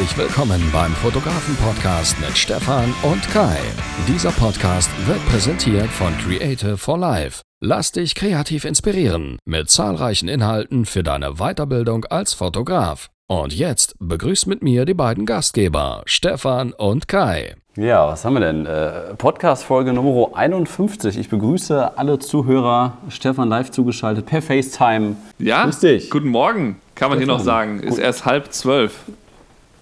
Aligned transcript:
Herzlich 0.00 0.16
willkommen 0.16 0.62
beim 0.72 0.92
Fotografen-Podcast 0.92 2.18
mit 2.20 2.34
Stefan 2.34 2.94
und 3.02 3.20
Kai. 3.32 3.58
Dieser 4.08 4.30
Podcast 4.30 4.88
wird 5.06 5.22
präsentiert 5.28 5.88
von 5.88 6.16
Creative 6.16 6.78
for 6.78 6.96
Life. 6.96 7.42
Lass 7.62 7.92
dich 7.92 8.14
kreativ 8.14 8.64
inspirieren 8.64 9.36
mit 9.44 9.68
zahlreichen 9.68 10.26
Inhalten 10.26 10.86
für 10.86 11.02
deine 11.02 11.34
Weiterbildung 11.34 12.06
als 12.06 12.32
Fotograf. 12.32 13.08
Und 13.28 13.54
jetzt 13.54 13.94
begrüßt 13.98 14.46
mit 14.46 14.62
mir 14.62 14.86
die 14.86 14.94
beiden 14.94 15.26
Gastgeber, 15.26 16.00
Stefan 16.06 16.72
und 16.72 17.06
Kai. 17.06 17.56
Ja, 17.76 18.08
was 18.08 18.24
haben 18.24 18.32
wir 18.32 18.40
denn? 18.40 18.64
Äh, 18.64 19.14
Podcast-Folge 19.18 19.92
Nummer 19.92 20.30
51. 20.32 21.18
Ich 21.18 21.28
begrüße 21.28 21.98
alle 21.98 22.18
Zuhörer, 22.18 22.94
Stefan 23.10 23.50
live 23.50 23.70
zugeschaltet 23.70 24.24
per 24.24 24.40
FaceTime. 24.40 25.16
Ja, 25.38 25.64
Grüß 25.64 25.80
dich. 25.80 26.08
guten 26.08 26.28
Morgen, 26.28 26.80
kann 26.94 27.10
man 27.10 27.18
hier 27.18 27.26
noch 27.26 27.40
sagen. 27.40 27.80
Ist 27.80 27.98
erst 27.98 28.24
halb 28.24 28.50
zwölf. 28.54 28.94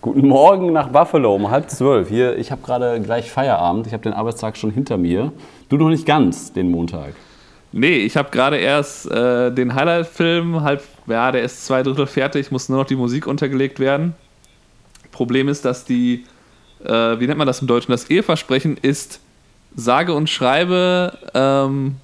Guten 0.01 0.29
Morgen 0.29 0.73
nach 0.73 0.91
Buffalo 0.91 1.34
um 1.34 1.51
halb 1.51 1.69
zwölf. 1.70 2.09
Hier, 2.09 2.39
ich 2.39 2.52
habe 2.52 2.62
gerade 2.62 3.01
gleich 3.01 3.33
Feierabend. 3.33 3.89
Ich 3.89 3.93
habe 3.93 4.02
den 4.05 4.12
Arbeitstag 4.12 4.56
schon 4.56 4.70
hinter 4.70 4.97
mir. 4.97 5.33
Du 5.69 5.77
noch 5.77 5.89
nicht 5.89 6.06
ganz, 6.06 6.52
den 6.52 6.70
Montag. 6.70 7.15
Nee, 7.73 7.97
ich 7.97 8.16
habe 8.16 8.30
gerade 8.30 8.59
erst 8.59 9.11
äh, 9.11 9.51
den 9.51 9.75
Highlight-Film, 9.75 10.62
halb, 10.62 10.84
ja, 11.09 11.33
der 11.33 11.42
ist 11.42 11.66
zwei 11.66 11.83
Drittel 11.83 12.06
fertig, 12.06 12.53
muss 12.53 12.69
nur 12.69 12.79
noch 12.79 12.87
die 12.87 12.95
Musik 12.95 13.27
untergelegt 13.27 13.80
werden. 13.80 14.15
Problem 15.11 15.48
ist, 15.48 15.65
dass 15.65 15.84
die, 15.84 16.25
äh, 16.84 17.19
wie 17.19 17.27
nennt 17.27 17.39
man 17.39 17.48
das 17.48 17.61
im 17.61 17.67
Deutschen, 17.67 17.91
das 17.91 18.09
Eheversprechen 18.09 18.77
ist 18.80 19.20
sage 19.75 20.15
und 20.15 20.30
schreibe 20.30 21.19
ähm, 21.34 21.97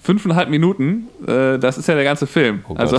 fünfeinhalb 0.00 0.48
Minuten. 0.48 1.08
Äh, 1.26 1.58
das 1.58 1.78
ist 1.78 1.88
ja 1.88 1.96
der 1.96 2.04
ganze 2.04 2.28
Film. 2.28 2.64
Oh 2.68 2.74
also 2.76 2.98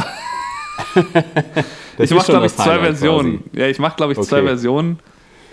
ich 1.98 2.12
mache, 2.12 2.32
glaube 2.32 2.46
ich, 2.46 2.56
zwei 2.56 2.80
Versionen. 2.80 3.44
quasi. 3.44 3.60
Ja, 3.60 3.68
ich 3.68 3.80
mache, 3.80 3.96
glaube 3.96 4.14
ich, 4.14 4.20
zwei 4.22 4.38
Okay. 4.38 4.48
Versionen. 4.48 5.00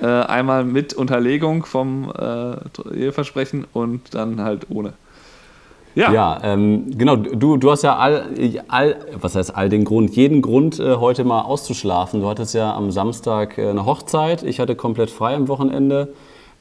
Äh, 0.02 0.06
einmal 0.06 0.64
mit 0.64 0.94
Unterlegung 0.94 1.64
vom 1.66 2.10
äh, 2.18 2.94
Eheversprechen 2.96 3.66
und 3.72 4.14
dann 4.14 4.40
halt 4.40 4.66
ohne. 4.70 4.94
Ja, 5.94 6.12
Ja, 6.12 6.40
ähm, 6.42 6.96
genau. 6.96 7.16
Du, 7.16 7.56
du 7.56 7.70
hast 7.70 7.82
ja 7.82 7.96
all, 7.96 8.24
all, 8.68 8.96
was 9.20 9.34
heißt 9.34 9.54
all 9.54 9.68
den 9.68 9.84
Grund, 9.84 10.14
jeden 10.16 10.40
Grund, 10.40 10.78
äh, 10.78 10.96
heute 10.96 11.24
mal 11.24 11.42
auszuschlafen. 11.42 12.20
Du 12.20 12.28
hattest 12.28 12.54
ja 12.54 12.74
am 12.74 12.90
Samstag 12.90 13.58
äh, 13.58 13.68
eine 13.68 13.84
Hochzeit. 13.84 14.42
Ich 14.42 14.60
hatte 14.60 14.74
komplett 14.76 15.10
frei 15.10 15.34
am 15.34 15.48
Wochenende. 15.48 16.08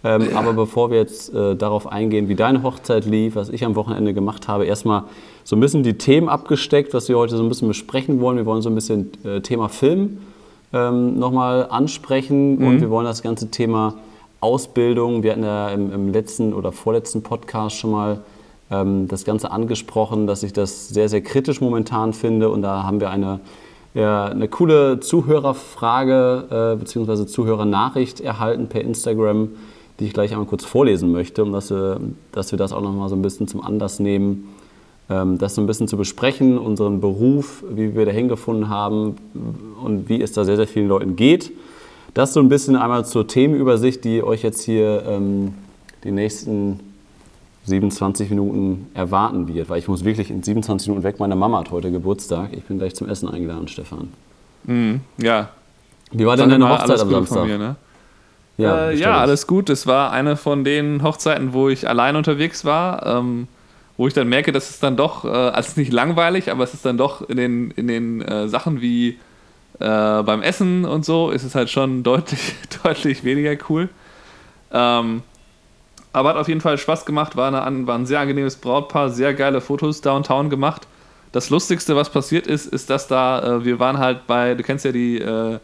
Ähm, 0.04 0.30
Aber 0.34 0.54
bevor 0.54 0.92
wir 0.92 0.98
jetzt 0.98 1.34
äh, 1.34 1.56
darauf 1.56 1.92
eingehen, 1.92 2.30
wie 2.30 2.36
deine 2.36 2.64
Hochzeit 2.64 3.06
lief, 3.06 3.36
was 3.36 3.50
ich 3.50 3.66
am 3.66 3.76
Wochenende 3.76 4.14
gemacht 4.14 4.48
habe, 4.48 4.66
erstmal 4.66 5.04
so 5.44 5.56
ein 5.56 5.60
bisschen 5.60 5.84
die 5.84 5.98
Themen 5.98 6.30
abgesteckt, 6.30 6.94
was 6.94 7.10
wir 7.10 7.18
heute 7.18 7.36
so 7.36 7.44
ein 7.44 7.50
bisschen 7.50 7.68
besprechen 7.68 8.22
wollen. 8.22 8.38
Wir 8.38 8.46
wollen 8.46 8.62
so 8.62 8.70
ein 8.70 8.76
bisschen 8.76 9.12
äh, 9.26 9.42
Thema 9.42 9.68
Film 9.68 10.20
ähm, 10.72 11.20
nochmal 11.20 11.68
ansprechen. 11.70 12.58
Und 12.60 12.82
wir 12.82 12.90
wollen 12.90 13.06
das 13.06 13.22
ganze 13.22 13.50
Thema 13.52 13.96
Ausbildung, 14.42 15.24
wir 15.24 15.34
hatten 15.34 15.44
ja 15.44 15.70
im, 15.70 15.92
im 15.92 16.14
letzten 16.14 16.54
oder 16.54 16.72
vorletzten 16.72 17.24
Podcast 17.24 17.76
schon 17.76 17.92
mal 17.92 18.22
ähm, 18.72 19.08
das 19.10 19.26
Ganze 19.26 19.52
angesprochen, 19.52 20.28
dass 20.28 20.44
ich 20.44 20.54
das 20.54 20.88
sehr, 20.88 21.10
sehr 21.10 21.22
kritisch 21.22 21.60
momentan 21.60 22.14
finde. 22.14 22.50
Und 22.50 22.62
da 22.62 22.84
haben 22.84 23.02
wir 23.02 23.10
eine, 23.10 23.42
ja, 23.94 24.26
eine 24.26 24.48
coole 24.48 25.02
Zuhörerfrage 25.02 26.76
äh, 26.76 26.80
bzw. 26.80 27.26
Zuhörernachricht 27.26 28.22
erhalten 28.22 28.68
per 28.68 28.82
Instagram, 28.82 29.50
die 30.00 30.06
ich 30.06 30.14
gleich 30.14 30.32
einmal 30.32 30.48
kurz 30.48 30.64
vorlesen 30.64 31.12
möchte, 31.12 31.44
um 31.44 31.52
dass 31.52 31.70
wir, 31.72 32.00
dass 32.32 32.52
wir 32.52 32.58
das 32.58 32.72
auch 32.72 32.82
nochmal 32.82 33.10
so 33.10 33.16
ein 33.16 33.22
bisschen 33.22 33.48
zum 33.48 33.62
Anlass 33.62 34.00
nehmen, 34.00 34.56
ähm, 35.10 35.38
das 35.38 35.56
so 35.56 35.62
ein 35.62 35.68
bisschen 35.68 35.88
zu 35.88 35.98
besprechen, 35.98 36.58
unseren 36.58 37.02
Beruf, 37.02 37.64
wie 37.70 37.96
wir 37.96 38.06
dahin 38.06 38.30
gefunden 38.30 38.70
haben 38.70 39.18
und 39.84 40.10
wie 40.10 40.22
es 40.22 40.32
da 40.32 40.46
sehr, 40.46 40.56
sehr 40.56 40.68
vielen 40.68 40.88
Leuten 40.88 41.16
geht. 41.16 41.52
Das 42.14 42.34
so 42.34 42.40
ein 42.40 42.50
bisschen 42.50 42.76
einmal 42.76 43.06
zur 43.06 43.28
Themenübersicht, 43.28 44.04
die 44.04 44.24
euch 44.24 44.42
jetzt 44.42 44.64
hier 44.64 45.04
ähm, 45.08 45.54
die 46.04 46.12
nächsten 46.12 46.80
27 47.66 48.30
Minuten 48.30 48.88
erwarten 48.94 49.48
wird, 49.48 49.70
weil 49.70 49.80
ich 49.80 49.88
muss 49.88 50.04
wirklich 50.04 50.32
in 50.32 50.42
27 50.42 50.88
Minuten 50.88 51.04
weg. 51.04 51.20
Meine 51.20 51.36
Mama 51.36 51.60
hat 51.60 51.72
heute 51.72 51.92
Geburtstag. 51.92 52.50
Ich 52.54 52.64
bin 52.64 52.80
gleich 52.80 52.96
zum 52.96 53.08
Essen 53.08 53.30
eingeladen, 53.30 53.68
Stefan. 53.68 54.10
mhm, 54.64 55.02
ja. 55.18 55.50
Wie 56.12 56.26
war 56.26 56.36
denn 56.36 56.50
deine 56.50 56.68
Hochzeit 56.68 57.00
am 57.00 57.10
Samstag? 57.12 57.46
mir, 57.46 57.60
ne? 57.60 57.76
Ja, 58.60 58.90
äh, 58.90 58.96
ja, 58.96 59.18
alles 59.18 59.48
gut. 59.48 59.70
Es 59.70 59.88
war 59.88 60.12
eine 60.12 60.36
von 60.36 60.64
den 60.64 61.02
Hochzeiten, 61.02 61.54
wo 61.54 61.70
ich 61.70 61.88
allein 61.88 62.16
unterwegs 62.16 62.66
war, 62.66 63.06
ähm, 63.06 63.48
wo 63.96 64.08
ich 64.08 64.14
dann 64.14 64.28
merke, 64.28 64.52
dass 64.52 64.70
es 64.70 64.80
dann 64.80 64.98
doch, 64.98 65.24
äh, 65.24 65.28
also 65.30 65.70
es 65.70 65.78
nicht 65.78 65.94
langweilig, 65.94 66.52
aber 66.52 66.64
es 66.64 66.74
ist 66.74 66.86
dann 66.86 66.98
doch 66.98 67.28
in 67.30 67.38
den, 67.38 67.72
in 67.72 67.88
den 67.88 68.22
äh, 68.22 68.50
Sachen 68.50 68.82
wie 68.82 69.18
äh, 69.80 70.24
beim 70.24 70.42
Essen 70.42 70.84
und 70.84 71.06
so, 71.06 71.32
ist 71.32 71.44
es 71.44 71.56
halt 71.56 71.70
schon 71.70 72.04
deutlich, 72.04 72.56
deutlich 72.84 73.24
weniger 73.24 73.56
cool. 73.70 73.90
Ähm, 74.72 75.24
aber 76.12 76.30
hat 76.30 76.38
auf 76.38 76.48
jeden 76.50 76.62
Fall 76.62 76.78
Spaß 76.78 77.06
gemacht, 77.06 77.38
war, 77.38 77.54
eine, 77.54 77.88
war 77.88 77.96
ein 77.96 78.06
sehr 78.06 78.20
angenehmes 78.20 78.58
Brautpaar, 78.58 79.10
sehr 79.10 79.34
geile 79.34 79.62
Fotos 79.62 80.02
downtown 80.02 80.50
gemacht. 80.50 80.86
Das 81.32 81.50
Lustigste, 81.50 81.96
was 81.96 82.10
passiert 82.10 82.48
ist, 82.48 82.66
ist, 82.66 82.90
dass 82.90 83.08
da, 83.08 83.58
äh, 83.58 83.66
wir 83.66 83.80
waren 83.80 84.00
halt 84.00 84.28
bei, 84.28 84.56
du 84.56 84.64
kennst 84.64 84.84
ja 84.84 84.92
die, 84.92 85.20
äh, 85.20 85.60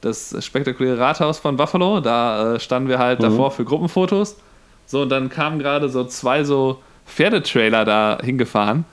das 0.00 0.36
spektakuläre 0.44 0.98
Rathaus 0.98 1.38
von 1.38 1.56
Buffalo, 1.56 2.00
da 2.00 2.54
äh, 2.54 2.60
standen 2.60 2.88
wir 2.88 2.98
halt 2.98 3.22
davor 3.22 3.50
für 3.50 3.64
Gruppenfotos. 3.64 4.36
So, 4.86 5.02
und 5.02 5.08
dann 5.08 5.28
kamen 5.28 5.58
gerade 5.58 5.88
so 5.88 6.04
zwei 6.04 6.44
so 6.44 6.80
Pferdetrailer 7.06 7.84
da 7.84 8.18
hingefahren. 8.22 8.84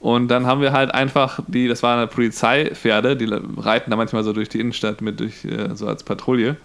Und 0.00 0.28
dann 0.28 0.46
haben 0.46 0.60
wir 0.60 0.72
halt 0.72 0.92
einfach 0.92 1.40
die, 1.46 1.66
das 1.66 1.82
waren 1.82 1.98
halt 1.98 2.10
Polizeipferde, 2.10 3.16
die 3.16 3.26
reiten 3.56 3.90
da 3.90 3.96
manchmal 3.96 4.22
so 4.22 4.34
durch 4.34 4.50
die 4.50 4.60
Innenstadt 4.60 5.00
mit 5.00 5.18
durch, 5.18 5.44
äh, 5.44 5.74
so 5.74 5.86
als 5.86 6.04
Patrouille. 6.04 6.56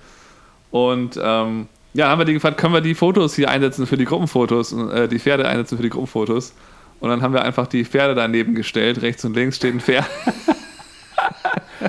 Und 0.71 1.17
ähm, 1.21 1.67
ja, 1.93 2.09
haben 2.09 2.19
wir 2.19 2.25
die 2.25 2.33
gefragt, 2.33 2.57
können 2.57 2.73
wir 2.73 2.81
die 2.81 2.95
Fotos 2.95 3.35
hier 3.35 3.49
einsetzen 3.49 3.87
für 3.87 3.97
die 3.97 4.05
Gruppenfotos, 4.05 4.73
äh, 4.73 5.07
die 5.07 5.19
Pferde 5.19 5.47
einsetzen 5.47 5.77
für 5.77 5.83
die 5.83 5.89
Gruppenfotos. 5.89 6.53
Und 6.99 7.09
dann 7.09 7.21
haben 7.21 7.33
wir 7.33 7.43
einfach 7.43 7.65
die 7.67 7.85
Pferde 7.85 8.13
daneben 8.13 8.55
gestellt. 8.55 9.01
Rechts 9.01 9.23
und 9.23 9.35
links 9.35 9.55
steht 9.55 9.73
ein 9.73 9.79
Pferd. 9.79 10.05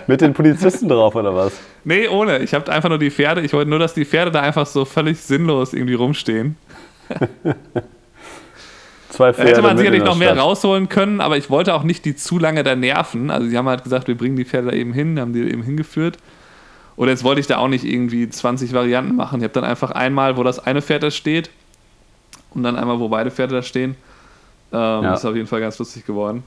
Mit 0.06 0.20
den 0.20 0.32
Polizisten 0.34 0.88
drauf 0.88 1.14
oder 1.14 1.34
was? 1.34 1.52
Nee, 1.84 2.08
ohne. 2.08 2.38
Ich 2.38 2.54
habe 2.54 2.70
einfach 2.70 2.88
nur 2.88 2.98
die 2.98 3.10
Pferde. 3.10 3.40
Ich 3.40 3.52
wollte 3.52 3.70
nur, 3.70 3.78
dass 3.78 3.94
die 3.94 4.04
Pferde 4.04 4.30
da 4.30 4.40
einfach 4.40 4.66
so 4.66 4.84
völlig 4.84 5.18
sinnlos 5.20 5.72
irgendwie 5.72 5.94
rumstehen. 5.94 6.56
Zwei 9.08 9.28
Da 9.28 9.32
Pferde 9.34 9.50
hätte 9.50 9.62
man 9.62 9.76
sicherlich 9.76 10.04
noch 10.04 10.16
mehr 10.16 10.30
Stadt. 10.34 10.44
rausholen 10.44 10.88
können, 10.88 11.20
aber 11.20 11.36
ich 11.36 11.50
wollte 11.50 11.74
auch 11.74 11.82
nicht 11.82 12.04
die 12.04 12.14
zu 12.14 12.38
lange 12.38 12.62
da 12.62 12.76
nerven. 12.76 13.30
Also, 13.30 13.48
sie 13.48 13.58
haben 13.58 13.68
halt 13.68 13.82
gesagt, 13.82 14.06
wir 14.08 14.16
bringen 14.16 14.36
die 14.36 14.44
Pferde 14.44 14.70
da 14.70 14.76
eben 14.76 14.92
hin, 14.92 15.18
haben 15.18 15.32
die 15.32 15.40
eben 15.40 15.62
hingeführt. 15.62 16.18
Und 16.96 17.08
jetzt 17.08 17.24
wollte 17.24 17.40
ich 17.40 17.46
da 17.46 17.56
auch 17.58 17.68
nicht 17.68 17.84
irgendwie 17.84 18.28
20 18.28 18.72
Varianten 18.72 19.16
machen. 19.16 19.38
Ich 19.40 19.44
habe 19.44 19.54
dann 19.54 19.64
einfach 19.64 19.90
einmal, 19.90 20.36
wo 20.36 20.42
das 20.42 20.58
eine 20.64 20.82
Pferd 20.82 21.02
da 21.02 21.10
steht 21.10 21.50
und 22.54 22.62
dann 22.62 22.76
einmal, 22.76 23.00
wo 23.00 23.08
beide 23.08 23.30
Pferde 23.30 23.54
da 23.56 23.62
stehen. 23.62 23.96
Ähm, 24.72 25.02
Ja. 25.02 25.14
Ist 25.14 25.24
auf 25.24 25.34
jeden 25.34 25.48
Fall 25.48 25.60
ganz 25.60 25.78
lustig 25.78 26.04
geworden. 26.06 26.44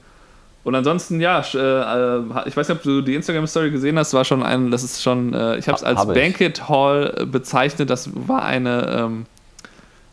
Und 0.63 0.75
ansonsten, 0.75 1.19
ja, 1.19 1.41
sch- 1.41 1.57
äh, 1.59 2.47
ich 2.47 2.55
weiß 2.55 2.69
nicht, 2.69 2.77
ob 2.77 2.83
du 2.83 3.01
die 3.01 3.15
Instagram-Story 3.15 3.69
gesehen 3.71 3.99
hast, 3.99 4.13
war 4.13 4.23
schon 4.23 4.43
ein, 4.43 4.71
das 4.71 4.83
ist 4.83 5.01
schon, 5.03 5.33
äh, 5.33 5.57
ich 5.57 5.67
habe 5.67 5.75
es 5.77 5.83
als 5.83 5.99
hab. 5.99 6.13
Banquet 6.13 6.69
Hall 6.69 7.13
äh, 7.17 7.25
bezeichnet, 7.25 7.89
das 7.89 8.09
war 8.13 8.43
eine 8.43 8.87
ähm, 8.97 9.25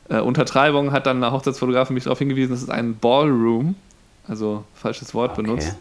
äh, 0.09 0.19
Untertreibung, 0.19 0.91
hat 0.91 1.07
dann 1.07 1.21
der 1.21 1.31
Hochzeitsfotograf 1.31 1.91
mich 1.91 2.03
darauf 2.05 2.19
hingewiesen, 2.19 2.51
das 2.51 2.63
ist 2.63 2.71
ein 2.71 2.97
Ballroom, 2.97 3.77
also 4.27 4.65
falsches 4.75 5.15
Wort 5.15 5.33
Okay. 5.33 5.43
benutzt, 5.43 5.77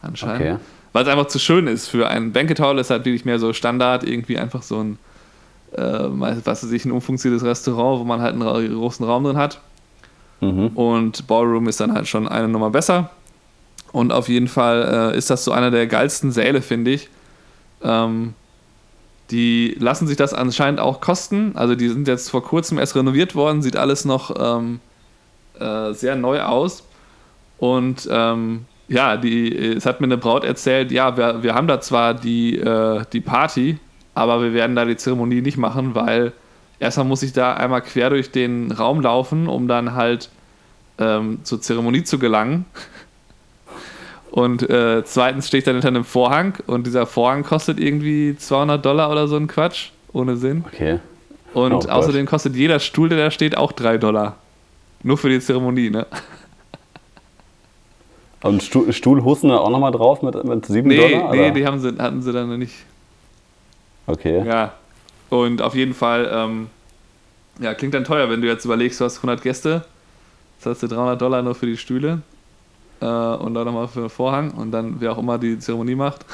anscheinend. 0.00 0.40
Okay. 0.40 0.56
Weil 0.92 1.02
es 1.02 1.08
einfach 1.08 1.26
zu 1.26 1.40
schön 1.40 1.66
ist 1.66 1.88
für 1.88 2.06
einen 2.06 2.32
Banquet 2.32 2.60
Hall, 2.60 2.78
ist 2.78 2.90
halt 2.90 3.04
wirklich 3.04 3.24
mehr 3.24 3.40
so 3.40 3.52
Standard, 3.52 4.04
irgendwie 4.04 4.38
einfach 4.38 4.62
so 4.62 4.78
ein, 4.80 4.98
äh, 5.72 5.82
was 5.82 6.62
weiß 6.62 6.70
ich, 6.70 6.84
ein 6.84 6.92
umfunktioniertes 6.92 7.44
Restaurant, 7.44 7.98
wo 7.98 8.04
man 8.04 8.20
halt 8.22 8.34
einen 8.40 8.74
großen 8.76 9.04
Raum 9.04 9.24
drin 9.24 9.36
hat. 9.36 9.60
Mhm. 10.40 10.68
Und 10.68 11.26
Ballroom 11.26 11.66
ist 11.66 11.80
dann 11.80 11.92
halt 11.92 12.06
schon 12.06 12.28
eine 12.28 12.46
Nummer 12.46 12.70
besser. 12.70 13.10
Und 13.94 14.12
auf 14.12 14.28
jeden 14.28 14.48
Fall 14.48 15.12
äh, 15.14 15.16
ist 15.16 15.30
das 15.30 15.44
so 15.44 15.52
einer 15.52 15.70
der 15.70 15.86
geilsten 15.86 16.32
Säle, 16.32 16.62
finde 16.62 16.90
ich. 16.90 17.08
Ähm, 17.80 18.34
die 19.30 19.76
lassen 19.78 20.08
sich 20.08 20.16
das 20.16 20.34
anscheinend 20.34 20.80
auch 20.80 21.00
kosten. 21.00 21.52
Also 21.54 21.76
die 21.76 21.88
sind 21.88 22.08
jetzt 22.08 22.28
vor 22.28 22.42
kurzem 22.42 22.78
erst 22.78 22.96
renoviert 22.96 23.36
worden, 23.36 23.62
sieht 23.62 23.76
alles 23.76 24.04
noch 24.04 24.34
ähm, 24.36 24.80
äh, 25.60 25.92
sehr 25.92 26.16
neu 26.16 26.42
aus. 26.42 26.82
Und 27.58 28.08
ähm, 28.10 28.64
ja, 28.88 29.16
die, 29.16 29.56
es 29.56 29.86
hat 29.86 30.00
mir 30.00 30.08
eine 30.08 30.18
Braut 30.18 30.42
erzählt, 30.42 30.90
ja, 30.90 31.16
wir, 31.16 31.44
wir 31.44 31.54
haben 31.54 31.68
da 31.68 31.80
zwar 31.80 32.14
die, 32.14 32.58
äh, 32.58 33.04
die 33.12 33.20
Party, 33.20 33.78
aber 34.12 34.42
wir 34.42 34.54
werden 34.54 34.74
da 34.74 34.84
die 34.84 34.96
Zeremonie 34.96 35.40
nicht 35.40 35.56
machen, 35.56 35.94
weil 35.94 36.32
erstmal 36.80 37.06
muss 37.06 37.22
ich 37.22 37.32
da 37.32 37.54
einmal 37.54 37.82
quer 37.82 38.10
durch 38.10 38.32
den 38.32 38.72
Raum 38.72 39.02
laufen, 39.02 39.46
um 39.46 39.68
dann 39.68 39.94
halt 39.94 40.30
ähm, 40.98 41.44
zur 41.44 41.60
Zeremonie 41.60 42.02
zu 42.02 42.18
gelangen. 42.18 42.64
Und 44.36 44.68
äh, 44.68 45.04
zweitens 45.04 45.46
stehe 45.46 45.60
ich 45.60 45.64
dann 45.64 45.76
hinter 45.76 45.86
einem 45.86 46.02
Vorhang 46.04 46.54
und 46.66 46.88
dieser 46.88 47.06
Vorhang 47.06 47.44
kostet 47.44 47.78
irgendwie 47.78 48.34
200 48.36 48.84
Dollar 48.84 49.08
oder 49.12 49.28
so 49.28 49.36
ein 49.36 49.46
Quatsch, 49.46 49.90
ohne 50.12 50.36
Sinn. 50.36 50.64
Okay. 50.66 50.98
Und 51.52 51.72
Oh 51.72 51.78
Gott. 51.78 51.88
außerdem 51.90 52.26
kostet 52.26 52.56
jeder 52.56 52.80
Stuhl, 52.80 53.08
der 53.08 53.18
da 53.18 53.30
steht, 53.30 53.56
auch 53.56 53.70
3 53.70 53.96
Dollar. 53.98 54.34
Nur 55.04 55.18
für 55.18 55.28
die 55.28 55.38
Zeremonie, 55.38 55.88
ne? 55.90 56.04
Und 58.42 58.60
Stuhl, 58.64 58.92
Stuhlhusten 58.92 59.50
da 59.50 59.58
auch 59.58 59.70
nochmal 59.70 59.92
drauf 59.92 60.20
mit, 60.22 60.42
mit 60.42 60.66
7 60.66 60.88
Nee, 60.88 60.96
Dollar? 60.96 61.30
nee, 61.32 61.40
oder? 61.42 61.50
die 61.52 61.64
haben 61.66 61.78
sie, 61.78 61.94
hatten 61.96 62.20
sie 62.20 62.32
dann 62.32 62.58
nicht. 62.58 62.74
Okay. 64.08 64.42
Ja, 64.44 64.72
Und 65.30 65.62
auf 65.62 65.76
jeden 65.76 65.94
Fall, 65.94 66.28
ähm, 66.32 66.66
ja, 67.60 67.72
klingt 67.74 67.94
dann 67.94 68.02
teuer, 68.04 68.28
wenn 68.30 68.42
du 68.42 68.48
jetzt 68.48 68.64
überlegst, 68.64 69.00
du 69.00 69.04
hast 69.04 69.18
100 69.18 69.42
Gäste, 69.42 69.84
das 70.58 70.72
heißt 70.72 70.82
du 70.82 70.88
300 70.88 71.22
Dollar 71.22 71.42
nur 71.42 71.54
für 71.54 71.66
die 71.66 71.76
Stühle 71.76 72.20
äh, 73.04 73.36
und 73.36 73.54
dann 73.54 73.66
nochmal 73.66 73.88
für 73.88 74.00
den 74.00 74.08
Vorhang 74.08 74.52
und 74.52 74.70
dann 74.70 74.96
wer 74.98 75.12
auch 75.12 75.18
immer 75.18 75.38
die 75.38 75.58
Zeremonie 75.58 75.94
macht. 75.94 76.24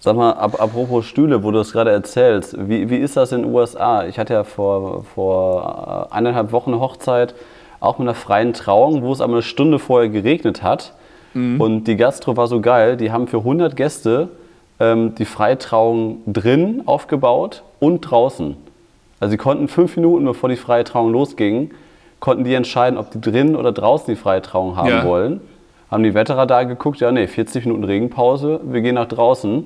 Sag 0.00 0.14
mal, 0.14 0.32
ap 0.32 0.60
apropos 0.60 1.06
Stühle, 1.06 1.42
wo 1.42 1.50
du 1.50 1.58
es 1.58 1.72
gerade 1.72 1.90
erzählst, 1.90 2.56
wie, 2.68 2.88
wie 2.88 2.98
ist 2.98 3.16
das 3.16 3.32
in 3.32 3.42
den 3.42 3.52
USA? 3.52 4.04
Ich 4.04 4.18
hatte 4.18 4.34
ja 4.34 4.44
vor, 4.44 5.04
vor 5.14 6.08
eineinhalb 6.10 6.52
Wochen 6.52 6.72
eine 6.72 6.80
Hochzeit, 6.80 7.34
auch 7.80 7.98
mit 7.98 8.06
einer 8.06 8.14
freien 8.14 8.52
Trauung, 8.52 9.02
wo 9.02 9.12
es 9.12 9.20
aber 9.20 9.32
eine 9.34 9.42
Stunde 9.42 9.78
vorher 9.78 10.08
geregnet 10.08 10.62
hat. 10.62 10.92
Mhm. 11.34 11.60
Und 11.60 11.84
die 11.84 11.96
Gastro 11.96 12.36
war 12.36 12.46
so 12.46 12.60
geil, 12.60 12.96
die 12.96 13.10
haben 13.10 13.26
für 13.26 13.38
100 13.38 13.74
Gäste 13.74 14.28
ähm, 14.78 15.14
die 15.16 15.24
Freitrauung 15.24 16.22
drin 16.26 16.82
aufgebaut 16.86 17.64
und 17.80 18.02
draußen. 18.02 18.56
Also 19.20 19.30
sie 19.32 19.36
konnten 19.36 19.66
fünf 19.66 19.96
Minuten, 19.96 20.24
bevor 20.24 20.48
die 20.48 20.56
freie 20.56 20.84
Trauung 20.84 21.10
losging, 21.10 21.72
konnten 22.20 22.44
die 22.44 22.54
entscheiden, 22.54 22.98
ob 22.98 23.10
die 23.10 23.20
drin 23.20 23.56
oder 23.56 23.72
draußen 23.72 24.14
die 24.14 24.20
freie 24.20 24.42
Trauung 24.42 24.76
haben 24.76 24.88
ja. 24.88 25.04
wollen. 25.04 25.40
Haben 25.90 26.02
die 26.02 26.14
Wetterradar 26.14 26.66
geguckt, 26.66 27.00
ja 27.00 27.10
nee, 27.10 27.26
40 27.26 27.64
Minuten 27.64 27.84
Regenpause, 27.84 28.60
wir 28.64 28.80
gehen 28.80 28.94
nach 28.96 29.08
draußen. 29.08 29.64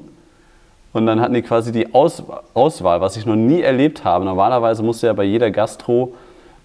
Und 0.92 1.06
dann 1.06 1.20
hatten 1.20 1.34
die 1.34 1.42
quasi 1.42 1.72
die 1.72 1.94
Aus 1.94 2.22
Auswahl, 2.54 3.00
was 3.00 3.16
ich 3.16 3.24
noch 3.24 3.36
nie 3.36 3.62
erlebt 3.62 4.04
habe. 4.04 4.24
Normalerweise 4.24 4.82
musste 4.82 5.06
ja 5.06 5.14
bei 5.14 5.24
jeder 5.24 5.50
Gastro, 5.50 6.12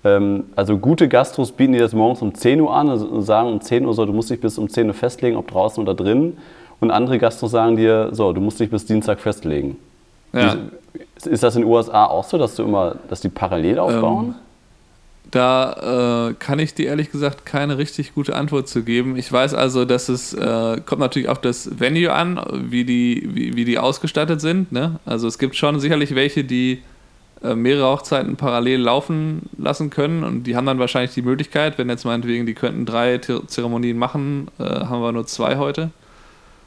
ähm, 0.04 0.45
also 0.56 0.77
gute 0.77 1.07
Gastros 1.07 1.51
bieten 1.51 1.74
die 1.74 1.80
das 1.80 1.94
morgens 1.94 2.21
um 2.21 2.33
10 2.33 2.62
Uhr 2.62 2.74
an 2.74 2.89
und 2.89 3.21
sagen 3.24 3.50
um 3.50 3.62
10 3.62 3.86
Uhr 3.86 3.94
so, 3.94 4.06
du 4.06 4.13
musst 4.13 4.30
dich 4.30 4.42
bis 4.42 4.57
um 4.57 4.69
10 4.69 4.88
Uhr 4.88 4.94
festlegen, 4.94 5.38
ob 5.38 5.48
draußen 5.48 5.81
oder 5.81 5.94
drin. 5.94 6.38
Und 6.80 6.92
andere 6.92 7.18
Gastros 7.18 7.51
sagen 7.51 7.75
dir, 7.77 8.09
so, 8.12 8.33
du 8.33 8.42
musst 8.42 8.59
dich 8.59 8.69
bis 8.69 8.86
Dienstag 8.86 9.19
festlegen. 9.19 9.77
Ja. 10.33 10.56
Ist 11.25 11.42
das 11.42 11.56
in 11.56 11.63
den 11.63 11.71
USA 11.71 12.06
auch 12.06 12.24
so, 12.24 12.38
dass 12.38 12.56
du 12.56 12.63
immer, 12.63 12.95
dass 13.09 13.21
die 13.21 13.30
parallel 13.30 13.80
aufbauen? 13.80 14.25
Ähm, 14.27 14.36
da 15.32 16.30
äh, 16.30 16.34
kann 16.36 16.60
ich 16.60 16.74
dir 16.74 16.88
ehrlich 16.88 17.12
gesagt 17.12 17.46
keine 17.46 17.78
richtig 17.78 18.14
gute 18.14 18.36
Antwort 18.36 18.68
zu 18.68 18.84
geben. 18.84 19.18
Ich 19.18 19.32
weiß 19.32 19.54
also, 19.54 19.84
dass 19.84 20.10
es 20.10 20.34
äh, 20.34 20.82
kommt 20.86 21.00
natürlich 21.00 21.28
auf 21.28 21.42
das 21.42 21.80
Venue 21.80 22.14
an, 22.14 22.40
wie 22.70 22.86
die, 22.86 23.28
wie, 23.34 23.56
wie 23.56 23.66
die 23.66 23.78
ausgestattet 23.78 24.40
sind. 24.40 24.72
Ne? 24.72 25.00
Also 25.06 25.28
es 25.28 25.38
gibt 25.38 25.56
schon 25.56 25.80
sicherlich 25.80 26.16
welche, 26.16 26.44
die 26.44 26.82
äh, 27.44 27.56
mehrere 27.56 27.88
Hochzeiten 27.88 28.36
parallel 28.38 28.82
laufen 28.82 29.44
lassen 29.58 29.90
können 29.90 30.24
und 30.24 30.44
die 30.44 30.56
haben 30.56 30.66
dann 30.66 30.80
wahrscheinlich 30.80 31.14
die 31.14 31.22
Möglichkeit, 31.22 31.78
wenn 31.78 31.90
jetzt 31.90 32.06
meinetwegen 32.06 32.46
die 32.46 32.54
könnten 32.54 32.86
drei 32.86 33.18
Zeremonien 33.18 33.98
machen, 33.98 34.48
äh, 34.60 34.64
haben 34.64 35.02
wir 35.02 35.12
nur 35.12 35.28
zwei 35.28 35.58
heute. 35.58 35.92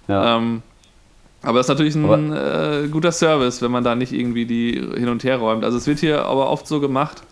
Ja. 0.06 0.36
Ähm, 0.36 0.62
aber 1.42 1.58
das 1.58 1.66
ist 1.66 1.70
natürlich 1.70 1.94
ein 1.96 2.32
äh, 2.32 2.88
guter 2.88 3.12
Service, 3.12 3.62
wenn 3.62 3.70
man 3.70 3.82
da 3.82 3.94
nicht 3.94 4.12
irgendwie 4.12 4.44
die 4.44 4.72
hin 4.72 5.08
und 5.08 5.24
her 5.24 5.38
räumt. 5.38 5.64
Also 5.64 5.78
es 5.78 5.86
wird 5.86 5.98
hier 5.98 6.26
aber 6.26 6.50
oft 6.50 6.66
so 6.66 6.80
gemacht. 6.80 7.22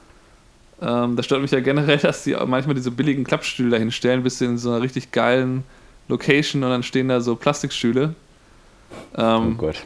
Ähm, 0.81 1.17
das 1.17 1.27
stört 1.27 1.43
mich 1.43 1.51
ja 1.51 1.61
generell, 1.61 1.99
dass 2.03 2.25
die 2.25 2.37
manchmal 2.47 2.75
diese 2.75 2.91
billigen 2.91 3.25
Klappstühle 3.25 3.71
dahin 3.71 3.91
stellen, 3.91 4.23
bis 4.23 4.41
in 4.41 4.59
so 4.59 4.71
einer 4.71 4.83
richtig 4.83 5.13
geilen 5.13 5.65
Location 6.09 6.65
und 6.65 6.71
dann 6.71 6.83
stehen 6.83 7.09
da 7.09 7.21
so 7.21 7.37
Plastikstühle. 7.37 8.15
Ähm, 9.17 9.57
oh 9.57 9.61
Gott. 9.61 9.85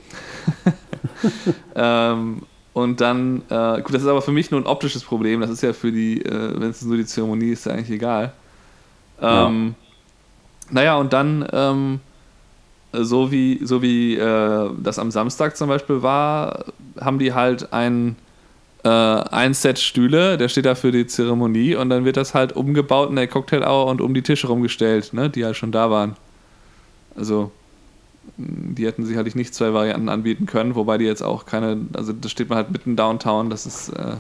ähm, 1.74 2.42
und 2.72 3.00
dann, 3.00 3.42
äh, 3.50 3.82
gut, 3.82 3.94
das 3.94 4.02
ist 4.02 4.08
aber 4.08 4.22
für 4.22 4.32
mich 4.32 4.50
nur 4.50 4.60
ein 4.60 4.66
optisches 4.66 5.04
Problem. 5.04 5.40
Das 5.40 5.50
ist 5.50 5.62
ja 5.62 5.72
für 5.72 5.92
die, 5.92 6.24
äh, 6.24 6.60
wenn 6.60 6.70
es 6.70 6.82
nur 6.82 6.96
die 6.96 7.04
Zeremonie 7.04 7.50
ist, 7.50 7.66
ja 7.66 7.72
eigentlich 7.72 7.90
egal. 7.90 8.32
Ähm, 9.20 9.74
ja. 10.68 10.72
Naja, 10.72 10.96
und 10.96 11.12
dann 11.12 11.46
ähm, 11.52 12.00
so 12.92 13.30
wie, 13.30 13.60
so 13.62 13.82
wie 13.82 14.16
äh, 14.16 14.70
das 14.82 14.98
am 14.98 15.10
Samstag 15.10 15.56
zum 15.56 15.68
Beispiel 15.68 16.02
war, 16.02 16.64
haben 17.00 17.18
die 17.18 17.34
halt 17.34 17.72
ein, 17.72 18.16
äh, 18.84 18.88
ein 18.88 19.54
Set 19.54 19.78
Stühle, 19.78 20.36
der 20.38 20.48
steht 20.48 20.66
da 20.66 20.74
für 20.74 20.92
die 20.92 21.06
Zeremonie 21.06 21.76
und 21.76 21.90
dann 21.90 22.04
wird 22.04 22.16
das 22.16 22.34
halt 22.34 22.52
umgebaut 22.54 23.10
in 23.10 23.16
der 23.16 23.28
Cocktail 23.28 23.62
Hour 23.62 23.86
und 23.86 24.00
um 24.00 24.14
die 24.14 24.22
Tische 24.22 24.48
rumgestellt, 24.48 25.12
ne, 25.12 25.30
die 25.30 25.44
halt 25.44 25.56
schon 25.56 25.72
da 25.72 25.90
waren. 25.90 26.16
Also 27.16 27.52
die 28.36 28.86
hätten 28.86 29.04
sicherlich 29.04 29.34
nicht 29.34 29.54
zwei 29.54 29.72
Varianten 29.72 30.08
anbieten 30.08 30.46
können, 30.46 30.74
wobei 30.74 30.98
die 30.98 31.04
jetzt 31.04 31.22
auch 31.22 31.46
keine, 31.46 31.78
also 31.92 32.12
da 32.12 32.28
steht 32.28 32.48
man 32.48 32.56
halt 32.56 32.70
mitten 32.70 32.96
downtown, 32.96 33.50
das 33.50 33.66
ist 33.66 33.90
äh, 33.90 34.16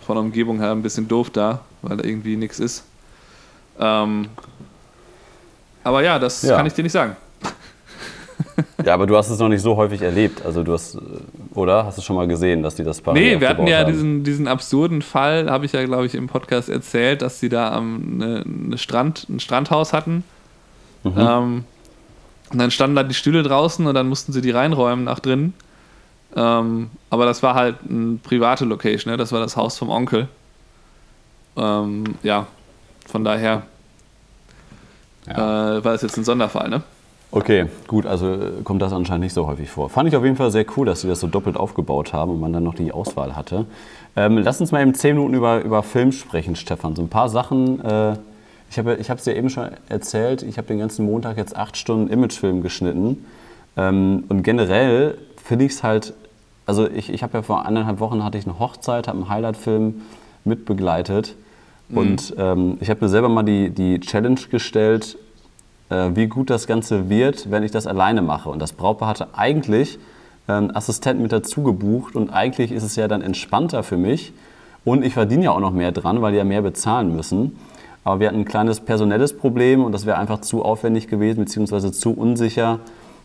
von 0.00 0.16
der 0.16 0.24
Umgebung 0.24 0.58
her 0.58 0.72
ein 0.72 0.82
bisschen 0.82 1.08
doof 1.08 1.30
da, 1.30 1.60
weil 1.82 1.96
da 1.96 2.04
irgendwie 2.04 2.36
nichts 2.36 2.58
ist. 2.58 2.84
Ähm, 3.78 4.28
aber 5.82 6.02
ja, 6.02 6.18
das 6.18 6.42
ja. 6.42 6.56
kann 6.56 6.66
ich 6.66 6.74
dir 6.74 6.82
nicht 6.82 6.92
sagen. 6.92 7.16
Ja, 8.84 8.94
aber 8.94 9.06
du 9.06 9.16
hast 9.16 9.30
es 9.30 9.38
noch 9.38 9.48
nicht 9.48 9.62
so 9.62 9.76
häufig 9.76 10.02
erlebt. 10.02 10.44
Also 10.44 10.62
du 10.62 10.72
hast, 10.72 10.98
oder? 11.54 11.84
Hast 11.84 11.98
du 11.98 12.02
schon 12.02 12.16
mal 12.16 12.26
gesehen, 12.26 12.62
dass 12.62 12.74
die 12.74 12.84
das 12.84 13.00
parallel 13.00 13.34
Nee, 13.34 13.40
wir 13.40 13.48
hatten 13.48 13.66
ja 13.66 13.84
diesen, 13.84 14.24
diesen 14.24 14.48
absurden 14.48 15.02
Fall, 15.02 15.50
habe 15.50 15.66
ich 15.66 15.72
ja, 15.72 15.84
glaube 15.84 16.06
ich, 16.06 16.14
im 16.14 16.26
Podcast 16.26 16.68
erzählt, 16.68 17.22
dass 17.22 17.40
sie 17.40 17.48
da 17.48 17.76
eine, 17.76 18.44
eine 18.44 18.78
Strand, 18.78 19.28
ein 19.28 19.40
Strandhaus 19.40 19.92
hatten. 19.92 20.24
Mhm. 21.04 21.12
Ähm, 21.16 21.64
und 22.52 22.58
dann 22.58 22.70
standen 22.70 22.96
da 22.96 23.02
die 23.02 23.14
Stühle 23.14 23.42
draußen 23.42 23.86
und 23.86 23.94
dann 23.94 24.08
mussten 24.08 24.32
sie 24.32 24.40
die 24.40 24.50
reinräumen 24.50 25.04
nach 25.04 25.20
drinnen. 25.20 25.54
Ähm, 26.36 26.90
aber 27.10 27.26
das 27.26 27.42
war 27.42 27.54
halt 27.54 27.76
eine 27.88 28.18
private 28.22 28.64
Location, 28.64 29.10
ne? 29.10 29.16
das 29.16 29.32
war 29.32 29.40
das 29.40 29.56
Haus 29.56 29.78
vom 29.78 29.90
Onkel. 29.90 30.28
Ähm, 31.56 32.04
ja, 32.22 32.46
von 33.06 33.24
daher 33.24 33.62
ja. 35.26 35.76
Äh, 35.76 35.84
war 35.84 35.92
das 35.92 36.02
jetzt 36.02 36.16
ein 36.16 36.24
Sonderfall, 36.24 36.68
ne? 36.68 36.82
Okay, 37.32 37.66
gut, 37.86 38.06
also 38.06 38.32
äh, 38.32 38.62
kommt 38.64 38.82
das 38.82 38.92
anscheinend 38.92 39.24
nicht 39.24 39.34
so 39.34 39.46
häufig 39.46 39.70
vor. 39.70 39.88
Fand 39.88 40.08
ich 40.08 40.16
auf 40.16 40.24
jeden 40.24 40.36
Fall 40.36 40.50
sehr 40.50 40.66
cool, 40.76 40.86
dass 40.86 41.02
sie 41.02 41.08
das 41.08 41.20
so 41.20 41.28
doppelt 41.28 41.56
aufgebaut 41.56 42.12
haben 42.12 42.32
und 42.32 42.40
man 42.40 42.52
dann 42.52 42.64
noch 42.64 42.74
die 42.74 42.90
Auswahl 42.90 43.36
hatte. 43.36 43.66
Ähm, 44.16 44.38
lass 44.38 44.60
uns 44.60 44.72
mal 44.72 44.82
eben 44.82 44.94
zehn 44.94 45.14
Minuten 45.14 45.34
über, 45.34 45.62
über 45.62 45.82
Film 45.82 46.10
sprechen, 46.10 46.56
Stefan. 46.56 46.96
So 46.96 47.02
ein 47.02 47.08
paar 47.08 47.28
Sachen. 47.28 47.84
Äh, 47.84 48.16
ich 48.68 48.78
habe 48.78 48.96
ich 48.96 49.08
es 49.08 49.24
dir 49.24 49.36
eben 49.36 49.50
schon 49.50 49.68
erzählt, 49.88 50.42
ich 50.42 50.56
habe 50.58 50.68
den 50.68 50.78
ganzen 50.78 51.06
Montag 51.06 51.36
jetzt 51.36 51.56
acht 51.56 51.76
Stunden 51.76 52.08
Imagefilm 52.08 52.62
geschnitten. 52.62 53.24
Ähm, 53.76 54.24
und 54.28 54.42
generell 54.42 55.16
finde 55.42 55.64
ich 55.66 55.72
es 55.72 55.82
halt, 55.82 56.14
also 56.66 56.88
ich, 56.88 57.12
ich 57.12 57.22
habe 57.22 57.38
ja 57.38 57.42
vor 57.42 57.64
anderthalb 57.66 58.00
Wochen 58.00 58.24
hatte 58.24 58.38
ich 58.38 58.46
eine 58.46 58.58
Hochzeit, 58.58 59.06
habe 59.06 59.18
einen 59.18 59.28
Highlight-Film 59.28 60.02
mitbegleitet. 60.44 61.36
Mhm. 61.88 61.96
Und 61.96 62.34
ähm, 62.38 62.78
ich 62.80 62.90
habe 62.90 63.04
mir 63.04 63.08
selber 63.08 63.28
mal 63.28 63.44
die, 63.44 63.70
die 63.70 64.00
Challenge 64.00 64.40
gestellt, 64.50 65.16
wie 65.90 66.28
gut 66.28 66.50
das 66.50 66.66
Ganze 66.66 67.08
wird, 67.08 67.50
wenn 67.50 67.62
ich 67.62 67.72
das 67.72 67.86
alleine 67.86 68.22
mache. 68.22 68.48
Und 68.48 68.62
das 68.62 68.72
Brautpaar 68.72 69.08
hatte 69.08 69.28
eigentlich 69.34 69.98
einen 70.46 70.74
Assistenten 70.74 71.22
mit 71.22 71.32
dazu 71.32 71.62
gebucht 71.62 72.16
und 72.16 72.30
eigentlich 72.30 72.72
ist 72.72 72.82
es 72.82 72.96
ja 72.96 73.08
dann 73.08 73.22
entspannter 73.22 73.82
für 73.82 73.96
mich. 73.96 74.32
Und 74.84 75.04
ich 75.04 75.14
verdiene 75.14 75.44
ja 75.44 75.50
auch 75.50 75.60
noch 75.60 75.72
mehr 75.72 75.92
dran, 75.92 76.22
weil 76.22 76.32
die 76.32 76.38
ja 76.38 76.44
mehr 76.44 76.62
bezahlen 76.62 77.14
müssen. 77.14 77.58
Aber 78.02 78.20
wir 78.20 78.28
hatten 78.28 78.38
ein 78.40 78.44
kleines 78.46 78.80
personelles 78.80 79.36
Problem 79.36 79.84
und 79.84 79.92
das 79.92 80.06
wäre 80.06 80.16
einfach 80.16 80.40
zu 80.40 80.64
aufwendig 80.64 81.08
gewesen, 81.08 81.44
beziehungsweise 81.44 81.92
zu 81.92 82.12
unsicher. 82.12 82.78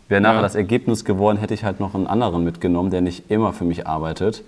Wäre 0.08 0.20
nachher 0.20 0.36
ja. 0.36 0.42
das 0.42 0.54
Ergebnis 0.54 1.04
geworden, 1.04 1.38
hätte 1.38 1.54
ich 1.54 1.64
halt 1.64 1.80
noch 1.80 1.94
einen 1.94 2.06
anderen 2.06 2.44
mitgenommen, 2.44 2.90
der 2.90 3.00
nicht 3.00 3.30
immer 3.30 3.52
für 3.52 3.64
mich 3.64 3.86
arbeitet. 3.86 4.44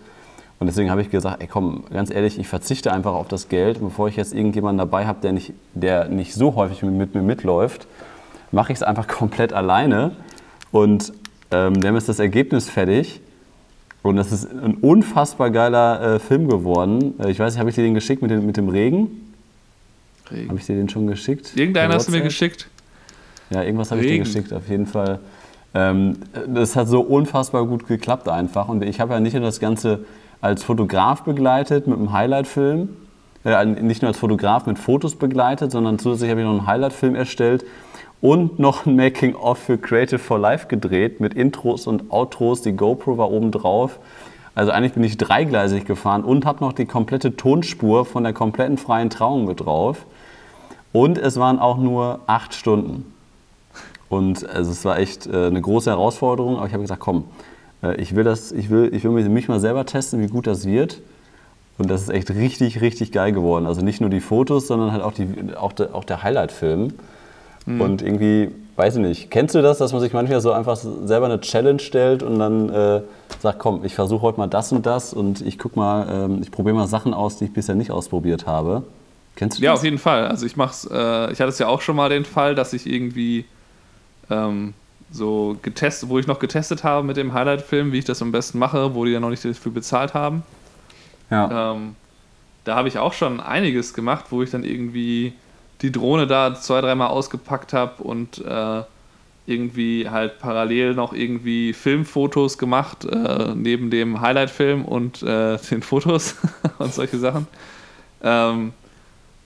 Und 0.60 0.66
deswegen 0.66 0.90
habe 0.90 1.02
ich 1.02 1.10
gesagt, 1.10 1.40
ey 1.40 1.46
komm, 1.46 1.84
ganz 1.92 2.10
ehrlich, 2.10 2.38
ich 2.38 2.48
verzichte 2.48 2.92
einfach 2.92 3.12
auf 3.12 3.28
das 3.28 3.48
Geld, 3.48 3.80
bevor 3.80 4.08
ich 4.08 4.16
jetzt 4.16 4.34
irgendjemanden 4.34 4.78
dabei 4.78 5.06
habe, 5.06 5.20
der 5.20 5.32
nicht, 5.32 5.52
der 5.74 6.08
nicht 6.08 6.34
so 6.34 6.56
häufig 6.56 6.82
mit, 6.82 6.94
mit 6.94 7.14
mir 7.14 7.22
mitläuft 7.22 7.86
mache 8.52 8.72
ich 8.72 8.78
es 8.78 8.82
einfach 8.82 9.06
komplett 9.08 9.52
alleine 9.52 10.12
und 10.70 11.12
ähm, 11.50 11.80
dann 11.80 11.96
ist 11.96 12.08
das 12.08 12.18
Ergebnis 12.18 12.68
fertig. 12.68 13.20
Und 14.02 14.16
das 14.16 14.30
ist 14.30 14.48
ein 14.48 14.74
unfassbar 14.74 15.50
geiler 15.50 16.14
äh, 16.14 16.18
Film 16.18 16.48
geworden. 16.48 17.14
Äh, 17.18 17.30
ich 17.30 17.38
weiß 17.38 17.52
nicht, 17.52 17.58
habe 17.58 17.68
ich 17.68 17.74
dir 17.74 17.82
den 17.82 17.94
geschickt 17.94 18.22
mit 18.22 18.30
dem, 18.30 18.46
mit 18.46 18.56
dem 18.56 18.68
Regen? 18.68 19.32
Regen. 20.30 20.48
Habe 20.48 20.58
ich 20.58 20.66
dir 20.66 20.76
den 20.76 20.88
schon 20.88 21.06
geschickt? 21.08 21.56
Irgendeinen 21.56 21.92
hast 21.92 22.06
du 22.06 22.12
mir 22.12 22.20
geschickt. 22.20 22.68
Ja, 23.50 23.62
irgendwas 23.62 23.90
habe 23.90 24.02
ich 24.02 24.06
dir 24.06 24.18
geschickt, 24.18 24.52
auf 24.52 24.68
jeden 24.68 24.86
Fall. 24.86 25.18
Ähm, 25.74 26.18
das 26.46 26.76
hat 26.76 26.86
so 26.86 27.00
unfassbar 27.00 27.66
gut 27.66 27.88
geklappt 27.88 28.28
einfach. 28.28 28.68
Und 28.68 28.84
ich 28.84 29.00
habe 29.00 29.14
ja 29.14 29.20
nicht 29.20 29.32
nur 29.32 29.42
das 29.42 29.58
Ganze 29.58 30.04
als 30.40 30.62
Fotograf 30.62 31.22
begleitet 31.22 31.86
mit 31.86 31.98
einem 31.98 32.12
Highlight-Film, 32.12 32.90
äh, 33.44 33.64
nicht 33.64 34.02
nur 34.02 34.08
als 34.08 34.18
Fotograf 34.18 34.66
mit 34.66 34.78
Fotos 34.78 35.16
begleitet, 35.16 35.72
sondern 35.72 35.98
zusätzlich 35.98 36.30
habe 36.30 36.40
ich 36.40 36.46
noch 36.46 36.58
einen 36.58 36.66
Highlight-Film 36.66 37.14
erstellt 37.14 37.64
und 38.20 38.58
noch 38.58 38.86
ein 38.86 38.96
Making-of 38.96 39.58
für 39.58 39.78
Creative 39.78 40.18
for 40.18 40.38
Life 40.38 40.66
gedreht 40.66 41.20
mit 41.20 41.34
Intros 41.34 41.86
und 41.86 42.10
Outros. 42.10 42.62
Die 42.62 42.72
GoPro 42.72 43.18
war 43.18 43.30
oben 43.30 43.50
drauf. 43.50 43.98
Also 44.54 44.72
eigentlich 44.72 44.94
bin 44.94 45.04
ich 45.04 45.16
dreigleisig 45.16 45.84
gefahren 45.84 46.24
und 46.24 46.44
habe 46.44 46.64
noch 46.64 46.72
die 46.72 46.86
komplette 46.86 47.36
Tonspur 47.36 48.04
von 48.04 48.24
der 48.24 48.32
kompletten 48.32 48.76
freien 48.76 49.08
Trauung 49.08 49.44
mit 49.44 49.60
drauf. 49.60 50.04
Und 50.92 51.16
es 51.16 51.38
waren 51.38 51.60
auch 51.60 51.78
nur 51.78 52.20
acht 52.26 52.54
Stunden. 52.54 53.14
Und 54.08 54.48
also 54.48 54.72
es 54.72 54.84
war 54.84 54.98
echt 54.98 55.26
äh, 55.26 55.46
eine 55.46 55.60
große 55.60 55.90
Herausforderung, 55.90 56.56
aber 56.56 56.66
ich 56.66 56.72
habe 56.72 56.82
gesagt, 56.82 57.00
komm, 57.00 57.24
ich 57.98 58.14
will, 58.14 58.24
das, 58.24 58.52
ich, 58.52 58.70
will, 58.70 58.90
ich 58.92 59.04
will 59.04 59.12
mich 59.28 59.48
mal 59.48 59.60
selber 59.60 59.86
testen, 59.86 60.20
wie 60.20 60.26
gut 60.26 60.46
das 60.46 60.66
wird. 60.66 61.00
Und 61.78 61.88
das 61.88 62.02
ist 62.02 62.08
echt 62.08 62.30
richtig, 62.30 62.80
richtig 62.80 63.12
geil 63.12 63.32
geworden. 63.32 63.66
Also 63.66 63.82
nicht 63.82 64.00
nur 64.00 64.10
die 64.10 64.20
Fotos, 64.20 64.66
sondern 64.66 64.92
halt 64.92 65.02
auch, 65.02 65.12
die, 65.12 65.28
auch, 65.56 65.72
de, 65.72 65.92
auch 65.92 66.04
der 66.04 66.24
Highlight-Film. 66.24 66.92
Mhm. 67.66 67.80
Und 67.80 68.02
irgendwie, 68.02 68.50
weiß 68.74 68.96
ich 68.96 69.02
nicht, 69.02 69.30
kennst 69.30 69.54
du 69.54 69.62
das, 69.62 69.78
dass 69.78 69.92
man 69.92 70.00
sich 70.00 70.12
manchmal 70.12 70.40
so 70.40 70.50
einfach 70.50 70.76
selber 70.76 71.26
eine 71.26 71.40
Challenge 71.40 71.78
stellt 71.78 72.24
und 72.24 72.40
dann 72.40 72.68
äh, 72.68 73.02
sagt, 73.38 73.60
komm, 73.60 73.84
ich 73.84 73.94
versuche 73.94 74.22
heute 74.22 74.38
mal 74.38 74.48
das 74.48 74.72
und 74.72 74.86
das 74.86 75.12
und 75.14 75.40
ich 75.40 75.56
guck 75.58 75.76
mal, 75.76 76.08
ähm, 76.10 76.38
ich 76.42 76.50
probiere 76.50 76.74
mal 76.74 76.88
Sachen 76.88 77.14
aus, 77.14 77.36
die 77.36 77.44
ich 77.44 77.52
bisher 77.52 77.76
nicht 77.76 77.92
ausprobiert 77.92 78.46
habe. 78.46 78.82
Kennst 79.36 79.58
du 79.58 79.60
das? 79.60 79.64
Ja, 79.64 79.72
auf 79.74 79.84
jeden 79.84 79.98
Fall. 79.98 80.26
Also 80.26 80.46
ich 80.46 80.56
mach's, 80.56 80.84
äh, 80.90 81.32
ich 81.32 81.40
hatte 81.40 81.50
es 81.50 81.60
ja 81.60 81.68
auch 81.68 81.80
schon 81.80 81.94
mal 81.94 82.08
den 82.08 82.24
Fall, 82.24 82.56
dass 82.56 82.72
ich 82.72 82.86
irgendwie 82.86 83.44
ähm, 84.30 84.74
so 85.10 85.56
getestet, 85.62 86.08
wo 86.08 86.18
ich 86.18 86.26
noch 86.26 86.38
getestet 86.38 86.84
habe 86.84 87.06
mit 87.06 87.16
dem 87.16 87.32
Highlight-Film, 87.32 87.92
wie 87.92 87.98
ich 87.98 88.04
das 88.04 88.20
am 88.22 88.32
besten 88.32 88.58
mache, 88.58 88.94
wo 88.94 89.04
die 89.04 89.12
ja 89.12 89.20
noch 89.20 89.30
nicht 89.30 89.44
dafür 89.44 89.72
bezahlt 89.72 90.14
haben. 90.14 90.42
Ja. 91.30 91.72
Ähm, 91.72 91.94
da 92.64 92.76
habe 92.76 92.88
ich 92.88 92.98
auch 92.98 93.12
schon 93.12 93.40
einiges 93.40 93.94
gemacht, 93.94 94.26
wo 94.30 94.42
ich 94.42 94.50
dann 94.50 94.64
irgendwie 94.64 95.32
die 95.80 95.92
Drohne 95.92 96.26
da 96.26 96.54
zwei, 96.54 96.80
dreimal 96.80 97.08
ausgepackt 97.08 97.72
habe 97.72 98.02
und 98.02 98.44
äh, 98.44 98.82
irgendwie 99.46 100.08
halt 100.10 100.38
parallel 100.38 100.94
noch 100.94 101.14
irgendwie 101.14 101.72
Filmfotos 101.72 102.58
gemacht, 102.58 103.06
äh, 103.06 103.54
neben 103.54 103.90
dem 103.90 104.20
Highlight-Film 104.20 104.84
und 104.84 105.22
äh, 105.22 105.56
den 105.70 105.82
Fotos 105.82 106.36
und 106.78 106.92
solche 106.92 107.18
Sachen. 107.18 107.46
Ähm, 108.22 108.72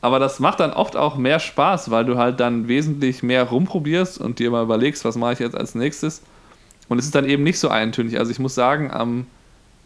aber 0.02 0.18
das 0.18 0.40
macht 0.40 0.60
dann 0.60 0.72
oft 0.72 0.96
auch 0.96 1.16
mehr 1.16 1.38
Spaß, 1.40 1.90
weil 1.90 2.04
du 2.04 2.18
halt 2.18 2.40
dann 2.40 2.68
wesentlich 2.68 3.22
mehr 3.22 3.44
rumprobierst 3.44 4.18
und 4.18 4.38
dir 4.40 4.50
mal 4.50 4.62
überlegst, 4.64 5.04
was 5.04 5.16
mache 5.16 5.34
ich 5.34 5.38
jetzt 5.38 5.56
als 5.56 5.74
nächstes. 5.74 6.22
Und 6.88 6.98
es 6.98 7.06
ist 7.06 7.14
dann 7.14 7.24
eben 7.24 7.44
nicht 7.44 7.58
so 7.58 7.68
eintönig. 7.68 8.18
Also 8.18 8.30
ich 8.30 8.38
muss 8.40 8.54
sagen, 8.54 8.90
am 8.90 9.26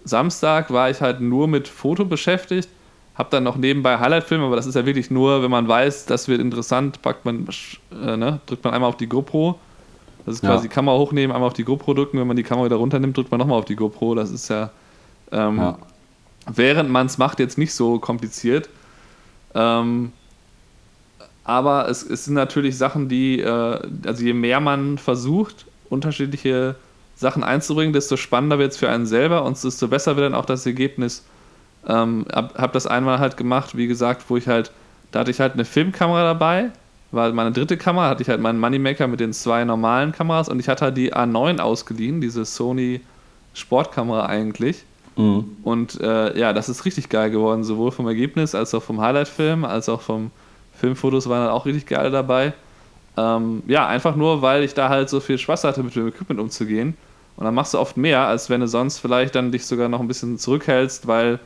Samstag 0.05 0.73
war 0.73 0.91
ich 0.91 1.01
halt 1.03 1.21
nur 1.21 1.47
mit 1.49 1.69
Foto 1.69 2.05
beschäftigt, 2.05 2.69
habe 3.15 3.29
dann 3.31 3.45
noch 3.45 3.57
nebenbei 3.57 3.99
Highlight-Film, 3.99 4.43
aber 4.43 4.57
das 4.57 4.67
ist 4.67 4.75
ja 4.75 4.87
wirklich 4.87 5.11
nur, 5.11 5.43
wenn 5.43 5.51
man 5.51 5.69
weiß, 5.69 6.07
das 6.07 6.29
wird 6.29 6.41
interessant, 6.41 7.03
packt 7.03 7.25
man, 7.25 7.47
äh, 7.93 8.17
ne, 8.17 8.41
drückt 8.47 8.65
man 8.65 8.75
einmal 8.75 8.89
auf 8.89 8.97
die 8.97 9.07
GoPro. 9.09 9.59
Das 10.25 10.37
ist 10.37 10.41
quasi 10.41 10.55
Ja. 10.55 10.63
die 10.63 10.69
Kamera 10.75 10.97
hochnehmen, 10.97 11.35
einmal 11.35 11.47
auf 11.49 11.55
die 11.55 11.65
GoPro 11.65 11.95
drücken. 11.95 12.19
Wenn 12.19 12.27
man 12.27 12.37
die 12.37 12.43
Kamera 12.43 12.65
wieder 12.67 12.77
runternimmt, 12.77 13.17
drückt 13.17 13.31
man 13.31 13.39
nochmal 13.39 13.59
auf 13.59 13.65
die 13.67 13.77
GoPro. 13.77 14.15
Das 14.15 14.31
ist 14.31 14.49
ja, 14.49 14.71
ähm, 15.31 15.59
ja. 15.59 15.79
während 16.53 16.91
man 16.91 17.07
es 17.07 17.19
macht, 17.19 17.39
jetzt 17.39 17.59
nicht 17.59 17.75
so 17.75 17.99
kompliziert. 17.99 18.69
Ähm, 19.57 20.13
aber 21.45 21.89
es, 21.89 22.03
es 22.03 22.27
sind 22.27 22.35
natürlich 22.35 22.77
Sachen, 22.77 23.09
die, 23.09 23.41
äh, 23.41 23.81
also 24.07 24.25
je 24.25 24.35
mehr 24.35 24.61
man 24.61 24.99
versucht, 24.99 25.65
unterschiedliche 25.89 26.75
Sachen 27.17 27.43
einzubringen, 27.43 27.93
desto 27.93 28.17
spannender 28.17 28.59
wird 28.59 28.73
es 28.73 28.79
für 28.79 28.91
einen 28.91 29.07
selber 29.07 29.45
und 29.45 29.63
desto 29.63 29.89
besser 29.89 30.17
wird 30.17 30.27
dann 30.27 30.35
auch 30.35 30.45
das 30.45 30.67
Ergebnis. 30.67 31.25
Ähm, 31.89 32.27
hab, 32.33 32.59
hab 32.59 32.73
das 32.73 32.87
einmal 32.87 33.19
halt 33.19 33.37
gemacht, 33.37 33.77
wie 33.77 33.87
gesagt, 33.87 34.25
wo 34.29 34.37
ich 34.37 34.47
halt, 34.47 34.73
da 35.13 35.21
hatte 35.21 35.31
ich 35.31 35.41
halt 35.41 35.55
eine 35.55 35.65
Filmkamera 35.65 36.25
dabei, 36.25 36.71
war 37.13 37.33
meine 37.33 37.53
dritte 37.53 37.77
Kamera, 37.77 38.09
hatte 38.09 38.23
ich 38.23 38.29
halt 38.29 38.41
meinen 38.41 38.59
Moneymaker 38.59 39.07
mit 39.07 39.21
den 39.21 39.33
zwei 39.33 39.65
normalen 39.65 40.13
Kameras 40.13 40.49
und 40.49 40.61
ich 40.61 40.69
hatte 40.69 40.87
halt 40.87 40.97
die 40.97 41.15
A9 41.15 41.61
ausgeliehen, 41.61 42.21
diese 42.21 42.45
Sony 42.45 43.01
Sportkamera 43.55 44.27
eigentlich. 44.27 44.85
Mhm. 45.17 45.57
Und 45.63 46.01
äh, 46.01 46.39
ja, 46.39 46.53
das 46.53 46.69
ist 46.69 46.85
richtig 46.85 47.09
geil 47.09 47.31
geworden, 47.31 47.65
sowohl 47.65 47.91
vom 47.91 48.07
Ergebnis 48.07 48.55
als 48.55 48.75
auch 48.75 48.83
vom 48.83 49.01
Highlight-Film, 49.01 49.65
als 49.65 49.89
auch 49.89 50.03
vom 50.03 50.31
Filmfotos 50.79 51.29
waren 51.29 51.45
dann 51.47 51.55
auch 51.55 51.67
richtig 51.67 51.87
geil 51.87 52.11
dabei. 52.11 52.53
Ähm, 53.17 53.63
ja, 53.67 53.87
einfach 53.87 54.15
nur, 54.15 54.43
weil 54.43 54.63
ich 54.63 54.75
da 54.75 54.89
halt 54.89 55.09
so 55.09 55.21
viel 55.21 55.39
Spaß 55.39 55.65
hatte, 55.65 55.83
mit 55.83 55.97
dem 55.97 56.09
Equipment 56.09 56.39
umzugehen. 56.39 56.97
Und 57.37 57.45
dann 57.45 57.55
machst 57.55 57.75
du 57.75 57.79
oft 57.79 57.97
mehr, 57.97 58.27
als 58.27 58.51
wenn 58.51 58.61
du 58.61 58.69
sonst 58.69 58.99
vielleicht 58.99 59.35
dann 59.35 59.53
dich 59.53 59.67
sogar 59.67 59.89
noch 59.89 60.01
ein 60.01 60.09
bisschen 60.09 60.39
zurückhältst, 60.39 61.07
weil, 61.07 61.39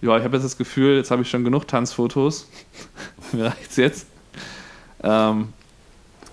ja, 0.00 0.16
ich 0.16 0.24
habe 0.24 0.36
jetzt 0.36 0.44
das 0.44 0.58
Gefühl, 0.58 0.96
jetzt 0.96 1.10
habe 1.10 1.22
ich 1.22 1.30
schon 1.30 1.44
genug 1.44 1.66
Tanzfotos. 1.68 2.48
Mir 3.32 3.46
reicht's 3.46 3.76
jetzt. 3.76 4.06
Ähm, 5.02 5.48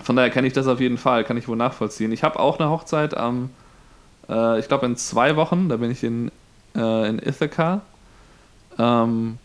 von 0.04 0.16
daher 0.16 0.32
kenne 0.32 0.48
ich 0.48 0.54
das 0.54 0.68
auf 0.68 0.80
jeden 0.80 0.98
Fall, 0.98 1.24
kann 1.24 1.38
ich 1.38 1.48
wohl 1.48 1.58
nachvollziehen. 1.58 2.12
Ich 2.12 2.24
habe 2.24 2.40
auch 2.40 2.60
eine 2.60 2.70
Hochzeit 2.70 3.16
am, 3.16 3.50
äh, 4.30 4.60
ich 4.60 4.68
glaube 4.68 4.88
in 4.88 4.96
zwei 4.96 5.36
Wochen, 5.36 5.70
da 5.70 5.78
bin 5.78 5.92
ich 5.92 6.04
in, 6.04 6.32
äh, 6.75 7.10
in 7.10 7.20
Ithaca, 7.20 7.82
ähm, 8.78 9.38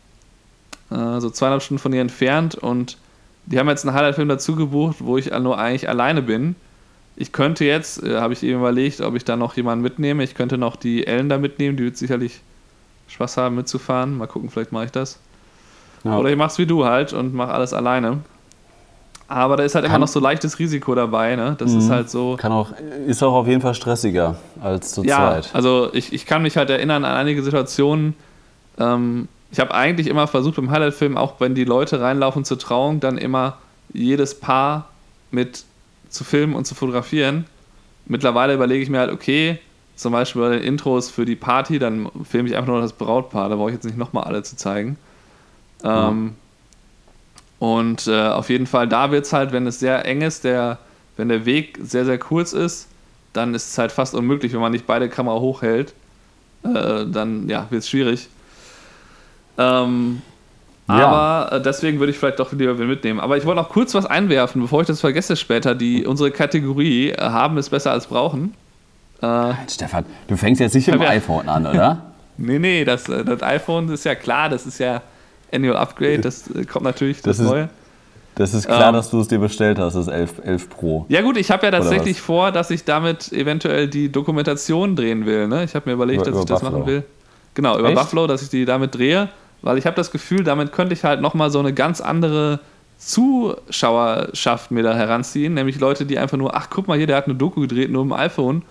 äh, 0.91 1.21
so 1.21 1.31
zweieinhalb 1.31 1.63
Stunden 1.63 1.81
von 1.81 1.93
hier 1.93 2.03
entfernt 2.03 2.55
und 2.55 2.99
die 3.47 3.59
haben 3.59 3.69
jetzt 3.69 3.87
einen 3.87 3.95
Highlight-Film 3.95 4.29
dazu 4.29 4.57
gebucht, 4.57 4.97
wo 5.01 5.17
ich 5.17 5.31
nur 5.31 5.59
eigentlich 5.59 5.89
alleine 5.89 6.21
bin. 6.23 6.57
Ich 7.15 7.33
könnte 7.33 7.65
jetzt, 7.65 8.03
äh, 8.03 8.19
habe 8.21 8.33
ich 8.33 8.43
eben 8.43 8.59
überlegt, 8.59 9.01
ob 9.01 9.15
ich 9.15 9.25
da 9.25 9.37
noch 9.37 9.57
jemanden 9.57 9.83
mitnehme. 9.83 10.23
Ich 10.25 10.35
könnte 10.35 10.59
noch 10.59 10.77
die 10.77 11.07
Ellen 11.07 11.29
da 11.29 11.39
mitnehmen, 11.39 11.77
die 11.77 11.85
wird 11.85 11.97
sicherlich 11.97 12.41
Spaß 13.09 13.37
haben 13.37 13.55
mitzufahren. 13.55 14.19
Mal 14.19 14.27
gucken, 14.27 14.51
vielleicht 14.51 14.73
mache 14.73 14.87
ich 14.87 14.91
das. 14.91 15.21
Ja. 16.05 16.19
Oder 16.19 16.31
ich 16.31 16.37
mach's 16.37 16.59
wie 16.59 16.67
du 16.67 16.85
halt 16.85 17.13
und 17.13 17.35
mach 17.35 17.49
alles 17.49 17.73
alleine. 17.73 18.19
Aber 19.29 19.57
da 19.57 19.65
ist 19.65 19.75
halt 19.75 19.85
immer 19.85 19.95
Kann- 19.95 20.01
noch 20.03 20.09
so 20.09 20.21
leichtes 20.21 20.59
Risiko 20.61 20.95
dabei, 20.95 21.35
ne? 21.35 21.57
Das 21.59 21.73
ist 21.73 21.91
halt 21.91 22.09
so. 22.09 22.37
Kann 22.39 22.53
auch, 22.53 22.71
ist 23.07 23.23
auch 23.25 23.33
auf 23.35 23.49
jeden 23.49 23.61
Fall 23.61 23.75
stressiger 23.75 24.37
als 24.63 24.93
zu 24.93 25.03
Ja, 25.05 25.17
zweit. 25.41 25.51
also 25.53 25.91
ich, 25.93 26.13
ich 26.13 26.27
kann 26.27 26.43
mich 26.43 26.57
halt 26.57 26.71
erinnern 26.71 27.05
an 27.05 27.17
einige 27.17 27.43
Situationen. 27.43 28.15
Ähm, 28.79 29.27
ich 29.51 29.59
habe 29.59 29.75
eigentlich 29.75 30.07
immer 30.07 30.27
versucht 30.29 30.57
beim 30.57 30.71
Highlight-Film, 30.71 31.17
auch 31.17 31.41
wenn 31.41 31.55
die 31.57 31.65
Leute 31.65 32.01
reinlaufen 32.01 32.45
zur 32.45 32.59
Trauung, 32.59 33.01
dann 33.01 33.19
immer 33.19 33.57
jedes 33.93 34.39
Paar 34.39 34.91
mit 35.33 35.65
zu 36.09 36.23
filmen 36.23 36.55
und 36.55 36.67
zu 36.67 36.75
fotografieren. 36.77 37.47
Mittlerweile 38.07 38.55
überlege 38.55 38.83
ich 38.83 38.91
mir 38.91 39.01
halt, 39.01 39.11
okay, 39.11 39.59
zum 39.97 40.13
Beispiel 40.13 40.43
bei 40.43 40.51
den 40.51 40.63
Intros 40.63 41.11
für 41.11 41.25
die 41.25 41.37
Party, 41.37 41.79
dann 41.81 42.09
filme 42.25 42.49
ich 42.49 42.57
einfach 42.57 42.71
nur 42.71 42.81
das 42.81 42.93
Brautpaar, 42.93 43.49
da 43.49 43.57
brauche 43.57 43.71
ich 43.71 43.75
jetzt 43.75 43.85
nicht 43.85 43.99
nochmal 43.99 44.25
alle 44.25 44.43
zu 44.45 44.57
zeigen. 44.57 44.99
Ähm, 45.83 46.35
und 47.59 48.07
äh, 48.07 48.29
auf 48.29 48.51
jeden 48.51 48.67
Fall, 48.67 48.89
da 48.89 49.11
wird 49.11 49.25
es 49.25 49.33
halt, 49.33 49.53
wenn 49.53 49.67
es 49.67 49.81
sehr 49.81 50.05
eng 50.05 50.23
ist, 50.23 50.45
der, 50.45 50.79
wenn 51.17 51.29
der 51.29 51.47
Weg 51.47 51.79
sehr, 51.83 52.05
sehr 52.05 52.19
kurz 52.19 52.53
ist, 52.53 52.89
dann 53.33 53.55
ist 53.55 53.71
es 53.71 53.79
halt 53.79 53.93
fast 53.93 54.15
unmöglich, 54.15 54.53
wenn 54.53 54.61
man 54.61 54.73
nicht 54.73 54.87
beide 54.87 55.09
Kamera 55.09 55.41
hochhält. 55.41 55.95
Äh, 56.65 57.07
dann 57.07 57.49
ja, 57.49 57.67
wird 57.71 57.83
es 57.83 57.89
schwierig. 57.89 58.29
Ähm, 59.59 60.23
Ja. 60.89 60.95
Aber 61.09 61.57
äh, 61.57 61.63
deswegen 61.63 61.99
würde 61.99 62.13
ich 62.13 62.19
vielleicht 62.19 62.39
doch 62.39 62.53
lieber 62.53 62.75
mitnehmen. 62.75 63.19
Aber 63.21 63.37
ich 63.37 63.45
wollte 63.45 63.61
noch 63.61 63.71
kurz 63.71 63.95
was 63.95 64.07
einwerfen, 64.07 64.63
bevor 64.63 64.83
ich 64.83 64.87
das 64.87 65.01
vergesse 65.01 65.35
später. 65.37 65.75
Die, 65.75 66.07
unsere 66.07 66.31
Kategorie 66.31 67.11
äh, 67.11 67.21
haben 67.21 67.59
es 67.59 67.71
besser 67.71 67.91
als 67.91 68.07
brauchen. 68.07 68.55
Äh, 69.21 69.53
Stefan, 69.69 70.05
du 70.29 70.37
fängst 70.37 70.61
jetzt 70.61 70.75
nicht 70.75 70.87
mit 70.87 71.01
dem 71.01 71.03
iPhone 71.09 71.49
an, 71.49 71.67
oder? 71.67 72.03
nee, 72.37 72.59
nee, 72.59 72.85
das, 72.85 73.05
das 73.05 73.43
iPhone 73.43 73.89
ist 73.89 74.05
ja 74.05 74.15
klar, 74.15 74.49
das 74.49 74.67
ist 74.67 74.79
ja 74.79 75.03
Annual 75.53 75.77
Upgrade, 75.77 76.19
das 76.21 76.49
äh, 76.51 76.65
kommt 76.65 76.85
natürlich, 76.85 77.19
das, 77.23 77.37
Das 77.39 77.47
ist- 77.47 77.51
Neue. 77.53 77.69
Das 78.35 78.53
ist 78.53 78.67
klar, 78.67 78.89
Ähm. 78.89 78.95
dass 78.95 79.09
du 79.11 79.19
es 79.21 79.29
dir 79.29 79.39
bestellt 79.39 79.79
hast, 79.79 79.95
das 79.95 80.09
11, 80.09 80.35
11 80.45 80.69
Pro. 80.69 81.07
Ja 81.09 81.23
gut, 81.23 81.39
ich 81.39 81.51
habe 81.51 81.65
ja 81.65 81.71
tatsächlich 81.73 82.21
vor, 82.21 82.53
dass 82.53 82.71
ich 82.71 82.85
damit 82.85 83.33
eventuell 83.33 83.89
die 83.89 84.13
Dokumentation 84.13 84.95
drehen 84.95 85.25
will. 85.25 85.49
Ne? 85.49 85.65
Ich 85.65 85.75
habe 85.75 85.89
mir 85.89 85.95
überlegt, 85.95 86.21
Über- 86.27 86.33
dass 86.33 86.41
ich 86.41 86.43
über 86.45 86.53
das 86.55 86.61
Buffalo. 86.61 86.79
machen 86.81 86.87
will. 86.93 87.03
Genau, 87.55 87.79
über 87.79 87.89
Echt? 87.89 87.97
Buffalo, 87.99 88.27
dass 88.27 88.43
ich 88.43 88.51
die 88.51 88.67
damit 88.67 88.95
drehe, 88.95 89.31
weil 89.63 89.79
ich 89.79 89.87
habe 89.87 89.97
das 89.97 90.11
Gefühl, 90.11 90.45
damit 90.45 90.71
könnte 90.73 90.93
ich 90.93 91.03
halt 91.03 91.23
nochmal 91.23 91.51
so 91.51 91.59
eine 91.61 91.73
ganz 91.73 92.03
andere 92.03 92.61
Zuschauerschaft 92.99 94.71
mir 94.71 94.83
da 94.83 94.95
heranziehen, 94.95 95.55
nämlich 95.55 95.81
Leute, 95.81 96.05
die 96.07 96.19
einfach 96.19 96.37
nur, 96.37 96.55
ach 96.55 96.69
guck 96.71 96.89
mal 96.89 96.97
hier, 96.97 97.07
der 97.07 97.17
hat 97.17 97.27
eine 97.27 97.35
Doku 97.35 97.61
gedreht, 97.63 97.91
nur 97.91 98.03
im 98.03 98.13
iPhone. 98.13 98.63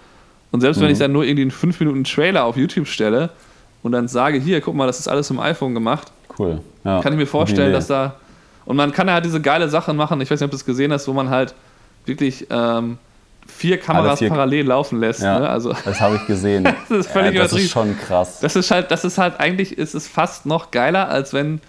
Und 0.52 0.62
selbst 0.62 0.78
Mhm. 0.80 0.84
wenn 0.84 0.92
ich 0.92 1.00
dann 1.00 1.12
nur 1.12 1.24
irgendwie 1.24 1.42
einen 1.42 1.52
5 1.52 1.80
Minuten 1.80 2.04
Trailer 2.04 2.46
auf 2.46 2.56
YouTube 2.58 2.88
stelle 2.88 3.30
und 3.84 3.92
dann 3.92 4.08
sage, 4.08 4.40
hier, 4.40 4.62
guck 4.62 4.76
mal, 4.76 4.88
das 4.88 5.00
ist 5.00 5.08
alles 5.08 5.30
im 5.32 5.40
iPhone 5.40 5.74
gemacht, 5.74 6.12
Cool. 6.38 6.60
Ja, 6.84 7.02
kann 7.02 7.14
ich 7.14 7.20
mir 7.20 7.28
vorstellen, 7.28 7.74
dass 7.74 7.88
da. 7.88 8.16
Und 8.66 8.76
man 8.78 8.92
kann 8.92 9.08
ja 9.08 9.14
halt 9.14 9.26
diese 9.26 9.42
geile 9.42 9.70
Sachen 9.70 9.96
machen. 9.96 10.20
Ich 10.22 10.30
weiß 10.32 10.40
nicht, 10.40 10.46
ob 10.46 10.52
du 10.52 10.58
es 10.58 10.66
gesehen 10.66 10.92
hast, 10.92 11.08
wo 11.08 11.14
man 11.14 11.30
halt 11.30 11.54
wirklich 12.06 12.48
ähm, 12.50 12.98
vier 13.48 13.80
Kameras 13.80 14.20
vier- 14.20 14.30
parallel 14.30 14.68
laufen 14.68 15.00
lässt. 15.00 15.22
Ja, 15.22 15.40
Ne? 15.40 15.50
Also 15.50 15.74
das 15.86 16.02
habe 16.02 16.16
ich 16.16 16.26
gesehen. 16.26 16.64
Das 16.90 17.00
ist 17.00 17.12
völlig 17.12 17.36
ja, 17.36 17.44
das 17.44 17.54
ist 17.54 17.70
schon 17.72 17.96
krass. 17.98 18.40
das 18.40 18.56
ist 18.56 18.72
halt, 18.72 18.90
das 18.92 19.06
ist 19.06 19.18
halt 19.18 19.40
eigentlich 19.40 19.78
ist 19.78 19.94
es 19.96 20.08
fast 20.08 20.46
noch 20.46 20.72
geiler, 20.72 21.10
als 21.10 21.34
wenn 21.34 21.62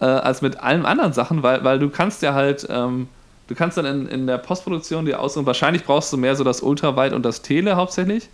äh, 0.00 0.04
als 0.06 0.42
mit 0.42 0.60
allen 0.60 0.84
anderen 0.86 1.12
Sachen, 1.12 1.42
weil, 1.42 1.64
weil 1.64 1.78
du 1.78 1.88
kannst 1.88 2.20
ja 2.22 2.34
halt, 2.34 2.66
ähm, 2.68 3.08
du 3.48 3.54
kannst 3.54 3.78
dann 3.78 3.86
in, 3.86 4.06
in 4.06 4.26
der 4.26 4.38
Postproduktion 4.38 5.06
die 5.06 5.14
aussuchen. 5.14 5.46
Wahrscheinlich 5.46 5.84
brauchst 5.84 6.12
du 6.12 6.16
mehr 6.18 6.34
so 6.36 6.44
das 6.44 6.60
Ultraweit 6.60 7.12
und 7.14 7.24
das 7.24 7.40
Tele 7.42 7.76
hauptsächlich. 7.76 8.28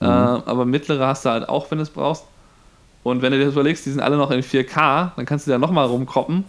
Äh, 0.00 0.04
aber 0.06 0.64
mittlere 0.64 1.06
hast 1.06 1.24
du 1.24 1.30
halt 1.30 1.48
auch, 1.48 1.70
wenn 1.70 1.78
du 1.78 1.82
es 1.82 1.90
brauchst. 1.90 2.24
Und 3.02 3.22
wenn 3.22 3.32
du 3.32 3.38
dir 3.38 3.46
das 3.46 3.54
überlegst, 3.54 3.86
die 3.86 3.90
sind 3.90 4.00
alle 4.00 4.16
noch 4.16 4.30
in 4.30 4.42
4K, 4.42 5.12
dann 5.16 5.24
kannst 5.24 5.46
du 5.46 5.50
da 5.50 5.58
nochmal 5.58 5.86
rumkroppen. 5.86 6.44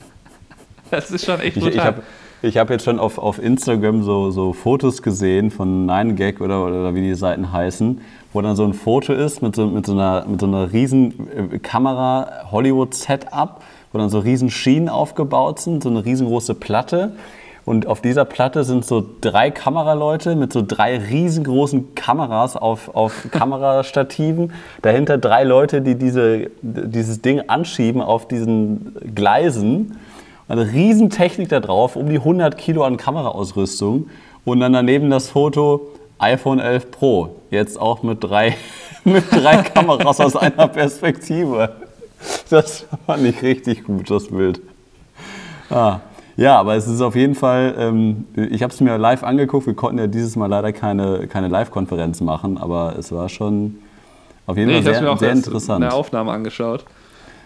das 0.90 1.10
ist 1.10 1.26
schon 1.26 1.40
echt 1.40 1.56
brutal. 1.56 1.72
ich 1.72 1.80
habe 1.80 2.02
ich 2.40 2.56
hab 2.56 2.70
jetzt 2.70 2.84
schon 2.84 3.00
auf, 3.00 3.18
auf 3.18 3.42
Instagram 3.42 4.04
so, 4.04 4.30
so 4.30 4.52
Fotos 4.52 5.02
gesehen 5.02 5.50
von 5.50 5.90
9gag 5.90 6.40
oder, 6.40 6.64
oder 6.66 6.94
wie 6.94 7.00
die 7.02 7.14
Seiten 7.14 7.52
heißen, 7.52 8.00
wo 8.32 8.40
dann 8.40 8.54
so 8.54 8.64
ein 8.64 8.74
Foto 8.74 9.12
ist 9.12 9.42
mit 9.42 9.56
so, 9.56 9.66
mit 9.66 9.86
so, 9.86 9.92
einer, 9.92 10.24
mit 10.26 10.40
so 10.40 10.46
einer 10.46 10.72
riesen 10.72 11.52
äh, 11.52 11.58
Kamera 11.58 12.48
Hollywood-Setup, 12.52 13.60
wo 13.92 13.98
dann 13.98 14.08
so 14.08 14.20
riesen 14.20 14.50
Schienen 14.50 14.88
aufgebaut 14.88 15.58
sind, 15.58 15.82
so 15.82 15.88
eine 15.88 16.04
riesengroße 16.04 16.54
Platte. 16.54 17.16
Und 17.68 17.86
auf 17.86 18.00
dieser 18.00 18.24
Platte 18.24 18.64
sind 18.64 18.86
so 18.86 19.04
drei 19.20 19.50
Kameraleute 19.50 20.36
mit 20.36 20.54
so 20.54 20.64
drei 20.66 20.96
riesengroßen 20.96 21.94
Kameras 21.94 22.56
auf, 22.56 22.94
auf 22.94 23.26
Kamerastativen. 23.30 24.54
Dahinter 24.80 25.18
drei 25.18 25.44
Leute, 25.44 25.82
die 25.82 25.94
diese, 25.94 26.50
dieses 26.62 27.20
Ding 27.20 27.42
anschieben 27.46 28.00
auf 28.00 28.26
diesen 28.26 28.96
Gleisen. 29.14 29.98
Eine 30.48 30.72
riesen 30.72 31.10
Technik 31.10 31.50
da 31.50 31.60
drauf, 31.60 31.94
um 31.94 32.08
die 32.08 32.16
100 32.16 32.56
Kilo 32.56 32.84
an 32.84 32.96
Kameraausrüstung. 32.96 34.08
Und 34.46 34.60
dann 34.60 34.72
daneben 34.72 35.10
das 35.10 35.28
Foto 35.28 35.88
iPhone 36.18 36.60
11 36.60 36.90
Pro. 36.90 37.36
Jetzt 37.50 37.78
auch 37.78 38.02
mit 38.02 38.24
drei 38.24 38.56
mit 39.04 39.30
drei 39.30 39.56
Kameras 39.74 40.20
aus 40.20 40.36
einer 40.36 40.68
Perspektive. 40.68 41.68
Das 42.48 42.86
fand 43.04 43.26
ich 43.26 43.42
richtig 43.42 43.84
gut, 43.84 44.10
das 44.10 44.28
Bild. 44.28 44.58
Ah. 45.68 46.00
Ja, 46.38 46.56
aber 46.56 46.76
es 46.76 46.86
ist 46.86 47.00
auf 47.00 47.16
jeden 47.16 47.34
Fall, 47.34 47.74
ähm, 47.76 48.24
ich 48.36 48.62
habe 48.62 48.72
es 48.72 48.80
mir 48.80 48.96
live 48.96 49.24
angeguckt. 49.24 49.66
Wir 49.66 49.74
konnten 49.74 49.98
ja 49.98 50.06
dieses 50.06 50.36
Mal 50.36 50.46
leider 50.46 50.72
keine, 50.72 51.26
keine 51.26 51.48
Live-Konferenz 51.48 52.20
machen, 52.20 52.58
aber 52.58 52.94
es 52.96 53.10
war 53.10 53.28
schon 53.28 53.80
auf 54.46 54.56
jeden 54.56 54.68
nee, 54.68 54.80
Fall 54.80 54.94
sehr, 54.94 55.02
mir 55.02 55.10
auch 55.10 55.18
sehr 55.18 55.32
interessant. 55.32 55.82
eine 55.82 55.92
Aufnahme 55.92 56.30
angeschaut. 56.30 56.84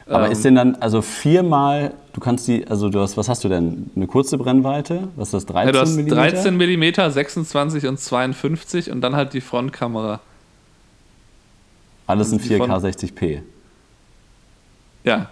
Aber 0.04 0.26
ähm, 0.26 0.32
ist 0.32 0.44
denn 0.44 0.56
dann, 0.56 0.75
also 0.75 1.00
viermal, 1.00 1.94
du 2.12 2.20
kannst 2.20 2.46
die, 2.49 2.66
also 2.66 2.90
du 2.90 3.00
hast, 3.00 3.16
was 3.16 3.30
hast 3.30 3.42
du 3.44 3.49
denn? 3.49 3.90
Eine 3.96 4.06
kurze 4.06 4.37
Brennweite? 4.37 5.08
Was 5.16 5.28
ist 5.28 5.34
das, 5.34 5.46
13 5.46 5.66
ja, 5.68 5.72
du 5.72 5.80
hast 5.80 6.54
13 6.54 6.56
mm, 6.58 7.11
26 7.12 7.87
und 7.87 7.99
52 7.99 8.90
und 8.90 9.00
dann 9.00 9.16
halt 9.16 9.32
die 9.32 9.40
Frontkamera. 9.40 10.20
Alles 12.06 12.30
in 12.30 12.40
4K 12.40 12.66
60p. 12.66 13.40
Ja, 15.04 15.30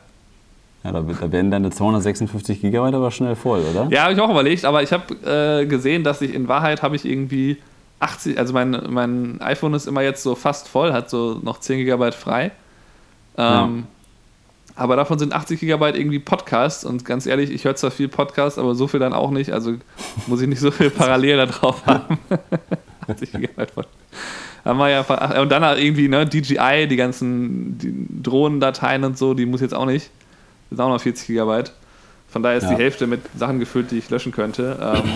ja, 0.83 0.93
da, 0.93 1.03
da 1.03 1.33
werden 1.33 1.51
deine 1.51 1.71
256 1.71 2.63
GB 2.63 2.79
aber 2.79 3.11
schnell 3.11 3.37
voll, 3.37 3.61
oder? 3.71 3.89
Ja, 3.91 4.05
habe 4.05 4.15
ich 4.15 4.21
auch 4.21 4.31
überlegt, 4.31 4.65
aber 4.65 4.83
ich 4.83 4.93
habe 4.93 5.15
äh, 5.63 5.67
gesehen, 5.67 6.05
dass 6.05 6.23
ich 6.23 6.33
in 6.33 6.49
Wahrheit 6.49 6.83
habe 6.83 6.97
ich 6.97 7.05
irgendwie 7.05 7.59
80, 7.99 8.39
also 8.39 8.55
mein, 8.55 8.83
mein 8.89 9.41
iPhone 9.43 9.75
ist 9.75 9.87
immer 9.87 10.01
jetzt 10.01 10.23
so 10.23 10.35
fast 10.35 10.69
voll, 10.69 10.93
hat 10.93 11.11
so 11.11 11.39
noch 11.43 11.61
10 11.61 11.85
GB 11.85 12.13
frei. 12.13 12.53
Ähm, 13.37 13.45
ja. 13.47 13.69
Aber 14.75 14.97
davon 14.97 15.19
sind 15.19 15.35
80 15.35 15.61
GB 15.61 15.91
irgendwie 15.91 16.19
Podcasts 16.19 16.87
und 16.87 17.05
ganz 17.05 17.27
ehrlich, 17.27 17.51
ich 17.51 17.65
höre 17.65 17.77
zwar 17.77 17.91
viel 17.91 18.09
Podcasts, 18.09 18.59
aber 18.59 18.75
so 18.75 18.87
viel 18.87 19.01
dann 19.01 19.13
auch 19.13 19.31
nicht, 19.31 19.53
also 19.53 19.75
muss 20.27 20.41
ich 20.41 20.49
nicht 20.49 20.61
so 20.61 20.71
viel 20.71 20.89
parallel 20.89 21.37
da 21.37 21.47
drauf 21.47 21.85
haben. 21.85 22.19
80 23.07 23.33
GB 23.33 23.67
voll. 23.75 23.85
Haben 24.65 24.79
wir 24.79 24.89
ja, 24.89 25.41
und 25.41 25.51
dann 25.51 25.63
irgendwie 25.79 26.09
ne, 26.09 26.27
DJI, 26.27 26.87
die 26.89 26.97
ganzen 26.97 27.77
die 27.77 28.23
Drohnendateien 28.23 29.05
und 29.05 29.19
so, 29.19 29.35
die 29.35 29.45
muss 29.45 29.61
jetzt 29.61 29.75
auch 29.75 29.87
nicht 29.87 30.11
sind 30.71 30.81
auch 30.81 30.89
noch 30.89 31.01
40 31.01 31.27
Gigabyte. 31.27 31.73
Von 32.29 32.43
daher 32.43 32.59
ist 32.59 32.65
ja. 32.65 32.71
die 32.71 32.83
Hälfte 32.83 33.07
mit 33.07 33.21
Sachen 33.37 33.59
gefüllt, 33.59 33.91
die 33.91 33.99
ich 33.99 34.09
löschen 34.09 34.33
könnte. 34.33 34.79
Ähm, 34.81 35.11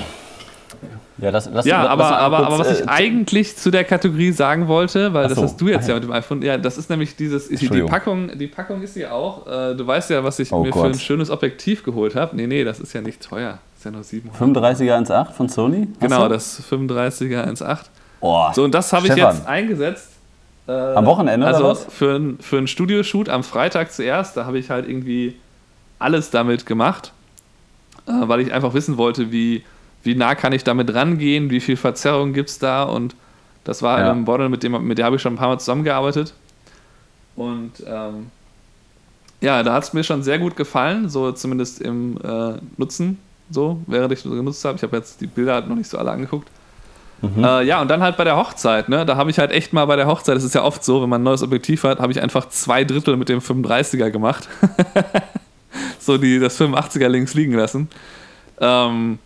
ja, 1.18 1.30
das, 1.30 1.50
das, 1.50 1.64
ja 1.64 1.86
aber, 1.86 2.18
aber, 2.18 2.38
kurz, 2.38 2.46
aber 2.48 2.58
was 2.58 2.80
ich 2.80 2.86
äh, 2.86 2.90
eigentlich 2.90 3.56
zu 3.56 3.70
der 3.70 3.84
Kategorie 3.84 4.32
sagen 4.32 4.66
wollte, 4.66 5.14
weil 5.14 5.28
das 5.28 5.40
hast 5.40 5.60
du 5.60 5.68
jetzt 5.68 5.88
ja 5.88 5.94
mit 5.94 6.02
dem 6.02 6.10
iPhone, 6.10 6.42
ja, 6.42 6.58
das 6.58 6.76
ist 6.76 6.90
nämlich 6.90 7.14
dieses, 7.14 7.48
die 7.48 7.82
Packung, 7.82 8.36
die 8.36 8.48
Packung 8.48 8.82
ist 8.82 8.96
ja 8.96 9.12
auch, 9.12 9.46
äh, 9.46 9.76
du 9.76 9.86
weißt 9.86 10.10
ja, 10.10 10.24
was 10.24 10.40
ich 10.40 10.52
oh 10.52 10.64
mir 10.64 10.70
Gott. 10.70 10.82
für 10.82 10.88
ein 10.88 10.98
schönes 10.98 11.30
Objektiv 11.30 11.84
geholt 11.84 12.16
habe. 12.16 12.34
Nee, 12.34 12.48
nee, 12.48 12.64
das 12.64 12.80
ist 12.80 12.92
ja 12.94 13.00
nicht 13.00 13.22
teuer, 13.22 13.58
das 13.72 13.78
ist 13.78 13.84
ja 13.84 13.90
nur 13.92 14.02
700. 14.02 14.66
35er 14.66 15.06
1.8 15.06 15.32
von 15.32 15.48
Sony? 15.48 15.88
Genau, 16.00 16.28
das 16.28 16.60
35er 16.68 17.46
1.8. 17.46 17.78
Oh, 18.20 18.46
so, 18.52 18.64
und 18.64 18.74
das 18.74 18.92
habe 18.92 19.06
ich 19.06 19.14
jetzt 19.14 19.46
eingesetzt. 19.46 20.10
Äh, 20.66 20.72
am 20.72 21.06
Wochenende? 21.06 21.46
Also 21.46 21.60
oder 21.60 21.70
was? 21.72 21.84
für, 21.84 22.16
ein, 22.16 22.38
für 22.40 22.56
einen 22.56 22.66
Studioshoot 22.66 23.28
am 23.28 23.44
Freitag 23.44 23.92
zuerst, 23.92 24.36
da 24.36 24.46
habe 24.46 24.58
ich 24.58 24.70
halt 24.70 24.88
irgendwie 24.88 25.36
alles 25.98 26.30
damit 26.30 26.66
gemacht, 26.66 27.12
äh, 28.06 28.12
weil 28.12 28.40
ich 28.40 28.52
einfach 28.52 28.74
wissen 28.74 28.96
wollte, 28.96 29.32
wie, 29.32 29.64
wie 30.02 30.14
nah 30.14 30.34
kann 30.34 30.52
ich 30.52 30.64
damit 30.64 30.94
rangehen, 30.94 31.50
wie 31.50 31.60
viel 31.60 31.76
Verzerrung 31.76 32.32
gibt 32.32 32.50
es 32.50 32.58
da 32.58 32.84
und 32.84 33.14
das 33.64 33.82
war 33.82 33.98
ja. 33.98 34.10
ein 34.12 34.22
Model, 34.22 34.48
mit 34.48 34.62
dem, 34.62 34.86
mit 34.86 34.98
dem 34.98 35.04
habe 35.04 35.16
ich 35.16 35.22
schon 35.22 35.34
ein 35.34 35.38
paar 35.38 35.48
Mal 35.48 35.58
zusammengearbeitet 35.58 36.34
und 37.36 37.72
ähm, 37.86 38.30
ja, 39.40 39.62
da 39.62 39.74
hat 39.74 39.84
es 39.84 39.92
mir 39.92 40.04
schon 40.04 40.22
sehr 40.22 40.38
gut 40.38 40.56
gefallen, 40.56 41.08
so 41.08 41.32
zumindest 41.32 41.80
im 41.80 42.16
äh, 42.22 42.54
Nutzen, 42.76 43.18
so, 43.50 43.80
während 43.86 44.12
ich 44.12 44.24
es 44.24 44.24
genutzt 44.24 44.64
habe. 44.64 44.76
Ich 44.76 44.82
habe 44.82 44.96
jetzt 44.96 45.20
die 45.20 45.26
Bilder 45.26 45.54
halt 45.54 45.68
noch 45.68 45.76
nicht 45.76 45.90
so 45.90 45.98
alle 45.98 46.10
angeguckt. 46.10 46.48
Mhm. 47.20 47.44
Äh, 47.44 47.62
ja, 47.64 47.80
und 47.80 47.88
dann 47.88 48.02
halt 48.02 48.16
bei 48.16 48.24
der 48.24 48.36
Hochzeit, 48.36 48.88
ne? 48.88 49.04
Da 49.04 49.16
habe 49.16 49.30
ich 49.30 49.38
halt 49.38 49.50
echt 49.50 49.72
mal 49.72 49.84
bei 49.84 49.96
der 49.96 50.06
Hochzeit, 50.06 50.36
das 50.36 50.44
ist 50.44 50.54
ja 50.54 50.62
oft 50.62 50.84
so, 50.84 51.02
wenn 51.02 51.08
man 51.08 51.20
ein 51.20 51.24
neues 51.24 51.42
Objektiv 51.42 51.84
hat, 51.84 52.00
habe 52.00 52.12
ich 52.12 52.20
einfach 52.20 52.48
zwei 52.48 52.84
Drittel 52.84 53.16
mit 53.16 53.28
dem 53.28 53.40
35er 53.40 54.10
gemacht. 54.10 54.48
so 55.98 56.18
die 56.18 56.38
das 56.38 56.60
85er 56.60 57.08
links 57.08 57.34
liegen 57.34 57.54
lassen. 57.54 57.88
Ähm, 58.60 59.18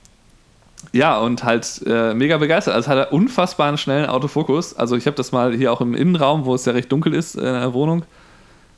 ja, 0.92 1.18
und 1.18 1.44
halt 1.44 1.82
äh, 1.87 2.14
mega 2.14 2.38
begeistert. 2.38 2.74
Also 2.74 2.88
hat 2.88 2.98
er 2.98 3.12
unfassbaren 3.12 3.78
schnellen 3.78 4.06
Autofokus. 4.06 4.74
Also 4.74 4.96
ich 4.96 5.06
habe 5.06 5.16
das 5.16 5.32
mal 5.32 5.54
hier 5.54 5.72
auch 5.72 5.80
im 5.80 5.94
Innenraum, 5.94 6.44
wo 6.44 6.54
es 6.54 6.64
ja 6.64 6.72
recht 6.72 6.90
dunkel 6.90 7.14
ist 7.14 7.34
in 7.34 7.42
der 7.42 7.74
Wohnung, 7.74 8.04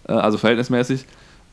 äh, 0.09 0.13
also 0.13 0.39
verhältnismäßig. 0.39 1.05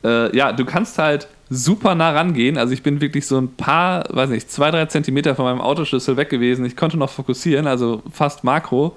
Äh, 0.04 0.36
ja, 0.36 0.52
du 0.52 0.64
kannst 0.64 0.98
halt 0.98 1.28
super 1.50 1.94
nah 1.94 2.10
rangehen. 2.10 2.58
Also 2.58 2.72
ich 2.72 2.82
bin 2.82 3.00
wirklich 3.00 3.26
so 3.26 3.38
ein 3.38 3.54
paar, 3.54 4.04
weiß 4.10 4.30
nicht, 4.30 4.50
zwei, 4.50 4.70
drei 4.70 4.86
Zentimeter 4.86 5.34
von 5.34 5.44
meinem 5.44 5.60
Autoschlüssel 5.60 6.16
weg 6.16 6.30
gewesen. 6.30 6.64
Ich 6.64 6.76
konnte 6.76 6.96
noch 6.96 7.10
fokussieren, 7.10 7.66
also 7.66 8.02
fast 8.12 8.44
Makro. 8.44 8.96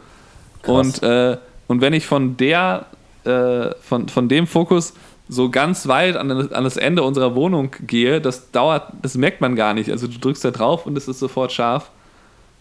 Krass. 0.61 0.99
Und, 0.99 1.03
äh, 1.03 1.37
und 1.67 1.81
wenn 1.81 1.93
ich 1.93 2.05
von 2.05 2.37
der, 2.37 2.85
äh, 3.23 3.69
von, 3.81 4.09
von 4.09 4.29
dem 4.29 4.47
Fokus 4.47 4.93
so 5.31 5.49
ganz 5.49 5.87
weit 5.87 6.17
an, 6.17 6.29
an 6.29 6.63
das 6.65 6.75
Ende 6.75 7.03
unserer 7.03 7.35
Wohnung 7.35 7.71
gehe, 7.87 8.19
das 8.19 8.51
dauert, 8.51 8.91
das 9.01 9.15
merkt 9.15 9.39
man 9.39 9.55
gar 9.55 9.73
nicht. 9.73 9.89
Also 9.89 10.07
du 10.07 10.19
drückst 10.19 10.43
da 10.43 10.51
drauf 10.51 10.85
und 10.85 10.97
es 10.97 11.07
ist 11.07 11.19
sofort 11.19 11.53
scharf. 11.53 11.89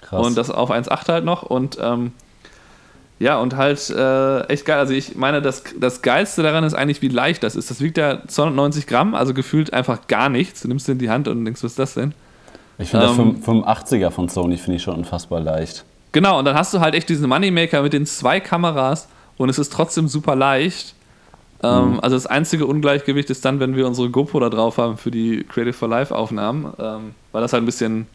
Krass. 0.00 0.24
Und 0.24 0.38
das 0.38 0.52
auf 0.52 0.70
1,8 0.70 1.08
halt 1.08 1.24
noch. 1.24 1.42
Und 1.42 1.78
ähm, 1.82 2.12
ja, 3.18 3.40
und 3.40 3.56
halt 3.56 3.90
äh, 3.90 4.42
echt 4.44 4.64
geil. 4.66 4.78
Also 4.78 4.94
ich 4.94 5.16
meine, 5.16 5.42
das, 5.42 5.64
das 5.80 6.00
Geilste 6.00 6.44
daran 6.44 6.62
ist 6.62 6.74
eigentlich, 6.74 7.02
wie 7.02 7.08
leicht 7.08 7.42
das 7.42 7.56
ist. 7.56 7.72
Das 7.72 7.80
wiegt 7.80 7.98
ja 7.98 8.20
290 8.24 8.86
Gramm, 8.86 9.16
also 9.16 9.34
gefühlt 9.34 9.72
einfach 9.72 10.06
gar 10.06 10.28
nichts. 10.28 10.62
Du 10.62 10.68
nimmst 10.68 10.86
den 10.86 10.92
in 10.92 10.98
die 11.00 11.10
Hand 11.10 11.26
und 11.26 11.44
denkst, 11.44 11.64
was 11.64 11.72
ist 11.72 11.78
das 11.80 11.94
denn? 11.94 12.14
Ich 12.78 12.90
finde 12.90 13.06
ähm, 13.06 13.42
der 13.44 13.52
85er 13.52 14.10
von 14.12 14.28
Sony 14.28 14.56
finde 14.56 14.76
ich 14.76 14.84
schon 14.84 14.94
unfassbar 14.94 15.40
leicht. 15.40 15.84
Genau, 16.12 16.38
und 16.38 16.44
dann 16.44 16.54
hast 16.54 16.72
du 16.72 16.78
halt 16.78 16.94
echt 16.94 17.08
diesen 17.08 17.28
Moneymaker 17.28 17.82
mit 17.82 17.92
den 17.92 18.06
zwei 18.06 18.38
Kameras 18.38 19.08
und 19.38 19.48
es 19.48 19.58
ist 19.58 19.72
trotzdem 19.72 20.06
super 20.06 20.36
leicht. 20.36 20.94
Ähm, 21.62 21.92
mhm. 21.92 22.00
Also 22.00 22.16
das 22.16 22.26
einzige 22.26 22.66
Ungleichgewicht 22.66 23.30
ist 23.30 23.44
dann, 23.44 23.60
wenn 23.60 23.76
wir 23.76 23.86
unsere 23.86 24.08
GoPro 24.08 24.40
da 24.40 24.48
drauf 24.48 24.78
haben 24.78 24.96
für 24.96 25.10
die 25.10 25.44
Creative 25.44 25.74
for 25.74 25.88
Life 25.88 26.14
Aufnahmen, 26.14 26.72
ähm, 26.78 27.14
weil 27.32 27.42
das 27.42 27.52
halt 27.52 27.62
ein 27.62 27.66
bisschen, 27.66 28.06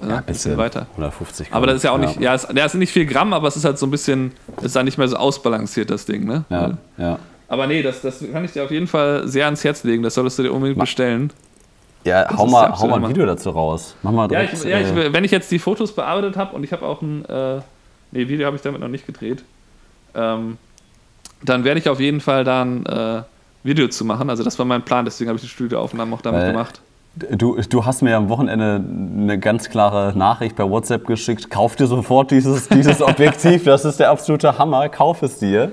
äh, 0.00 0.08
ja, 0.08 0.16
ein 0.18 0.24
bisschen 0.24 0.56
weiter. 0.56 0.86
150 0.92 1.48
Gramm. 1.48 1.56
Aber 1.56 1.66
das 1.66 1.76
ist 1.76 1.82
ja 1.82 1.90
auch 1.90 1.98
nicht, 1.98 2.20
ja, 2.20 2.34
es, 2.34 2.46
ja, 2.54 2.64
es 2.64 2.72
sind 2.72 2.78
nicht 2.78 2.92
viel 2.92 3.06
Gramm, 3.06 3.32
aber 3.32 3.48
es 3.48 3.56
ist 3.56 3.64
halt 3.64 3.78
so 3.78 3.86
ein 3.86 3.90
bisschen, 3.90 4.32
es 4.58 4.64
ist 4.64 4.76
dann 4.76 4.84
nicht 4.84 4.98
mehr 4.98 5.08
so 5.08 5.16
ausbalanciert, 5.16 5.90
das 5.90 6.06
Ding, 6.06 6.24
ne? 6.24 6.44
Ja, 6.48 6.78
ja. 6.96 7.18
Aber 7.48 7.66
nee, 7.66 7.82
das, 7.82 8.02
das 8.02 8.24
kann 8.32 8.44
ich 8.44 8.52
dir 8.52 8.64
auf 8.64 8.70
jeden 8.70 8.86
Fall 8.86 9.26
sehr 9.26 9.44
ans 9.46 9.64
Herz 9.64 9.82
legen, 9.84 10.02
das 10.02 10.14
solltest 10.14 10.38
du 10.38 10.44
dir 10.44 10.52
unbedingt 10.52 10.78
bestellen. 10.78 11.32
Ja, 12.04 12.36
hau 12.36 12.46
mal, 12.46 12.72
hau 12.78 12.86
mal 12.86 13.02
ein 13.02 13.08
Video 13.08 13.26
dazu 13.26 13.50
raus. 13.50 13.96
Mach 14.02 14.12
mal 14.12 14.28
direkt, 14.28 14.52
ja, 14.52 14.58
ich, 14.58 14.64
ja 14.64 14.80
ich, 14.80 15.06
äh, 15.06 15.12
wenn 15.12 15.24
ich 15.24 15.32
jetzt 15.32 15.50
die 15.50 15.58
Fotos 15.58 15.92
bearbeitet 15.92 16.36
habe 16.36 16.54
und 16.54 16.62
ich 16.62 16.72
habe 16.72 16.86
auch 16.86 17.02
ein, 17.02 17.24
äh, 17.24 17.60
nee, 18.12 18.28
Video 18.28 18.46
habe 18.46 18.54
ich 18.54 18.62
damit 18.62 18.80
noch 18.80 18.88
nicht 18.88 19.06
gedreht. 19.06 19.42
Ähm, 20.14 20.56
dann 21.42 21.64
werde 21.64 21.80
ich 21.80 21.88
auf 21.88 22.00
jeden 22.00 22.20
Fall 22.20 22.44
dann 22.44 22.86
äh, 22.86 23.22
Video 23.62 23.88
zu 23.88 24.04
machen. 24.04 24.30
Also 24.30 24.42
das 24.42 24.58
war 24.58 24.66
mein 24.66 24.82
Plan, 24.82 25.04
deswegen 25.04 25.28
habe 25.28 25.36
ich 25.36 25.42
die 25.42 25.48
Studioaufnahmen 25.48 26.14
auch 26.14 26.22
damit 26.22 26.42
Weil 26.42 26.52
gemacht. 26.52 26.80
Du, 27.30 27.58
du 27.58 27.84
hast 27.86 28.02
mir 28.02 28.16
am 28.16 28.28
Wochenende 28.28 28.82
eine 28.84 29.38
ganz 29.38 29.70
klare 29.70 30.16
Nachricht 30.16 30.54
per 30.54 30.70
WhatsApp 30.70 31.06
geschickt. 31.06 31.50
Kauf 31.50 31.74
dir 31.74 31.86
sofort 31.86 32.30
dieses, 32.30 32.68
dieses 32.68 33.00
Objektiv, 33.02 33.64
das 33.64 33.86
ist 33.86 34.00
der 34.00 34.10
absolute 34.10 34.58
Hammer, 34.58 34.88
kauf 34.90 35.22
es 35.22 35.38
dir. 35.38 35.72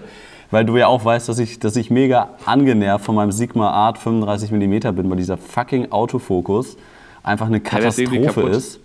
Weil 0.52 0.66
du 0.66 0.78
ja 0.78 0.88
auch 0.88 1.04
weißt, 1.04 1.28
dass 1.28 1.40
ich, 1.40 1.60
dass 1.60 1.76
ich 1.76 1.90
mega 1.90 2.30
angenervt 2.46 3.04
von 3.04 3.16
meinem 3.16 3.32
Sigma 3.32 3.72
Art 3.72 3.98
35 3.98 4.52
mm 4.52 4.96
bin, 4.96 5.10
weil 5.10 5.18
dieser 5.18 5.36
fucking 5.36 5.92
Autofokus 5.92 6.78
einfach 7.24 7.48
eine 7.48 7.60
Katastrophe 7.60 8.42
ja, 8.42 8.48
ist. 8.50 8.80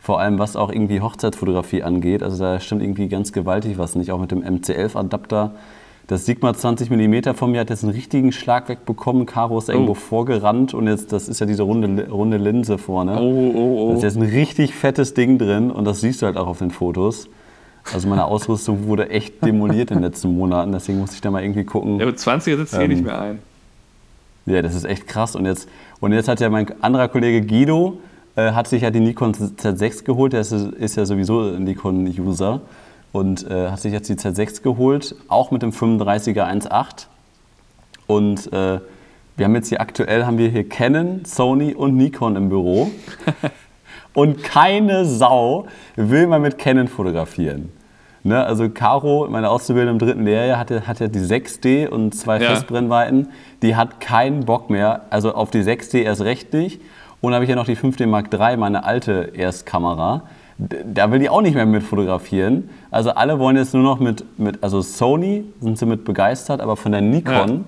Vor 0.00 0.18
allem 0.18 0.38
was 0.38 0.56
auch 0.56 0.72
irgendwie 0.72 1.02
Hochzeitsfotografie 1.02 1.82
angeht. 1.82 2.22
Also 2.22 2.42
da 2.42 2.58
stimmt 2.58 2.82
irgendwie 2.82 3.08
ganz 3.08 3.32
gewaltig 3.32 3.76
was 3.76 3.94
nicht. 3.96 4.10
Auch 4.12 4.20
mit 4.20 4.30
dem 4.30 4.42
MC11-Adapter 4.42 5.52
das 6.10 6.26
Sigma 6.26 6.52
20 6.52 6.90
mm 6.90 7.34
von 7.36 7.52
mir 7.52 7.60
hat 7.60 7.70
jetzt 7.70 7.84
einen 7.84 7.92
richtigen 7.92 8.32
Schlag 8.32 8.68
wegbekommen. 8.68 9.26
Caro 9.26 9.56
ist 9.58 9.68
irgendwo 9.68 9.92
oh. 9.92 9.94
vorgerannt 9.94 10.74
und 10.74 10.88
jetzt, 10.88 11.12
das 11.12 11.28
ist 11.28 11.38
ja 11.38 11.46
diese 11.46 11.62
runde, 11.62 12.08
runde 12.10 12.36
Linse 12.36 12.78
vorne. 12.78 13.20
Oh, 13.20 13.52
oh, 13.54 13.78
oh. 13.78 13.88
Da 13.90 13.98
ist 13.98 14.02
jetzt 14.02 14.16
ein 14.16 14.22
richtig 14.22 14.74
fettes 14.74 15.14
Ding 15.14 15.38
drin 15.38 15.70
und 15.70 15.84
das 15.84 16.00
siehst 16.00 16.20
du 16.20 16.26
halt 16.26 16.36
auch 16.36 16.48
auf 16.48 16.58
den 16.58 16.72
Fotos. 16.72 17.28
Also 17.94 18.08
meine 18.08 18.24
Ausrüstung 18.24 18.86
wurde 18.88 19.08
echt 19.08 19.44
demoliert 19.44 19.92
in 19.92 19.98
den 19.98 20.02
letzten 20.02 20.34
Monaten, 20.34 20.72
deswegen 20.72 20.98
musste 20.98 21.14
ich 21.14 21.20
da 21.20 21.30
mal 21.30 21.44
irgendwie 21.44 21.62
gucken. 21.62 22.00
Ja, 22.00 22.06
mit 22.06 22.18
20 22.18 22.56
sitzt 22.56 22.74
ähm, 22.74 22.80
hier 22.80 22.88
nicht 22.88 23.04
mehr 23.04 23.20
ein. 23.20 23.38
Ja, 24.46 24.62
das 24.62 24.74
ist 24.74 24.86
echt 24.86 25.06
krass. 25.06 25.36
Und 25.36 25.46
jetzt, 25.46 25.68
und 26.00 26.12
jetzt 26.12 26.26
hat 26.26 26.40
ja 26.40 26.50
mein 26.50 26.66
anderer 26.82 27.06
Kollege 27.06 27.46
Guido, 27.46 28.00
äh, 28.34 28.50
hat 28.50 28.66
sich 28.66 28.82
ja 28.82 28.90
die 28.90 28.98
Nikon 28.98 29.32
Z6 29.32 30.02
geholt, 30.02 30.32
der 30.32 30.40
ist, 30.40 30.50
ist 30.50 30.96
ja 30.96 31.06
sowieso 31.06 31.42
ein 31.42 31.62
Nikon-User 31.62 32.62
und 33.12 33.48
äh, 33.50 33.70
hat 33.70 33.80
sich 33.80 33.92
jetzt 33.92 34.08
die 34.08 34.14
Z6 34.14 34.62
geholt, 34.62 35.14
auch 35.28 35.50
mit 35.50 35.62
dem 35.62 35.70
35er 35.70 36.44
1.8. 36.44 37.06
Und 38.06 38.52
äh, 38.52 38.80
wir 39.36 39.44
haben 39.44 39.54
jetzt 39.54 39.68
hier 39.68 39.80
aktuell 39.80 40.26
haben 40.26 40.38
wir 40.38 40.48
hier 40.48 40.68
Canon, 40.68 41.24
Sony 41.24 41.74
und 41.74 41.96
Nikon 41.96 42.36
im 42.36 42.48
Büro. 42.48 42.90
und 44.14 44.42
keine 44.42 45.06
Sau 45.06 45.66
will 45.96 46.26
mal 46.26 46.40
mit 46.40 46.58
Canon 46.58 46.88
fotografieren. 46.88 47.72
Ne, 48.22 48.44
also 48.44 48.68
Caro, 48.68 49.26
meine 49.30 49.48
Auszubildende 49.48 49.92
im 49.92 49.98
dritten 49.98 50.24
Lehrjahr, 50.26 50.58
hat, 50.58 50.70
hat 50.86 51.00
ja 51.00 51.08
die 51.08 51.20
6D 51.20 51.88
und 51.88 52.14
zwei 52.14 52.38
ja. 52.38 52.50
Festbrennweiten. 52.50 53.28
Die 53.62 53.76
hat 53.76 53.98
keinen 54.00 54.44
Bock 54.44 54.68
mehr, 54.68 55.06
also 55.08 55.32
auf 55.34 55.50
die 55.50 55.62
6D 55.62 56.02
erst 56.02 56.20
recht 56.20 56.52
nicht. 56.52 56.82
Und 57.22 57.30
dann 57.30 57.36
habe 57.36 57.44
ich 57.44 57.50
ja 57.50 57.56
noch 57.56 57.64
die 57.64 57.76
5D 57.76 58.06
Mark 58.06 58.32
III, 58.32 58.58
meine 58.58 58.84
alte 58.84 59.32
Erstkamera 59.34 60.24
da 60.68 61.10
will 61.10 61.20
die 61.20 61.28
auch 61.28 61.40
nicht 61.40 61.54
mehr 61.54 61.66
mit 61.66 61.82
fotografieren. 61.82 62.68
Also 62.90 63.10
alle 63.10 63.38
wollen 63.38 63.56
jetzt 63.56 63.72
nur 63.72 63.82
noch 63.82 63.98
mit, 63.98 64.24
mit 64.38 64.62
also 64.62 64.82
Sony 64.82 65.44
sind 65.60 65.78
sie 65.78 65.86
mit 65.86 66.04
begeistert, 66.04 66.60
aber 66.60 66.76
von 66.76 66.92
der 66.92 67.00
Nikon 67.00 67.48
ja. 67.48 67.60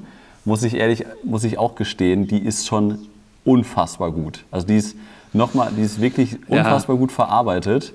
muss 0.44 0.62
ich 0.62 0.74
ehrlich, 0.74 1.06
muss 1.24 1.44
ich 1.44 1.58
auch 1.58 1.74
gestehen, 1.74 2.26
die 2.26 2.38
ist 2.38 2.66
schon 2.66 2.98
unfassbar 3.44 4.10
gut. 4.10 4.44
Also 4.50 4.66
die 4.66 4.76
ist 4.76 4.96
nochmal, 5.32 5.70
die 5.76 5.82
ist 5.82 6.00
wirklich 6.00 6.38
unfassbar 6.48 6.96
ja. 6.96 7.00
gut 7.00 7.12
verarbeitet. 7.12 7.94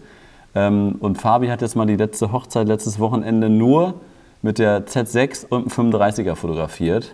Ähm, 0.56 0.96
und 1.00 1.18
Fabi 1.18 1.48
hat 1.48 1.62
jetzt 1.62 1.76
mal 1.76 1.86
die 1.86 1.96
letzte 1.96 2.32
Hochzeit 2.32 2.68
letztes 2.68 3.00
Wochenende 3.00 3.50
nur 3.50 3.96
mit 4.42 4.58
der 4.58 4.88
Z6 4.88 5.46
und 5.48 5.78
einem 5.78 5.92
35er 5.94 6.36
fotografiert. 6.36 7.14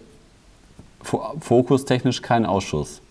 Fokustechnisch 1.03 2.21
kein 2.21 2.45
Ausschuss. 2.45 3.01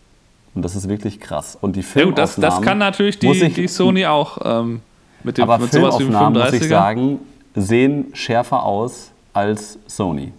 Und 0.55 0.63
das 0.63 0.77
ist 0.77 0.89
wirklich 0.89 1.21
krass. 1.21 1.57
Und 1.61 1.77
die 1.77 1.83
Filmaufnahmen... 1.83 2.17
Ja, 2.17 2.23
das, 2.23 2.37
das 2.37 2.63
kann 2.63 2.79
natürlich 2.79 3.19
die, 3.19 3.31
ich, 3.31 3.55
die 3.55 3.69
Sony 3.69 4.07
auch 4.07 4.39
ähm, 4.45 4.83
mit 5.25 5.39
dem 5.39 5.45
aber 5.45 5.59
mit 5.59 5.73
sowas 5.73 5.99
wie 5.99 6.05
dem 6.05 6.15
35er. 6.15 6.31
muss 6.31 6.53
ich 6.53 6.69
sagen, 6.69 7.19
sehen 7.55 8.07
schärfer 8.13 8.63
aus 8.63 9.11
als 9.33 9.79
Sony. 9.87 10.33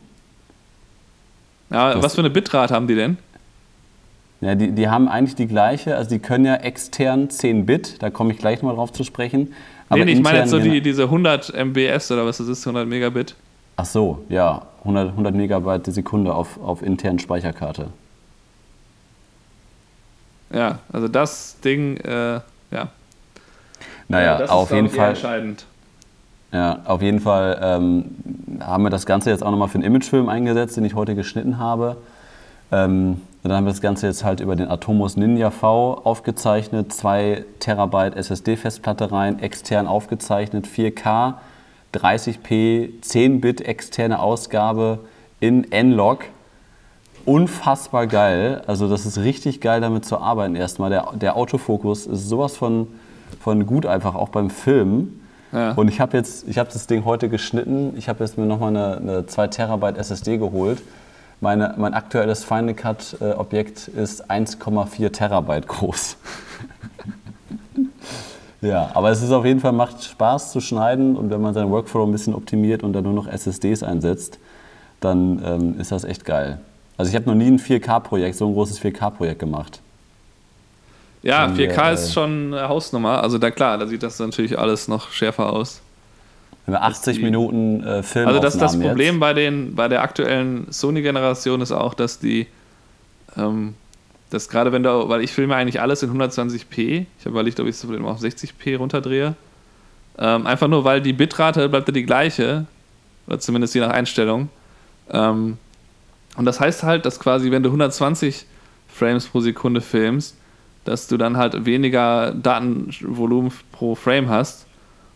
Ja, 1.69 1.93
das, 1.93 2.03
was 2.03 2.15
für 2.15 2.21
eine 2.21 2.29
Bitrate 2.29 2.73
haben 2.73 2.87
die 2.87 2.95
denn? 2.95 3.17
Ja, 4.41 4.55
die, 4.55 4.71
die 4.71 4.89
haben 4.89 5.07
eigentlich 5.07 5.35
die 5.35 5.47
gleiche, 5.47 5.95
also 5.95 6.09
die 6.09 6.19
können 6.19 6.45
ja 6.45 6.55
extern 6.55 7.29
10 7.29 7.65
Bit, 7.65 8.03
da 8.03 8.09
komme 8.09 8.33
ich 8.33 8.39
gleich 8.39 8.61
mal 8.61 8.75
drauf 8.75 8.91
zu 8.91 9.03
sprechen. 9.03 9.53
Aber 9.87 9.99
nee, 9.99 10.05
nee 10.05 10.11
ich 10.13 10.21
meine 10.21 10.39
jetzt 10.39 10.49
so 10.49 10.59
die, 10.59 10.81
diese 10.81 11.03
100 11.03 11.53
MBS 11.53 12.11
oder 12.11 12.25
was 12.25 12.37
das 12.37 12.47
ist, 12.47 12.67
100 12.67 12.87
Megabit. 12.87 13.35
Ach 13.77 13.85
so, 13.85 14.23
ja, 14.29 14.63
100, 14.79 15.09
100 15.11 15.33
Megabyte 15.33 15.87
die 15.87 15.91
Sekunde 15.91 16.33
auf, 16.33 16.59
auf 16.61 16.83
internen 16.83 17.19
Speicherkarte. 17.19 17.87
Ja, 20.53 20.79
also 20.91 21.07
das 21.07 21.59
Ding, 21.61 21.97
äh, 21.97 22.39
ja. 22.71 22.89
Naja, 24.07 24.39
ja, 24.41 24.45
auf 24.49 24.71
jeden 24.71 24.89
Fall. 24.89 25.09
Entscheidend. 25.09 25.65
Ja, 26.51 26.81
auf 26.85 27.01
jeden 27.01 27.19
Fall 27.19 27.59
ähm, 27.63 28.05
haben 28.59 28.83
wir 28.83 28.91
das 28.91 29.07
Ganze 29.07 29.31
jetzt 29.31 29.43
auch 29.43 29.49
nochmal 29.49 29.69
für 29.69 29.75
einen 29.79 29.85
Imagefilm 29.85 30.29
eingesetzt, 30.29 30.77
den 30.77 30.85
ich 30.85 30.93
heute 30.93 31.15
geschnitten 31.15 31.57
habe. 31.57 31.97
Ähm, 32.71 33.21
dann 33.41 33.53
haben 33.53 33.65
wir 33.65 33.71
das 33.71 33.81
Ganze 33.81 34.05
jetzt 34.05 34.23
halt 34.23 34.39
über 34.39 34.55
den 34.55 34.69
Atomos 34.69 35.17
Ninja 35.17 35.49
V 35.49 35.99
aufgezeichnet, 36.03 36.93
2 36.93 37.43
Terabyte 37.59 38.15
SSD-Festplatte 38.15 39.11
rein, 39.11 39.39
extern 39.39 39.87
aufgezeichnet, 39.87 40.67
4K, 40.67 41.33
30p, 41.93 43.01
10-Bit 43.01 43.61
externe 43.61 44.19
Ausgabe 44.19 44.99
in 45.39 45.71
N-Log 45.71 46.25
unfassbar 47.25 48.07
geil. 48.07 48.61
Also 48.67 48.89
das 48.89 49.05
ist 49.05 49.19
richtig 49.19 49.61
geil, 49.61 49.81
damit 49.81 50.05
zu 50.05 50.17
arbeiten 50.17 50.55
erstmal. 50.55 50.89
Der, 50.89 51.11
der 51.13 51.35
Autofokus 51.35 52.05
ist 52.05 52.27
sowas 52.27 52.55
von, 52.55 52.87
von 53.39 53.65
gut 53.65 53.85
einfach, 53.85 54.15
auch 54.15 54.29
beim 54.29 54.49
Filmen. 54.49 55.21
Ja. 55.51 55.73
Und 55.73 55.87
ich 55.87 55.99
habe 55.99 56.17
jetzt, 56.17 56.47
ich 56.47 56.57
habe 56.57 56.69
das 56.73 56.87
Ding 56.87 57.05
heute 57.05 57.29
geschnitten. 57.29 57.93
Ich 57.95 58.09
habe 58.09 58.23
jetzt 58.23 58.37
mir 58.37 58.45
nochmal 58.45 58.69
eine, 58.69 58.97
eine 58.97 59.25
2 59.25 59.47
Terabyte 59.47 59.97
SSD 59.97 60.37
geholt. 60.37 60.81
Meine, 61.41 61.75
mein 61.77 61.93
aktuelles 61.93 62.43
Final 62.43 62.73
Cut 62.73 63.17
äh, 63.19 63.31
Objekt 63.33 63.87
ist 63.87 64.31
1,4 64.31 65.11
Terabyte 65.11 65.67
groß. 65.67 66.17
ja, 68.61 68.89
aber 68.93 69.11
es 69.11 69.21
ist 69.21 69.31
auf 69.31 69.45
jeden 69.45 69.59
Fall, 69.59 69.73
macht 69.73 70.03
Spaß 70.03 70.51
zu 70.51 70.61
schneiden 70.61 71.15
und 71.17 71.29
wenn 71.29 71.41
man 71.41 71.53
seinen 71.53 71.69
Workflow 71.69 72.05
ein 72.05 72.11
bisschen 72.11 72.33
optimiert 72.33 72.81
und 72.81 72.93
dann 72.93 73.03
nur 73.03 73.13
noch 73.13 73.27
SSDs 73.27 73.83
einsetzt, 73.83 74.39
dann 75.01 75.41
ähm, 75.45 75.79
ist 75.79 75.91
das 75.91 76.05
echt 76.05 76.23
geil. 76.23 76.59
Also 76.97 77.09
ich 77.09 77.15
habe 77.15 77.25
noch 77.25 77.35
nie 77.35 77.47
ein 77.47 77.59
4K-Projekt, 77.59 78.35
so 78.35 78.47
ein 78.47 78.53
großes 78.53 78.81
4K-Projekt 78.81 79.39
gemacht. 79.39 79.81
Ja, 81.23 81.47
4K 81.47 81.57
wir, 81.57 81.91
ist 81.91 82.09
äh, 82.09 82.13
schon 82.13 82.53
eine 82.53 82.67
Hausnummer. 82.67 83.23
Also 83.23 83.37
da 83.37 83.49
klar, 83.49 83.77
da 83.77 83.87
sieht 83.87 84.03
das 84.03 84.19
natürlich 84.19 84.59
alles 84.59 84.87
noch 84.87 85.11
schärfer 85.11 85.51
aus. 85.51 85.81
Wenn 86.65 86.75
wir 86.75 86.83
80 86.83 87.17
die, 87.17 87.23
Minuten 87.23 87.83
äh, 87.83 88.03
Film 88.03 88.27
Also 88.27 88.39
das, 88.39 88.57
das 88.57 88.79
Problem 88.79 89.19
bei, 89.19 89.33
den, 89.33 89.75
bei 89.75 89.87
der 89.87 90.01
aktuellen 90.01 90.71
Sony-Generation 90.71 91.61
ist 91.61 91.71
auch, 91.71 91.93
dass 91.93 92.19
die, 92.19 92.47
ähm, 93.37 93.73
dass 94.29 94.49
gerade 94.49 94.71
wenn 94.71 94.83
du, 94.83 95.09
weil 95.09 95.21
ich 95.21 95.31
filme 95.31 95.55
eigentlich 95.55 95.81
alles 95.81 96.03
in 96.03 96.11
120p, 96.11 97.05
ich 97.17 97.25
habe 97.25 97.31
überlegt, 97.31 97.59
ob 97.59 97.67
ich 97.67 97.75
es 97.75 97.83
auf 97.83 98.21
60p 98.21 98.77
runterdrehe, 98.77 99.35
ähm, 100.17 100.45
einfach 100.45 100.67
nur, 100.67 100.83
weil 100.83 101.01
die 101.01 101.13
Bitrate 101.13 101.67
bleibt 101.69 101.87
ja 101.87 101.93
die 101.93 102.05
gleiche, 102.05 102.65
oder 103.27 103.39
zumindest 103.39 103.75
je 103.75 103.81
nach 103.81 103.89
Einstellung. 103.89 104.49
Ähm, 105.09 105.57
und 106.37 106.45
das 106.45 106.59
heißt 106.59 106.83
halt, 106.83 107.05
dass 107.05 107.19
quasi, 107.19 107.51
wenn 107.51 107.63
du 107.63 107.69
120 107.69 108.45
Frames 108.87 109.27
pro 109.27 109.39
Sekunde 109.39 109.81
filmst, 109.81 110.35
dass 110.85 111.07
du 111.07 111.17
dann 111.17 111.37
halt 111.37 111.65
weniger 111.65 112.31
Datenvolumen 112.31 113.51
pro 113.71 113.95
Frame 113.95 114.29
hast. 114.29 114.65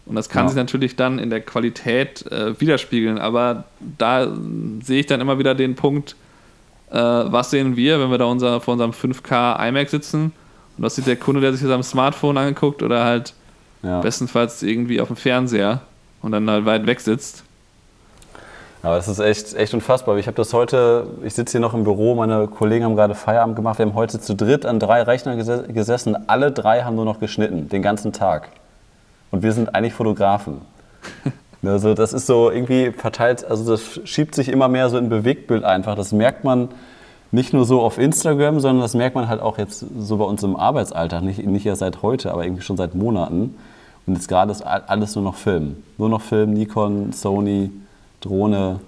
Und 0.05 0.15
das 0.15 0.29
kann 0.29 0.45
ja. 0.45 0.49
sich 0.49 0.57
natürlich 0.57 0.95
dann 0.95 1.19
in 1.19 1.29
der 1.29 1.41
Qualität 1.41 2.25
äh, 2.31 2.59
widerspiegeln. 2.59 3.17
Aber 3.17 3.65
da 3.97 4.31
sehe 4.81 5.01
ich 5.01 5.05
dann 5.05 5.19
immer 5.19 5.37
wieder 5.37 5.53
den 5.53 5.75
Punkt, 5.75 6.15
äh, 6.89 6.95
was 6.95 7.51
sehen 7.51 7.75
wir, 7.75 7.99
wenn 7.99 8.09
wir 8.09 8.17
da 8.17 8.25
unser, 8.25 8.61
vor 8.61 8.73
unserem 8.73 8.91
5K 8.91 9.67
iMac 9.67 9.89
sitzen 9.89 10.31
und 10.77 10.83
was 10.83 10.95
sieht 10.95 11.07
der 11.07 11.17
Kunde, 11.17 11.41
der 11.41 11.51
sich 11.51 11.61
das 11.61 11.71
am 11.71 11.83
Smartphone 11.83 12.37
angeguckt 12.37 12.81
oder 12.81 13.03
halt 13.03 13.33
ja. 13.83 13.99
bestenfalls 13.99 14.63
irgendwie 14.63 15.01
auf 15.01 15.07
dem 15.07 15.17
Fernseher 15.17 15.81
und 16.21 16.31
dann 16.31 16.49
halt 16.49 16.65
weit 16.65 16.85
weg 16.87 17.01
sitzt. 17.01 17.43
Aber 18.87 18.95
das 18.95 19.09
ist 19.09 19.19
echt, 19.19 19.53
echt 19.53 19.73
unfassbar. 19.73 20.15
Ich 20.15 20.27
habe 20.27 20.37
das 20.37 20.53
heute, 20.53 21.07
ich 21.21 21.33
sitze 21.33 21.51
hier 21.51 21.59
noch 21.59 21.73
im 21.73 21.83
Büro, 21.83 22.15
meine 22.15 22.47
Kollegen 22.47 22.85
haben 22.85 22.95
gerade 22.95 23.15
Feierabend 23.15 23.57
gemacht. 23.57 23.79
Wir 23.79 23.85
haben 23.85 23.95
heute 23.95 24.21
zu 24.21 24.33
dritt 24.33 24.65
an 24.65 24.79
drei 24.79 25.01
Rechnern 25.01 25.37
gesessen. 25.37 26.29
Alle 26.29 26.53
drei 26.53 26.83
haben 26.83 26.95
nur 26.95 27.03
noch 27.03 27.19
geschnitten, 27.19 27.67
den 27.67 27.81
ganzen 27.81 28.13
Tag. 28.13 28.47
Und 29.29 29.43
wir 29.43 29.51
sind 29.51 29.75
eigentlich 29.75 29.93
Fotografen. 29.93 30.61
Also 31.63 31.95
das 31.95 32.13
ist 32.13 32.27
so 32.27 32.49
irgendwie 32.49 32.91
verteilt, 32.91 33.43
also 33.43 33.69
das 33.69 33.99
schiebt 34.07 34.35
sich 34.35 34.47
immer 34.47 34.69
mehr 34.69 34.89
so 34.89 34.97
in 34.97 35.09
Bewegtbild 35.09 35.65
einfach. 35.65 35.95
Das 35.95 36.13
merkt 36.13 36.45
man 36.45 36.69
nicht 37.31 37.51
nur 37.51 37.65
so 37.65 37.81
auf 37.81 37.97
Instagram, 37.97 38.61
sondern 38.61 38.81
das 38.83 38.93
merkt 38.93 39.15
man 39.15 39.27
halt 39.27 39.41
auch 39.41 39.57
jetzt 39.57 39.83
so 39.99 40.15
bei 40.15 40.23
uns 40.23 40.43
im 40.43 40.55
Arbeitsalltag. 40.55 41.23
Nicht, 41.23 41.45
nicht 41.45 41.65
erst 41.65 41.79
seit 41.79 42.03
heute, 42.03 42.31
aber 42.31 42.45
irgendwie 42.45 42.61
schon 42.61 42.77
seit 42.77 42.95
Monaten. 42.95 43.55
Und 44.05 44.13
jetzt 44.13 44.29
gerade 44.29 44.51
ist 44.51 44.61
alles 44.61 45.15
nur 45.15 45.25
noch 45.25 45.35
Film. 45.35 45.83
Nur 45.97 46.07
noch 46.07 46.21
Film, 46.21 46.53
Nikon, 46.53 47.11
Sony, 47.11 47.71
Drohne, 48.21 48.79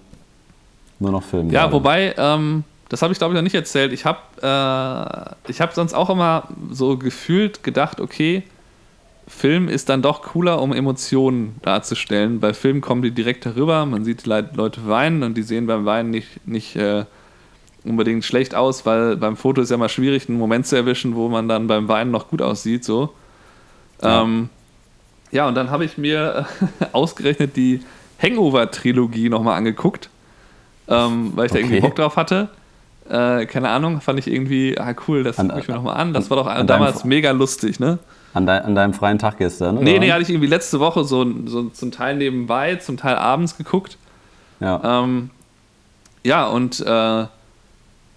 nur 0.99 1.11
noch 1.11 1.23
filmen. 1.23 1.49
Ja, 1.51 1.61
gerade. 1.61 1.73
wobei, 1.73 2.15
ähm, 2.17 2.63
das 2.89 3.01
habe 3.01 3.13
ich 3.13 3.19
glaube 3.19 3.33
ich 3.33 3.35
noch 3.35 3.43
nicht 3.43 3.55
erzählt. 3.55 3.93
Ich 3.93 4.05
habe 4.05 4.19
äh, 4.41 5.53
hab 5.53 5.73
sonst 5.73 5.93
auch 5.93 6.09
immer 6.09 6.47
so 6.71 6.97
gefühlt 6.97 7.63
gedacht, 7.63 8.01
okay, 8.01 8.43
Film 9.29 9.69
ist 9.69 9.89
dann 9.89 10.01
doch 10.01 10.23
cooler, 10.23 10.59
um 10.59 10.73
Emotionen 10.73 11.55
darzustellen. 11.61 12.39
Bei 12.39 12.53
Film 12.53 12.81
kommen 12.81 13.03
die 13.03 13.11
direkt 13.11 13.45
darüber, 13.45 13.85
man 13.85 14.03
sieht 14.03 14.25
die 14.25 14.29
Leute 14.29 14.87
weinen 14.87 15.21
und 15.21 15.35
die 15.35 15.43
sehen 15.43 15.67
beim 15.67 15.85
Weinen 15.85 16.09
nicht, 16.09 16.47
nicht 16.47 16.75
äh, 16.75 17.05
unbedingt 17.83 18.25
schlecht 18.25 18.55
aus, 18.55 18.87
weil 18.87 19.17
beim 19.17 19.37
Foto 19.37 19.61
ist 19.61 19.69
ja 19.69 19.77
mal 19.77 19.87
schwierig, 19.87 20.27
einen 20.27 20.39
Moment 20.39 20.65
zu 20.65 20.75
erwischen, 20.75 21.15
wo 21.15 21.29
man 21.29 21.47
dann 21.47 21.67
beim 21.67 21.87
Weinen 21.87 22.09
noch 22.09 22.27
gut 22.27 22.41
aussieht. 22.41 22.83
So. 22.83 23.13
Ja, 24.01 24.23
ähm, 24.23 24.49
ja 25.31 25.47
und 25.47 25.53
dann 25.53 25.69
habe 25.69 25.85
ich 25.85 25.99
mir 25.99 26.47
ausgerechnet 26.91 27.55
die 27.55 27.81
Hangover-Trilogie 28.21 29.29
nochmal 29.29 29.57
angeguckt, 29.57 30.09
ähm, 30.87 31.31
weil 31.35 31.45
ich 31.45 31.51
okay. 31.51 31.61
da 31.61 31.67
irgendwie 31.67 31.81
Bock 31.81 31.95
drauf 31.95 32.15
hatte. 32.15 32.49
Äh, 33.09 33.45
keine 33.47 33.69
Ahnung, 33.69 34.01
fand 34.01 34.19
ich 34.19 34.27
irgendwie, 34.27 34.77
ah 34.77 34.93
cool, 35.07 35.23
das 35.23 35.37
gucke 35.37 35.59
ich 35.59 35.67
mir 35.67 35.75
nochmal 35.75 35.97
an. 35.97 36.13
Das 36.13 36.29
war 36.29 36.37
doch 36.37 36.47
an 36.47 36.67
damals 36.67 37.03
mega 37.05 37.31
lustig, 37.31 37.79
ne? 37.79 37.97
An, 38.33 38.45
de 38.45 38.59
an, 38.59 38.75
deinem 38.75 38.93
freien 38.93 39.17
Tag 39.17 39.39
gestern? 39.39 39.77
Oder? 39.77 39.83
Nee, 39.83 39.97
nee, 39.97 40.11
hatte 40.11 40.21
ich 40.21 40.29
irgendwie 40.29 40.47
letzte 40.47 40.79
Woche 40.79 41.03
so, 41.03 41.25
so 41.45 41.63
zum 41.69 41.91
Teil 41.91 42.17
nebenbei, 42.17 42.75
zum 42.75 42.97
Teil 42.97 43.15
abends 43.15 43.57
geguckt. 43.57 43.97
Ja. 44.59 45.03
Ähm, 45.03 45.31
ja, 46.23 46.45
und 46.47 46.79
äh, 46.81 47.25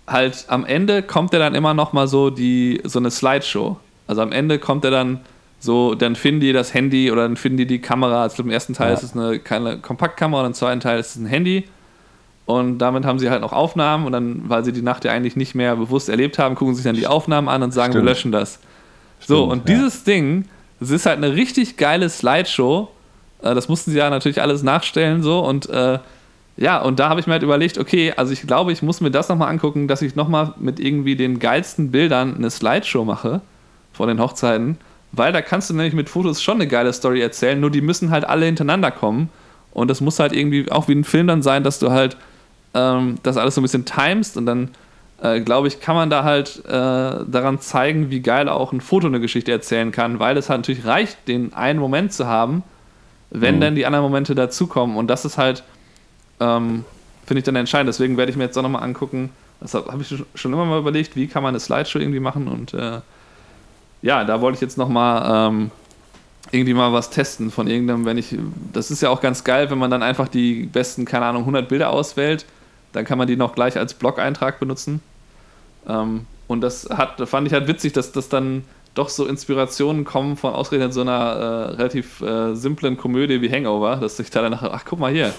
halt 0.06 0.44
am 0.48 0.66
Ende 0.66 1.02
kommt 1.02 1.32
er 1.32 1.40
dann 1.40 1.54
immer 1.54 1.72
nochmal 1.72 2.08
so 2.08 2.28
die, 2.28 2.82
so 2.84 2.98
eine 2.98 3.10
Slideshow. 3.10 3.78
Also 4.06 4.20
am 4.20 4.32
Ende 4.32 4.58
kommt 4.58 4.84
er 4.84 4.90
dann 4.90 5.20
so, 5.62 5.94
dann 5.94 6.16
finden 6.16 6.40
die 6.40 6.52
das 6.52 6.74
Handy 6.74 7.12
oder 7.12 7.22
dann 7.22 7.36
finden 7.36 7.58
die 7.58 7.66
die 7.68 7.78
Kamera. 7.80 8.22
Also 8.22 8.42
im 8.42 8.50
ersten 8.50 8.74
Teil 8.74 8.88
ja. 8.88 8.94
ist 8.94 9.04
es 9.04 9.16
eine 9.16 9.38
keine 9.38 9.78
Kompaktkamera 9.78 10.40
und 10.40 10.48
im 10.48 10.54
zweiten 10.54 10.80
Teil 10.80 10.98
ist 10.98 11.10
es 11.10 11.16
ein 11.22 11.26
Handy. 11.26 11.68
Und 12.46 12.78
damit 12.78 13.04
haben 13.04 13.20
sie 13.20 13.30
halt 13.30 13.42
noch 13.42 13.52
Aufnahmen 13.52 14.04
und 14.04 14.10
dann, 14.10 14.42
weil 14.48 14.64
sie 14.64 14.72
die 14.72 14.82
Nacht 14.82 15.04
ja 15.04 15.12
eigentlich 15.12 15.36
nicht 15.36 15.54
mehr 15.54 15.76
bewusst 15.76 16.08
erlebt 16.08 16.40
haben, 16.40 16.56
gucken 16.56 16.74
sie 16.74 16.82
sich 16.82 16.90
dann 16.90 16.96
die 16.96 17.06
Aufnahmen 17.06 17.48
an 17.48 17.62
und 17.62 17.70
sagen, 17.72 17.92
Stimmt. 17.92 18.04
wir 18.04 18.10
löschen 18.10 18.32
das. 18.32 18.58
Stimmt, 19.20 19.38
so, 19.38 19.44
und 19.44 19.68
ja. 19.68 19.76
dieses 19.76 20.02
Ding, 20.02 20.46
das 20.80 20.90
ist 20.90 21.06
halt 21.06 21.18
eine 21.18 21.32
richtig 21.32 21.76
geile 21.76 22.08
Slideshow. 22.08 22.88
Äh, 23.42 23.54
das 23.54 23.68
mussten 23.68 23.92
sie 23.92 23.98
ja 23.98 24.10
natürlich 24.10 24.42
alles 24.42 24.64
nachstellen, 24.64 25.22
so 25.22 25.46
und 25.46 25.70
äh, 25.70 26.00
ja, 26.56 26.82
und 26.82 26.98
da 26.98 27.08
habe 27.08 27.20
ich 27.20 27.28
mir 27.28 27.34
halt 27.34 27.44
überlegt, 27.44 27.78
okay, 27.78 28.12
also 28.16 28.32
ich 28.32 28.44
glaube, 28.44 28.72
ich 28.72 28.82
muss 28.82 29.00
mir 29.00 29.12
das 29.12 29.28
nochmal 29.28 29.48
angucken, 29.48 29.86
dass 29.86 30.02
ich 30.02 30.16
nochmal 30.16 30.54
mit 30.58 30.80
irgendwie 30.80 31.14
den 31.14 31.38
geilsten 31.38 31.92
Bildern 31.92 32.34
eine 32.34 32.50
Slideshow 32.50 33.04
mache 33.04 33.40
vor 33.92 34.08
den 34.08 34.20
Hochzeiten 34.20 34.76
weil 35.12 35.32
da 35.32 35.42
kannst 35.42 35.70
du 35.70 35.74
nämlich 35.74 35.94
mit 35.94 36.08
Fotos 36.08 36.42
schon 36.42 36.56
eine 36.56 36.66
geile 36.66 36.92
Story 36.92 37.20
erzählen, 37.20 37.60
nur 37.60 37.70
die 37.70 37.82
müssen 37.82 38.10
halt 38.10 38.24
alle 38.24 38.46
hintereinander 38.46 38.90
kommen. 38.90 39.28
Und 39.72 39.88
das 39.88 40.00
muss 40.00 40.18
halt 40.18 40.32
irgendwie 40.32 40.70
auch 40.70 40.88
wie 40.88 40.94
ein 40.94 41.04
Film 41.04 41.26
dann 41.26 41.42
sein, 41.42 41.64
dass 41.64 41.78
du 41.78 41.90
halt 41.90 42.16
ähm, 42.74 43.16
das 43.22 43.36
alles 43.36 43.54
so 43.54 43.60
ein 43.60 43.62
bisschen 43.62 43.84
timest 43.84 44.36
und 44.36 44.46
dann 44.46 44.70
äh, 45.22 45.40
glaube 45.40 45.68
ich, 45.68 45.80
kann 45.80 45.94
man 45.94 46.10
da 46.10 46.24
halt 46.24 46.62
äh, 46.66 46.70
daran 46.70 47.60
zeigen, 47.60 48.10
wie 48.10 48.20
geil 48.20 48.48
auch 48.48 48.72
ein 48.72 48.80
Foto 48.80 49.06
eine 49.06 49.20
Geschichte 49.20 49.52
erzählen 49.52 49.92
kann, 49.92 50.18
weil 50.18 50.36
es 50.36 50.50
halt 50.50 50.60
natürlich 50.60 50.84
reicht, 50.84 51.28
den 51.28 51.52
einen 51.54 51.78
Moment 51.78 52.12
zu 52.12 52.26
haben, 52.26 52.62
wenn 53.30 53.56
mhm. 53.56 53.60
dann 53.60 53.74
die 53.76 53.86
anderen 53.86 54.04
Momente 54.04 54.34
dazukommen. 54.34 54.96
Und 54.96 55.08
das 55.08 55.24
ist 55.24 55.38
halt, 55.38 55.62
ähm, 56.40 56.84
finde 57.24 57.38
ich 57.38 57.44
dann 57.44 57.56
entscheidend. 57.56 57.88
Deswegen 57.88 58.16
werde 58.16 58.30
ich 58.30 58.36
mir 58.36 58.44
jetzt 58.44 58.58
auch 58.58 58.62
nochmal 58.62 58.82
angucken, 58.82 59.30
das 59.60 59.74
habe 59.74 60.02
ich 60.02 60.12
schon 60.34 60.52
immer 60.52 60.64
mal 60.64 60.80
überlegt, 60.80 61.14
wie 61.14 61.28
kann 61.28 61.42
man 61.44 61.50
eine 61.50 61.60
Slideshow 61.60 62.00
irgendwie 62.00 62.18
machen 62.18 62.48
und 62.48 62.74
äh, 62.74 63.00
ja, 64.02 64.24
da 64.24 64.40
wollte 64.40 64.56
ich 64.56 64.60
jetzt 64.60 64.76
nochmal 64.76 65.50
ähm, 65.50 65.70
irgendwie 66.50 66.74
mal 66.74 66.92
was 66.92 67.10
testen 67.10 67.50
von 67.50 67.66
irgendeinem, 67.66 68.04
wenn 68.04 68.18
ich, 68.18 68.36
das 68.72 68.90
ist 68.90 69.00
ja 69.00 69.08
auch 69.08 69.20
ganz 69.20 69.44
geil, 69.44 69.70
wenn 69.70 69.78
man 69.78 69.90
dann 69.90 70.02
einfach 70.02 70.28
die 70.28 70.64
besten, 70.64 71.04
keine 71.04 71.26
Ahnung, 71.26 71.42
100 71.42 71.68
Bilder 71.68 71.90
auswählt, 71.90 72.44
dann 72.92 73.04
kann 73.04 73.16
man 73.16 73.26
die 73.26 73.36
noch 73.36 73.54
gleich 73.54 73.78
als 73.78 73.94
Blog-Eintrag 73.94 74.60
benutzen. 74.60 75.00
Ähm, 75.88 76.26
und 76.48 76.60
das 76.60 76.88
hat, 76.90 77.26
fand 77.28 77.46
ich 77.46 77.54
halt 77.54 77.68
witzig, 77.68 77.94
dass 77.94 78.12
das 78.12 78.28
dann 78.28 78.64
doch 78.94 79.08
so 79.08 79.26
Inspirationen 79.26 80.04
kommen 80.04 80.36
von 80.36 80.52
ausgerechnet 80.52 80.92
so 80.92 81.00
einer 81.00 81.12
äh, 81.12 81.74
relativ 81.76 82.20
äh, 82.20 82.54
simplen 82.54 82.98
Komödie 82.98 83.40
wie 83.40 83.50
Hangover, 83.50 83.96
dass 83.96 84.18
ich 84.18 84.28
da 84.28 84.42
danach, 84.42 84.62
ach 84.62 84.84
guck 84.84 84.98
mal 84.98 85.10
hier, 85.10 85.32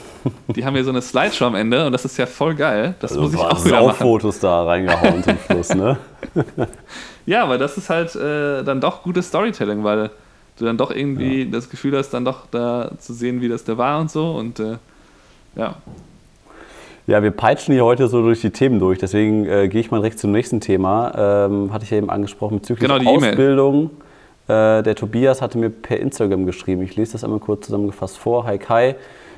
die 0.56 0.65
haben 0.65 0.73
hier 0.73 0.84
so 0.84 0.89
eine 0.89 1.04
Slideshow 1.04 1.45
am 1.45 1.56
Ende 1.56 1.86
und 1.86 1.91
das 1.91 2.04
ist 2.04 2.17
ja 2.17 2.26
voll 2.26 2.56
geil. 2.56 2.95
Das 2.99 3.12
also 3.12 3.23
muss 3.23 3.34
ich 3.34 3.39
auch 3.39 3.63
wieder 3.63 3.86
machen. 3.86 3.97
Fotos 3.97 4.39
da 4.39 4.63
reingehauen 4.63 5.23
zum 5.23 5.38
Schluss, 5.45 5.69
ne? 5.76 5.97
ja, 7.25 7.43
aber 7.43 7.57
das 7.57 7.77
ist 7.77 7.89
halt 7.89 8.15
äh, 8.15 8.63
dann 8.63 8.81
doch 8.81 9.03
gutes 9.03 9.27
Storytelling, 9.27 9.83
weil 9.83 10.09
du 10.57 10.65
dann 10.65 10.77
doch 10.77 10.91
irgendwie 10.91 11.43
ja. 11.43 11.51
das 11.51 11.69
Gefühl 11.69 11.97
hast, 11.97 12.12
dann 12.12 12.25
doch 12.25 12.47
da 12.51 12.91
zu 12.99 13.13
sehen, 13.13 13.41
wie 13.41 13.49
das 13.49 13.63
da 13.63 13.77
war 13.77 13.99
und 13.99 14.12
so 14.12 14.31
und 14.31 14.59
äh, 14.59 14.77
ja, 15.55 15.75
ja, 17.05 17.21
wir 17.21 17.31
peitschen 17.31 17.73
hier 17.73 17.83
heute 17.83 18.07
so 18.07 18.21
durch 18.21 18.39
die 18.39 18.51
Themen 18.51 18.79
durch, 18.79 18.97
deswegen 18.97 19.45
äh, 19.45 19.67
gehe 19.67 19.81
ich 19.81 19.91
mal 19.91 19.97
direkt 19.97 20.19
zum 20.19 20.31
nächsten 20.31 20.62
Thema. 20.62 21.47
Ähm, 21.47 21.73
hatte 21.73 21.83
ich 21.83 21.91
ja 21.91 21.97
eben 21.97 22.09
angesprochen 22.09 22.59
bezüglich 22.59 22.89
genau, 22.89 23.12
Ausbildung. 23.12 23.89
Äh, 24.47 24.83
der 24.83 24.95
Tobias 24.95 25.41
hatte 25.41 25.57
mir 25.57 25.69
per 25.69 25.99
Instagram 25.99 26.45
geschrieben. 26.45 26.81
Ich 26.81 26.95
lese 26.95 27.13
das 27.13 27.25
einmal 27.25 27.39
kurz 27.39 27.65
zusammengefasst 27.65 28.17
vor. 28.17 28.45
Hi 28.45 28.57
Kai. 28.57 28.95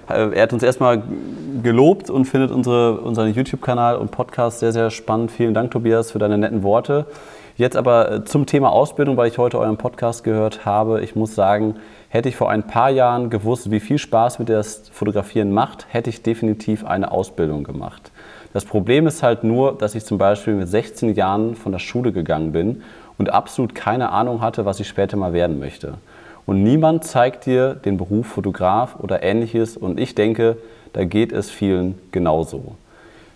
Äh, 0.08 0.30
er 0.36 0.44
hat 0.44 0.54
uns 0.54 0.62
erstmal 0.62 1.02
gelobt 1.64 2.12
und 2.12 2.26
findet 2.26 2.52
unsere, 2.52 3.00
unseren 3.02 3.34
YouTube-Kanal 3.34 3.98
und 3.98 4.12
Podcast 4.12 4.60
sehr, 4.60 4.72
sehr 4.72 4.92
spannend. 4.92 5.32
Vielen 5.32 5.56
Dank, 5.56 5.72
Tobias, 5.72 6.12
für 6.12 6.20
deine 6.20 6.38
netten 6.38 6.62
Worte. 6.62 7.08
Jetzt 7.58 7.78
aber 7.78 8.12
äh, 8.12 8.26
zum 8.26 8.46
Thema 8.46 8.72
Ausbildung, 8.72 9.18
weil 9.18 9.30
ich 9.30 9.38
heute 9.38 9.60
euren 9.60 9.78
Podcast 9.78 10.24
gehört 10.24 10.66
habe. 10.66 11.02
Ich 11.02 11.16
muss 11.16 11.36
sagen, 11.36 11.76
Hätte 12.16 12.30
ich 12.30 12.38
vor 12.38 12.50
ein 12.50 12.64
paar 12.64 12.92
Jahren 12.92 13.30
gewusst, 13.30 13.72
wie 13.72 13.82
viel 13.82 13.98
Spaß 13.98 14.40
mir 14.40 14.46
das 14.46 14.84
Fotografieren 14.90 15.52
macht, 15.52 15.88
hätte 15.90 16.10
ich 16.10 16.24
definitiv 16.24 16.86
eine 16.86 17.12
Ausbildung 17.12 17.66
gemacht. 17.66 18.10
Das 18.54 18.64
Problem 18.64 19.06
ist 19.06 19.22
halt 19.22 19.44
nur, 19.44 19.78
dass 19.78 19.96
ich 19.96 20.06
zum 20.06 20.18
Beispiel 20.18 20.54
mit 20.54 20.70
16 20.70 21.14
Jahren 21.14 21.56
von 21.56 21.74
der 21.74 21.80
Schule 21.80 22.14
gegangen 22.14 22.54
bin 22.54 22.84
und 23.18 23.34
absolut 23.34 23.76
keine 23.76 24.14
Ahnung 24.14 24.40
hatte, 24.40 24.64
was 24.64 24.80
ich 24.80 24.88
später 24.88 25.18
mal 25.18 25.34
werden 25.34 25.60
möchte. 25.60 25.96
Und 26.46 26.64
niemand 26.64 27.04
zeigt 27.04 27.48
dir 27.48 27.74
den 27.74 27.98
Beruf 27.98 28.28
Fotograf 28.28 28.96
oder 29.02 29.22
ähnliches 29.22 29.76
und 29.76 30.00
ich 30.00 30.16
denke, 30.16 30.56
da 30.94 31.04
geht 31.04 31.34
es 31.34 31.52
vielen 31.52 32.00
genauso. 32.14 32.76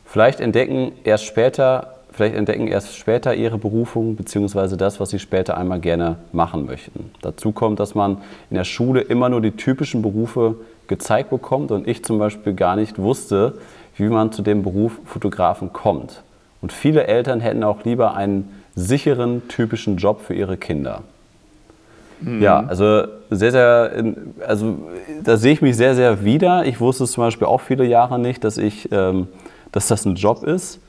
Vielleicht 0.06 0.40
entdecken 0.40 0.94
erst 1.04 1.26
später 1.26 1.99
vielleicht 2.20 2.36
entdecken 2.36 2.68
erst 2.68 2.98
später 2.98 3.34
ihre 3.34 3.58
Berufung 3.58 4.18
bzw. 4.18 4.76
das, 4.76 5.00
was 5.00 5.12
sie 5.12 5.20
später 5.20 5.58
einmal 5.58 5.80
gerne 5.80 6.18
machen 6.34 6.66
möchten. 6.66 7.12
Dazu 7.22 7.54
kommt, 7.54 7.80
dass 7.80 7.96
man 7.96 8.18
in 8.50 8.58
der 8.58 8.66
Schule 8.66 9.00
immer 9.00 9.30
nur 9.30 9.40
die 9.40 9.52
typischen 9.52 10.02
Berufe 10.02 10.56
gezeigt 10.90 11.30
bekommt 11.30 11.72
und 11.72 11.88
ich 11.88 12.04
zum 12.04 12.20
Beispiel 12.20 12.54
gar 12.54 12.76
nicht 12.76 13.00
wusste, 13.00 13.54
wie 13.96 14.10
man 14.10 14.34
zu 14.34 14.42
dem 14.42 14.64
Beruf 14.64 15.00
Fotografen 15.06 15.72
kommt. 15.72 16.22
Und 16.62 16.74
viele 16.74 17.08
Eltern 17.08 17.40
hätten 17.40 17.64
auch 17.64 17.86
lieber 17.86 18.16
einen 18.16 18.64
sicheren, 18.76 19.48
typischen 19.48 19.96
Job 19.96 20.20
für 20.20 20.34
ihre 20.34 20.58
Kinder. 20.58 21.04
Mhm. 22.20 22.42
Ja, 22.42 22.66
also 22.68 23.04
sehr, 23.30 23.52
sehr, 23.54 23.92
also 24.46 24.78
da 25.24 25.38
sehe 25.38 25.54
ich 25.54 25.62
mich 25.62 25.78
sehr, 25.78 25.96
sehr 25.96 26.26
wieder. 26.26 26.66
Ich 26.66 26.82
wusste 26.82 27.06
es 27.06 27.14
zum 27.14 27.24
Beispiel 27.24 27.48
auch 27.48 27.62
viele 27.62 27.86
Jahre 27.86 28.20
nicht, 28.20 28.44
dass 28.44 28.58
ich, 28.58 28.92
ähm, 28.92 29.30
dass 29.72 29.88
das 29.88 30.04
ein 30.04 30.16
Job 30.16 30.44
ist. 30.44 30.82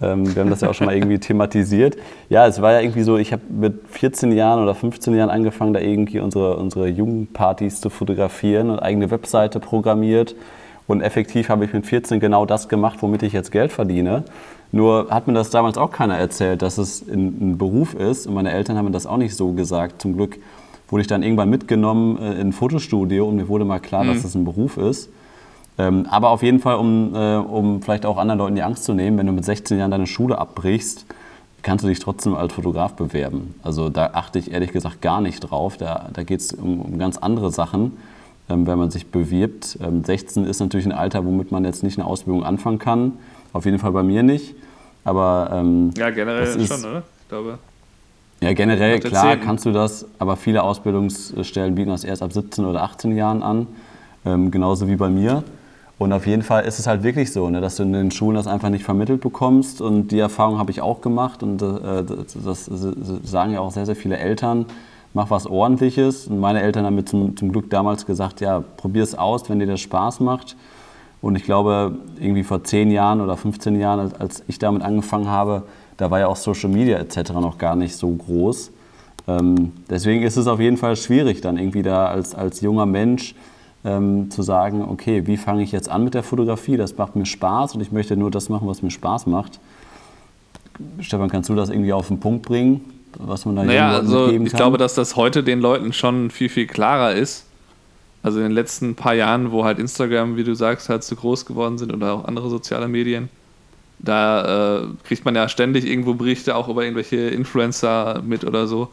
Ähm, 0.00 0.34
wir 0.34 0.42
haben 0.42 0.50
das 0.50 0.60
ja 0.60 0.70
auch 0.70 0.74
schon 0.74 0.86
mal 0.86 0.94
irgendwie 0.94 1.18
thematisiert. 1.18 1.96
Ja, 2.28 2.46
es 2.46 2.62
war 2.62 2.72
ja 2.72 2.80
irgendwie 2.80 3.02
so, 3.02 3.16
ich 3.16 3.32
habe 3.32 3.42
mit 3.48 3.88
14 3.90 4.32
Jahren 4.32 4.62
oder 4.62 4.74
15 4.74 5.14
Jahren 5.14 5.30
angefangen, 5.30 5.74
da 5.74 5.80
irgendwie 5.80 6.20
unsere, 6.20 6.56
unsere 6.56 6.88
Jugendpartys 6.88 7.80
zu 7.80 7.90
fotografieren 7.90 8.70
und 8.70 8.78
eigene 8.78 9.10
Webseite 9.10 9.60
programmiert. 9.60 10.34
Und 10.86 11.02
effektiv 11.02 11.50
habe 11.50 11.64
ich 11.64 11.72
mit 11.72 11.86
14 11.86 12.18
genau 12.18 12.46
das 12.46 12.68
gemacht, 12.68 12.98
womit 13.02 13.22
ich 13.22 13.32
jetzt 13.32 13.52
Geld 13.52 13.72
verdiene. 13.72 14.24
Nur 14.72 15.08
hat 15.10 15.26
mir 15.26 15.34
das 15.34 15.50
damals 15.50 15.78
auch 15.78 15.90
keiner 15.90 16.16
erzählt, 16.16 16.62
dass 16.62 16.78
es 16.78 17.02
ein, 17.06 17.52
ein 17.52 17.58
Beruf 17.58 17.94
ist. 17.94 18.26
Und 18.26 18.34
meine 18.34 18.52
Eltern 18.52 18.76
haben 18.76 18.86
mir 18.86 18.90
das 18.90 19.06
auch 19.06 19.16
nicht 19.16 19.34
so 19.34 19.52
gesagt. 19.52 20.00
Zum 20.00 20.14
Glück 20.16 20.38
wurde 20.88 21.02
ich 21.02 21.06
dann 21.06 21.22
irgendwann 21.22 21.50
mitgenommen 21.50 22.18
äh, 22.18 22.40
in 22.40 22.48
ein 22.48 22.52
Fotostudio 22.52 23.28
und 23.28 23.36
mir 23.36 23.48
wurde 23.48 23.64
mal 23.64 23.80
klar, 23.80 24.04
mhm. 24.04 24.08
dass 24.08 24.24
es 24.24 24.34
ein 24.34 24.44
Beruf 24.44 24.76
ist. 24.76 25.10
Ähm, 25.78 26.06
aber 26.10 26.30
auf 26.30 26.42
jeden 26.42 26.58
Fall, 26.58 26.76
um, 26.76 27.14
äh, 27.14 27.36
um 27.36 27.80
vielleicht 27.82 28.04
auch 28.04 28.18
anderen 28.18 28.38
Leuten 28.38 28.56
die 28.56 28.62
Angst 28.62 28.84
zu 28.84 28.94
nehmen, 28.94 29.16
wenn 29.16 29.26
du 29.26 29.32
mit 29.32 29.44
16 29.44 29.78
Jahren 29.78 29.92
deine 29.92 30.08
Schule 30.08 30.36
abbrichst, 30.36 31.06
kannst 31.62 31.84
du 31.84 31.88
dich 31.88 32.00
trotzdem 32.00 32.34
als 32.34 32.52
Fotograf 32.52 32.94
bewerben. 32.94 33.54
Also 33.62 33.88
da 33.88 34.10
achte 34.14 34.38
ich 34.38 34.52
ehrlich 34.52 34.72
gesagt 34.72 35.02
gar 35.02 35.20
nicht 35.20 35.40
drauf. 35.40 35.76
Da, 35.76 36.08
da 36.12 36.22
geht 36.24 36.40
es 36.40 36.52
um, 36.52 36.80
um, 36.80 36.98
ganz 36.98 37.16
andere 37.18 37.52
Sachen, 37.52 37.96
ähm, 38.48 38.66
wenn 38.66 38.78
man 38.78 38.90
sich 38.90 39.06
bewirbt. 39.06 39.78
Ähm, 39.80 40.02
16 40.04 40.44
ist 40.44 40.60
natürlich 40.60 40.86
ein 40.86 40.92
Alter, 40.92 41.24
womit 41.24 41.52
man 41.52 41.64
jetzt 41.64 41.82
nicht 41.82 41.98
eine 41.98 42.06
Ausbildung 42.06 42.44
anfangen 42.44 42.78
kann. 42.78 43.12
Auf 43.52 43.64
jeden 43.64 43.78
Fall 43.78 43.92
bei 43.92 44.02
mir 44.02 44.22
nicht. 44.22 44.54
Aber 45.04 45.50
ähm, 45.52 45.92
ja, 45.96 46.10
generell 46.10 46.42
ist, 46.42 46.68
schon, 46.68 46.90
oder? 46.90 47.02
Ich 47.22 47.28
glaube. 47.28 47.58
Ja, 48.40 48.52
generell, 48.52 49.00
klar, 49.00 49.36
kannst 49.36 49.66
du 49.66 49.72
das, 49.72 50.06
aber 50.20 50.36
viele 50.36 50.62
Ausbildungsstellen 50.62 51.74
bieten 51.74 51.90
das 51.90 52.04
erst 52.04 52.22
ab 52.22 52.32
17 52.32 52.64
oder 52.64 52.82
18 52.82 53.16
Jahren 53.16 53.42
an, 53.42 53.66
ähm, 54.24 54.52
genauso 54.52 54.86
wie 54.86 54.94
bei 54.94 55.08
mir. 55.08 55.42
Und 55.98 56.12
auf 56.12 56.26
jeden 56.26 56.42
Fall 56.42 56.64
ist 56.64 56.78
es 56.78 56.86
halt 56.86 57.02
wirklich 57.02 57.32
so, 57.32 57.50
ne, 57.50 57.60
dass 57.60 57.76
du 57.76 57.82
in 57.82 57.92
den 57.92 58.10
Schulen 58.12 58.36
das 58.36 58.46
einfach 58.46 58.70
nicht 58.70 58.84
vermittelt 58.84 59.20
bekommst. 59.20 59.80
Und 59.80 60.08
die 60.08 60.20
Erfahrung 60.20 60.58
habe 60.58 60.70
ich 60.70 60.80
auch 60.80 61.00
gemacht. 61.00 61.42
Und 61.42 61.60
äh, 61.60 62.04
das, 62.04 62.70
sagen 63.24 63.52
ja 63.52 63.60
auch 63.60 63.72
sehr, 63.72 63.84
sehr 63.84 63.96
viele 63.96 64.16
Eltern. 64.16 64.66
Mach 65.12 65.30
was 65.30 65.46
Ordentliches. 65.46 66.28
Und 66.28 66.38
meine 66.38 66.62
Eltern 66.62 66.84
haben 66.84 66.94
mir 66.94 67.04
zum, 67.04 67.36
zum 67.36 67.50
Glück 67.50 67.68
damals 67.70 68.06
gesagt, 68.06 68.40
ja, 68.40 68.62
probier 68.76 69.02
es 69.02 69.16
aus, 69.16 69.50
wenn 69.50 69.58
dir 69.58 69.66
das 69.66 69.80
Spaß 69.80 70.20
macht. 70.20 70.56
Und 71.20 71.34
ich 71.34 71.42
glaube, 71.42 71.96
irgendwie 72.20 72.44
vor 72.44 72.62
10 72.62 72.92
Jahren 72.92 73.20
oder 73.20 73.36
15 73.36 73.80
Jahren, 73.80 73.98
als, 73.98 74.14
als 74.14 74.44
ich 74.46 74.60
damit 74.60 74.82
angefangen 74.82 75.28
habe, 75.28 75.64
da 75.96 76.12
war 76.12 76.20
ja 76.20 76.28
auch 76.28 76.36
Social 76.36 76.70
Media 76.70 76.96
etc. 76.98 77.32
noch 77.32 77.58
gar 77.58 77.74
nicht 77.74 77.96
so 77.96 78.08
groß. 78.08 78.70
Ähm, 79.26 79.72
deswegen 79.90 80.22
ist 80.22 80.36
es 80.36 80.46
auf 80.46 80.60
jeden 80.60 80.76
Fall 80.76 80.94
schwierig, 80.94 81.40
dann 81.40 81.58
irgendwie 81.58 81.82
da 81.82 82.06
als, 82.06 82.36
als 82.36 82.60
junger 82.60 82.86
Mensch 82.86 83.34
ähm, 83.84 84.30
zu 84.30 84.42
sagen, 84.42 84.82
okay, 84.82 85.26
wie 85.26 85.36
fange 85.36 85.62
ich 85.62 85.72
jetzt 85.72 85.88
an 85.88 86.04
mit 86.04 86.14
der 86.14 86.22
Fotografie? 86.22 86.76
Das 86.76 86.96
macht 86.96 87.16
mir 87.16 87.26
Spaß 87.26 87.74
und 87.74 87.80
ich 87.80 87.92
möchte 87.92 88.16
nur 88.16 88.30
das 88.30 88.48
machen, 88.48 88.66
was 88.68 88.82
mir 88.82 88.90
Spaß 88.90 89.26
macht. 89.26 89.60
Stefan, 91.00 91.28
kannst 91.28 91.48
du 91.48 91.54
das 91.54 91.70
irgendwie 91.70 91.92
auf 91.92 92.08
den 92.08 92.20
Punkt 92.20 92.42
bringen, 92.46 92.80
was 93.18 93.44
man 93.44 93.56
da 93.56 93.64
naja, 93.64 93.90
also 93.90 94.18
mitgeben 94.18 94.38
kann? 94.38 94.46
Ich 94.46 94.52
glaube, 94.52 94.78
dass 94.78 94.94
das 94.94 95.16
heute 95.16 95.42
den 95.42 95.60
Leuten 95.60 95.92
schon 95.92 96.30
viel, 96.30 96.48
viel 96.48 96.66
klarer 96.66 97.14
ist. 97.14 97.44
Also 98.22 98.38
in 98.38 98.46
den 98.46 98.52
letzten 98.52 98.94
paar 98.94 99.14
Jahren, 99.14 99.52
wo 99.52 99.64
halt 99.64 99.78
Instagram, 99.78 100.36
wie 100.36 100.44
du 100.44 100.54
sagst, 100.54 100.88
halt 100.88 101.04
zu 101.04 101.14
groß 101.14 101.46
geworden 101.46 101.78
sind 101.78 101.92
oder 101.92 102.12
auch 102.12 102.24
andere 102.24 102.50
soziale 102.50 102.88
Medien, 102.88 103.28
da 104.00 104.80
äh, 104.80 104.86
kriegt 105.04 105.24
man 105.24 105.34
ja 105.34 105.48
ständig 105.48 105.86
irgendwo 105.86 106.14
Berichte 106.14 106.54
auch 106.56 106.68
über 106.68 106.82
irgendwelche 106.82 107.16
Influencer 107.16 108.22
mit 108.24 108.44
oder 108.44 108.66
so. 108.66 108.88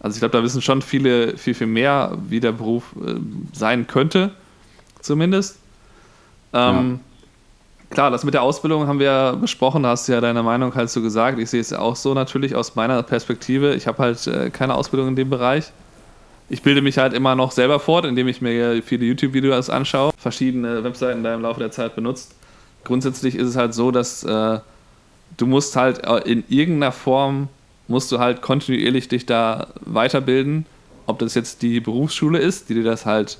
Also 0.00 0.14
ich 0.16 0.20
glaube, 0.20 0.36
da 0.36 0.42
wissen 0.42 0.62
schon 0.62 0.82
viele 0.82 1.36
viel, 1.36 1.54
viel 1.54 1.66
mehr, 1.66 2.16
wie 2.28 2.40
der 2.40 2.52
Beruf 2.52 2.94
äh, 3.04 3.14
sein 3.52 3.86
könnte, 3.86 4.30
zumindest. 5.00 5.58
Ähm, 6.52 7.00
ja. 7.00 7.08
Klar, 7.90 8.10
das 8.10 8.22
mit 8.22 8.34
der 8.34 8.42
Ausbildung 8.42 8.86
haben 8.86 8.98
wir 8.98 9.06
ja 9.06 9.32
besprochen, 9.32 9.82
da 9.82 9.90
hast 9.90 10.08
du 10.08 10.12
ja 10.12 10.20
deine 10.20 10.42
Meinung 10.42 10.74
halt 10.74 10.90
so 10.90 11.00
gesagt. 11.00 11.38
Ich 11.38 11.50
sehe 11.50 11.60
es 11.60 11.72
auch 11.72 11.96
so 11.96 12.12
natürlich 12.12 12.54
aus 12.54 12.76
meiner 12.76 13.02
Perspektive. 13.02 13.74
Ich 13.74 13.86
habe 13.86 13.98
halt 13.98 14.26
äh, 14.26 14.50
keine 14.50 14.74
Ausbildung 14.74 15.08
in 15.08 15.16
dem 15.16 15.30
Bereich. 15.30 15.72
Ich 16.50 16.62
bilde 16.62 16.80
mich 16.80 16.98
halt 16.98 17.12
immer 17.12 17.34
noch 17.34 17.50
selber 17.50 17.80
fort, 17.80 18.04
indem 18.04 18.28
ich 18.28 18.40
mir 18.40 18.82
viele 18.82 19.04
YouTube-Videos 19.06 19.68
anschaue, 19.68 20.12
verschiedene 20.16 20.84
Webseiten 20.84 21.22
da 21.22 21.34
im 21.34 21.42
Laufe 21.42 21.60
der 21.60 21.70
Zeit 21.70 21.94
benutzt. 21.94 22.34
Grundsätzlich 22.84 23.34
ist 23.34 23.48
es 23.48 23.56
halt 23.56 23.74
so, 23.74 23.90
dass 23.90 24.22
äh, 24.22 24.60
du 25.36 25.46
musst 25.46 25.76
halt 25.76 26.04
äh, 26.04 26.18
in 26.30 26.44
irgendeiner 26.48 26.92
Form 26.92 27.48
musst 27.88 28.12
du 28.12 28.18
halt 28.18 28.42
kontinuierlich 28.42 29.08
dich 29.08 29.26
da 29.26 29.68
weiterbilden. 29.80 30.66
Ob 31.06 31.18
das 31.18 31.34
jetzt 31.34 31.62
die 31.62 31.80
Berufsschule 31.80 32.38
ist, 32.38 32.68
die 32.68 32.74
dir 32.74 32.84
das 32.84 33.06
halt 33.06 33.38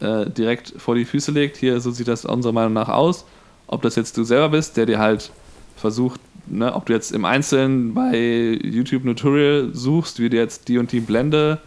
äh, 0.00 0.28
direkt 0.28 0.74
vor 0.78 0.94
die 0.94 1.04
Füße 1.04 1.30
legt, 1.30 1.58
hier, 1.58 1.78
so 1.80 1.90
sieht 1.90 2.08
das 2.08 2.24
unserer 2.24 2.52
Meinung 2.52 2.72
nach 2.72 2.88
aus. 2.88 3.24
Ob 3.66 3.82
das 3.82 3.96
jetzt 3.96 4.16
du 4.16 4.24
selber 4.24 4.48
bist, 4.48 4.76
der 4.76 4.86
dir 4.86 4.98
halt 4.98 5.30
versucht, 5.76 6.20
ne, 6.46 6.74
ob 6.74 6.86
du 6.86 6.94
jetzt 6.94 7.12
im 7.12 7.24
Einzelnen 7.24 7.94
bei 7.94 8.58
YouTube 8.62 9.04
Tutorial 9.04 9.70
suchst, 9.72 10.20
wie 10.20 10.30
du 10.30 10.36
jetzt 10.36 10.68
die 10.68 10.78
und 10.78 10.90
die 10.92 11.00
Blende 11.00 11.58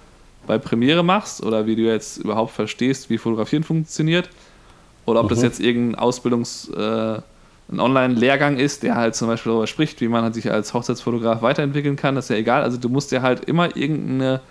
bei 0.47 0.57
Premiere 0.57 1.03
machst 1.03 1.43
oder 1.43 1.65
wie 1.65 1.75
du 1.75 1.83
jetzt 1.83 2.17
überhaupt 2.17 2.51
verstehst, 2.51 3.09
wie 3.09 3.17
Fotografieren 3.17 3.63
funktioniert. 3.63 4.29
Oder 5.05 5.19
ob 5.19 5.25
mhm. 5.27 5.29
das 5.29 5.43
jetzt 5.43 5.59
irgendein 5.59 5.99
Ausbildungs- 6.03 6.71
äh, 6.73 7.21
ein 7.71 7.79
Online-Lehrgang 7.79 8.57
ist, 8.57 8.83
der 8.83 8.95
halt 8.95 9.15
zum 9.15 9.27
Beispiel 9.27 9.51
darüber 9.51 9.67
spricht, 9.67 9.99
wie 10.01 10.07
man 10.07 10.31
sich 10.33 10.51
als 10.51 10.73
Hochzeitsfotograf 10.73 11.41
weiterentwickeln 11.41 11.95
kann, 11.95 12.15
das 12.15 12.25
ist 12.25 12.29
ja 12.29 12.35
egal. 12.37 12.61
Also 12.63 12.77
du 12.77 12.89
musst 12.89 13.11
dir 13.11 13.21
halt 13.21 13.45
immer 13.45 13.75
irgendeine 13.75 14.41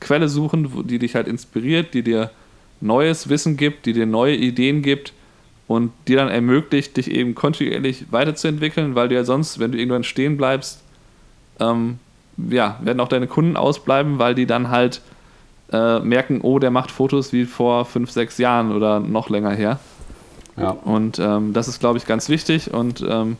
Quelle 0.00 0.28
suchen, 0.28 0.86
die 0.86 0.98
dich 0.98 1.14
halt 1.14 1.28
inspiriert, 1.28 1.94
die 1.94 2.02
dir 2.02 2.30
neues 2.80 3.28
Wissen 3.28 3.56
gibt, 3.56 3.86
die 3.86 3.92
dir 3.92 4.06
neue 4.06 4.34
Ideen 4.34 4.82
gibt 4.82 5.12
und 5.68 5.92
dir 6.08 6.16
dann 6.16 6.28
ermöglicht, 6.28 6.96
dich 6.96 7.10
eben 7.10 7.34
kontinuierlich 7.34 8.06
weiterzuentwickeln, 8.10 8.94
weil 8.94 9.08
du 9.08 9.14
ja 9.14 9.24
sonst, 9.24 9.58
wenn 9.58 9.72
du 9.72 9.78
irgendwann 9.78 10.04
stehen 10.04 10.36
bleibst, 10.36 10.82
ähm, 11.60 11.98
ja, 12.36 12.78
werden 12.82 13.00
auch 13.00 13.08
deine 13.08 13.26
Kunden 13.26 13.56
ausbleiben, 13.56 14.18
weil 14.18 14.34
die 14.34 14.46
dann 14.46 14.70
halt 14.70 15.02
äh, 15.72 16.00
merken, 16.00 16.40
oh, 16.42 16.58
der 16.58 16.70
macht 16.70 16.90
Fotos 16.90 17.32
wie 17.32 17.44
vor 17.44 17.84
fünf, 17.84 18.10
sechs 18.10 18.38
Jahren 18.38 18.72
oder 18.72 19.00
noch 19.00 19.30
länger 19.30 19.52
her. 19.52 19.78
Ja. 20.56 20.70
Und 20.70 21.18
ähm, 21.18 21.52
das 21.52 21.68
ist, 21.68 21.80
glaube 21.80 21.98
ich, 21.98 22.06
ganz 22.06 22.28
wichtig. 22.28 22.72
Und 22.72 23.04
ähm, 23.08 23.36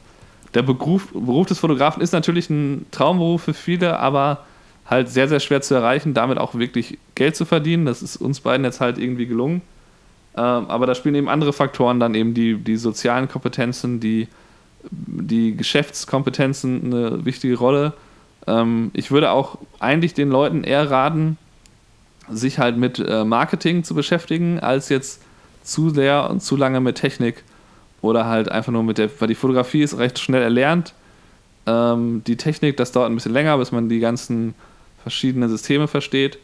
der 0.55 0.63
Beruf, 0.63 1.09
Beruf 1.13 1.47
des 1.47 1.59
Fotografen 1.59 2.03
ist 2.03 2.13
natürlich 2.13 2.51
ein 2.51 2.87
Traumberuf 2.91 3.43
für 3.43 3.55
viele, 3.55 3.99
aber 3.99 4.45
halt 4.87 5.09
sehr, 5.09 5.29
sehr 5.29 5.41
schwer 5.41 5.63
zu 5.63 5.75
erreichen, 5.75 6.15
damit 6.15 6.39
auch 6.39 6.55
wirklich 6.55 6.99
Geld 7.15 7.37
zu 7.37 7.45
verdienen. 7.45 7.87
Das 7.87 8.03
ist 8.03 8.17
uns 8.17 8.41
beiden 8.41 8.65
jetzt 8.65 8.81
halt 8.81 8.99
irgendwie 8.99 9.27
gelungen. 9.27 9.63
Ähm, 10.37 10.67
aber 10.69 10.87
da 10.87 10.95
spielen 10.95 11.15
eben 11.15 11.29
andere 11.29 11.53
Faktoren 11.53 12.01
dann 12.01 12.15
eben 12.15 12.35
die, 12.35 12.57
die 12.57 12.77
sozialen 12.77 13.29
Kompetenzen, 13.29 14.01
die, 14.01 14.29
die 14.91 15.57
Geschäftskompetenzen 15.57 16.85
eine 16.85 17.25
wichtige 17.25 17.57
Rolle. 17.57 17.93
Ähm, 18.47 18.91
ich 18.95 19.11
würde 19.11 19.31
auch 19.31 19.59
eigentlich 19.79 20.15
den 20.15 20.31
Leuten 20.31 20.65
eher 20.65 20.91
raten, 20.91 21.37
sich 22.31 22.59
halt 22.59 22.77
mit 22.77 22.99
äh, 22.99 23.25
Marketing 23.25 23.85
zu 23.85 23.95
beschäftigen, 23.95 24.59
als 24.61 24.89
jetzt 24.89 25.23
zu 25.63 25.91
sehr 25.91 26.29
und 26.31 26.43
zu 26.43 26.57
lange 26.57 26.81
mit 26.81 26.97
Technik 26.97 27.45
oder 28.01 28.27
halt 28.27 28.51
einfach 28.51 28.73
nur 28.73 28.83
mit 28.83 28.99
der, 28.99 29.09
weil 29.21 29.29
die 29.29 29.35
Fotografie 29.35 29.83
ist 29.83 29.99
recht 29.99 30.19
schnell 30.19 30.43
erlernt. 30.43 30.95
Ähm, 31.67 32.23
die 32.27 32.37
Technik, 32.37 32.77
das 32.77 32.93
dauert 32.93 33.11
ein 33.11 33.15
bisschen 33.15 33.33
länger, 33.33 33.57
bis 33.59 33.73
man 33.73 33.89
die 33.89 34.01
ganzen 34.01 34.55
verschiedenen 35.03 35.49
Systeme 35.49 35.89
versteht. 35.89 36.39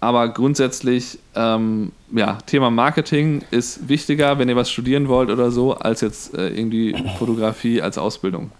Aber 0.00 0.28
grundsätzlich, 0.30 1.18
ähm, 1.34 1.92
ja, 2.10 2.38
Thema 2.46 2.70
Marketing 2.70 3.42
ist 3.50 3.88
wichtiger, 3.88 4.38
wenn 4.38 4.48
ihr 4.48 4.56
was 4.56 4.70
studieren 4.70 5.08
wollt 5.08 5.28
oder 5.28 5.50
so, 5.50 5.74
als 5.74 6.00
jetzt 6.00 6.34
äh, 6.34 6.48
irgendwie 6.48 6.96
Fotografie 7.18 7.82
als 7.82 7.98
Ausbildung. 7.98 8.50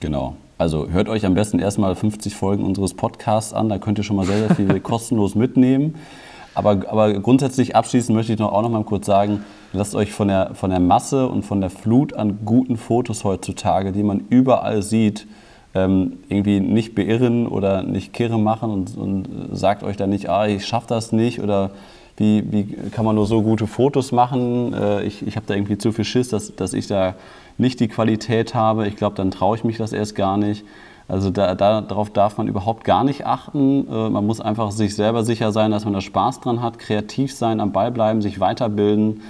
Genau. 0.00 0.36
Also 0.58 0.90
hört 0.90 1.08
euch 1.08 1.24
am 1.24 1.32
besten 1.32 1.58
erstmal 1.58 1.96
50 1.96 2.34
Folgen 2.34 2.64
unseres 2.64 2.92
Podcasts 2.92 3.54
an, 3.54 3.70
da 3.70 3.78
könnt 3.78 3.96
ihr 3.96 4.04
schon 4.04 4.16
mal 4.16 4.26
sehr, 4.26 4.48
sehr 4.48 4.54
viel 4.54 4.80
kostenlos 4.80 5.34
mitnehmen. 5.34 5.94
Aber, 6.54 6.70
aber 6.88 7.12
grundsätzlich 7.14 7.76
abschließend 7.76 8.16
möchte 8.16 8.32
ich 8.32 8.38
noch, 8.38 8.52
auch 8.52 8.62
noch 8.62 8.70
mal 8.70 8.84
kurz 8.84 9.06
sagen, 9.06 9.44
lasst 9.72 9.94
euch 9.94 10.12
von 10.12 10.28
der, 10.28 10.54
von 10.54 10.70
der 10.70 10.80
Masse 10.80 11.28
und 11.28 11.44
von 11.44 11.60
der 11.60 11.70
Flut 11.70 12.12
an 12.14 12.40
guten 12.44 12.76
Fotos 12.76 13.24
heutzutage, 13.24 13.92
die 13.92 14.02
man 14.02 14.24
überall 14.30 14.82
sieht, 14.82 15.26
ähm, 15.74 16.18
irgendwie 16.28 16.58
nicht 16.58 16.94
beirren 16.94 17.46
oder 17.46 17.82
nicht 17.82 18.12
kirre 18.12 18.38
machen 18.38 18.70
und, 18.70 18.96
und 18.96 19.28
sagt 19.52 19.84
euch 19.84 19.96
dann 19.96 20.10
nicht, 20.10 20.28
ah, 20.28 20.46
ich 20.46 20.66
schaffe 20.66 20.88
das 20.88 21.12
nicht 21.12 21.40
oder 21.40 21.70
wie, 22.16 22.44
wie 22.50 22.64
kann 22.90 23.04
man 23.04 23.14
nur 23.14 23.26
so 23.26 23.42
gute 23.42 23.66
Fotos 23.66 24.10
machen, 24.10 24.74
äh, 24.74 25.04
ich, 25.04 25.26
ich 25.26 25.36
habe 25.36 25.46
da 25.46 25.54
irgendwie 25.54 25.78
zu 25.78 25.92
viel 25.92 26.04
Schiss, 26.04 26.28
dass, 26.28 26.54
dass 26.56 26.72
ich 26.72 26.88
da 26.88 27.14
nicht 27.56 27.78
die 27.78 27.88
Qualität 27.88 28.54
habe, 28.54 28.88
ich 28.88 28.96
glaube, 28.96 29.16
dann 29.16 29.30
traue 29.30 29.56
ich 29.56 29.64
mich 29.64 29.76
das 29.76 29.92
erst 29.92 30.16
gar 30.16 30.36
nicht. 30.36 30.64
Also 31.10 31.30
da, 31.30 31.56
da, 31.56 31.80
darauf 31.80 32.10
darf 32.10 32.38
man 32.38 32.46
überhaupt 32.46 32.84
gar 32.84 33.02
nicht 33.02 33.26
achten. 33.26 33.86
Äh, 33.90 34.10
man 34.10 34.26
muss 34.26 34.40
einfach 34.40 34.70
sich 34.70 34.94
selber 34.94 35.24
sicher 35.24 35.50
sein, 35.50 35.72
dass 35.72 35.84
man 35.84 35.92
da 35.92 36.00
Spaß 36.00 36.40
dran 36.40 36.62
hat, 36.62 36.78
kreativ 36.78 37.34
sein, 37.34 37.58
am 37.58 37.72
Ball 37.72 37.90
bleiben, 37.90 38.22
sich 38.22 38.38
weiterbilden. 38.38 39.22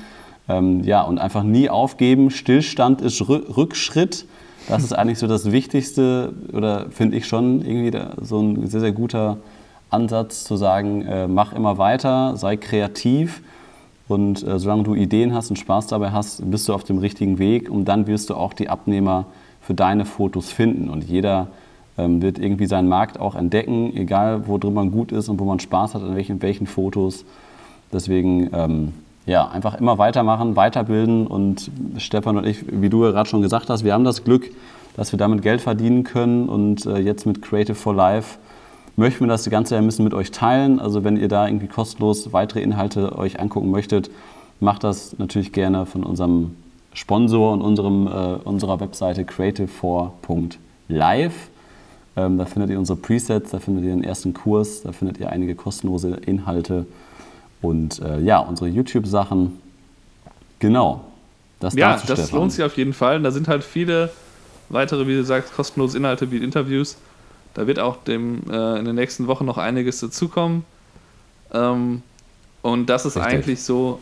Ähm, 0.48 0.84
ja, 0.84 1.02
und 1.02 1.18
einfach 1.18 1.42
nie 1.42 1.70
aufgeben. 1.70 2.30
Stillstand 2.30 3.00
ist 3.00 3.26
Rückschritt. 3.28 4.26
Das 4.68 4.84
ist 4.84 4.92
eigentlich 4.92 5.18
so 5.18 5.26
das 5.26 5.52
Wichtigste 5.52 6.34
oder 6.52 6.90
finde 6.90 7.16
ich 7.16 7.26
schon 7.26 7.64
irgendwie 7.64 7.98
so 8.20 8.40
ein 8.40 8.66
sehr, 8.66 8.80
sehr 8.80 8.92
guter 8.92 9.38
Ansatz 9.88 10.44
zu 10.44 10.56
sagen, 10.56 11.02
äh, 11.02 11.26
mach 11.26 11.52
immer 11.54 11.78
weiter, 11.78 12.36
sei 12.36 12.56
kreativ 12.56 13.42
und 14.06 14.46
äh, 14.46 14.58
solange 14.58 14.84
du 14.84 14.94
Ideen 14.94 15.34
hast 15.34 15.50
und 15.50 15.56
Spaß 15.56 15.88
dabei 15.88 16.12
hast, 16.12 16.48
bist 16.50 16.68
du 16.68 16.74
auf 16.74 16.84
dem 16.84 16.98
richtigen 16.98 17.38
Weg 17.38 17.70
und 17.70 17.86
dann 17.86 18.06
wirst 18.06 18.30
du 18.30 18.34
auch 18.34 18.52
die 18.52 18.68
Abnehmer 18.68 19.24
für 19.60 19.74
deine 19.74 20.04
Fotos 20.04 20.52
finden 20.52 20.88
und 20.90 21.04
jeder 21.04 21.48
wird 22.08 22.38
irgendwie 22.38 22.66
seinen 22.66 22.88
Markt 22.88 23.18
auch 23.18 23.34
entdecken, 23.34 23.96
egal 23.96 24.46
wo 24.46 24.58
drin 24.58 24.74
man 24.74 24.90
gut 24.90 25.12
ist 25.12 25.28
und 25.28 25.40
wo 25.40 25.44
man 25.44 25.60
Spaß 25.60 25.94
hat, 25.94 26.02
an 26.02 26.16
welchen, 26.16 26.42
welchen 26.42 26.66
Fotos. 26.66 27.24
Deswegen 27.92 28.50
ähm, 28.52 28.92
ja, 29.26 29.48
einfach 29.48 29.80
immer 29.80 29.98
weitermachen, 29.98 30.56
weiterbilden 30.56 31.26
und 31.26 31.70
Stefan 31.98 32.36
und 32.36 32.46
ich, 32.46 32.64
wie 32.70 32.88
du 32.88 33.04
ja 33.04 33.10
gerade 33.10 33.28
schon 33.28 33.42
gesagt 33.42 33.70
hast, 33.70 33.84
wir 33.84 33.92
haben 33.92 34.04
das 34.04 34.24
Glück, 34.24 34.50
dass 34.96 35.12
wir 35.12 35.18
damit 35.18 35.42
Geld 35.42 35.60
verdienen 35.60 36.04
können 36.04 36.48
und 36.48 36.86
äh, 36.86 36.98
jetzt 36.98 37.26
mit 37.26 37.42
Creative 37.42 37.76
for 37.76 37.94
Life 37.94 38.38
möchten 38.96 39.24
wir 39.24 39.28
das 39.28 39.48
Ganze 39.48 39.74
ja 39.74 39.80
ein 39.80 39.86
bisschen 39.86 40.04
mit 40.04 40.14
euch 40.14 40.30
teilen. 40.30 40.80
Also 40.80 41.04
wenn 41.04 41.16
ihr 41.16 41.28
da 41.28 41.46
irgendwie 41.46 41.68
kostenlos 41.68 42.32
weitere 42.32 42.60
Inhalte 42.60 43.16
euch 43.16 43.40
angucken 43.40 43.70
möchtet, 43.70 44.10
macht 44.58 44.84
das 44.84 45.18
natürlich 45.18 45.52
gerne 45.52 45.86
von 45.86 46.02
unserem 46.02 46.56
Sponsor 46.92 47.52
und 47.52 47.62
unserem, 47.62 48.06
äh, 48.06 48.34
unserer 48.44 48.78
Webseite 48.80 49.22
creative4.live. 49.22 51.50
Ähm, 52.16 52.38
da 52.38 52.44
findet 52.44 52.70
ihr 52.70 52.78
unsere 52.78 52.98
Presets, 52.98 53.50
da 53.50 53.60
findet 53.60 53.84
ihr 53.84 53.90
den 53.90 54.04
ersten 54.04 54.34
Kurs, 54.34 54.82
da 54.82 54.92
findet 54.92 55.18
ihr 55.18 55.30
einige 55.30 55.54
kostenlose 55.54 56.16
Inhalte 56.26 56.86
und 57.62 58.00
äh, 58.00 58.20
ja, 58.20 58.38
unsere 58.40 58.68
YouTube-Sachen. 58.68 59.58
Genau. 60.58 61.04
Das 61.60 61.74
ja, 61.74 61.92
das 61.92 62.02
Stefan. 62.02 62.38
lohnt 62.38 62.52
sich 62.52 62.64
auf 62.64 62.76
jeden 62.76 62.94
Fall. 62.94 63.20
Da 63.22 63.30
sind 63.30 63.48
halt 63.48 63.62
viele 63.62 64.10
weitere, 64.70 65.06
wie 65.06 65.14
du 65.14 65.24
sagst, 65.24 65.54
kostenlose 65.54 65.96
Inhalte 65.98 66.30
wie 66.30 66.38
Interviews. 66.38 66.96
Da 67.54 67.66
wird 67.66 67.78
auch 67.78 68.02
dem, 68.04 68.42
äh, 68.50 68.78
in 68.78 68.84
den 68.84 68.94
nächsten 68.94 69.26
Wochen 69.26 69.44
noch 69.44 69.58
einiges 69.58 70.00
dazukommen. 70.00 70.64
Ähm, 71.52 72.02
und 72.62 72.86
das 72.86 73.06
ist 73.06 73.16
Richtig. 73.16 73.32
eigentlich 73.32 73.62
so, 73.62 74.00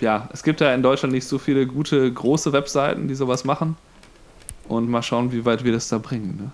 ja, 0.00 0.28
es 0.32 0.42
gibt 0.42 0.60
ja 0.60 0.72
in 0.72 0.82
Deutschland 0.82 1.12
nicht 1.12 1.26
so 1.26 1.38
viele 1.38 1.66
gute, 1.66 2.12
große 2.12 2.52
Webseiten, 2.52 3.08
die 3.08 3.14
sowas 3.14 3.44
machen. 3.44 3.76
Und 4.68 4.88
mal 4.88 5.02
schauen, 5.02 5.32
wie 5.32 5.44
weit 5.44 5.64
wir 5.64 5.72
das 5.72 5.88
da 5.88 5.98
bringen. 5.98 6.36
Ne? 6.40 6.50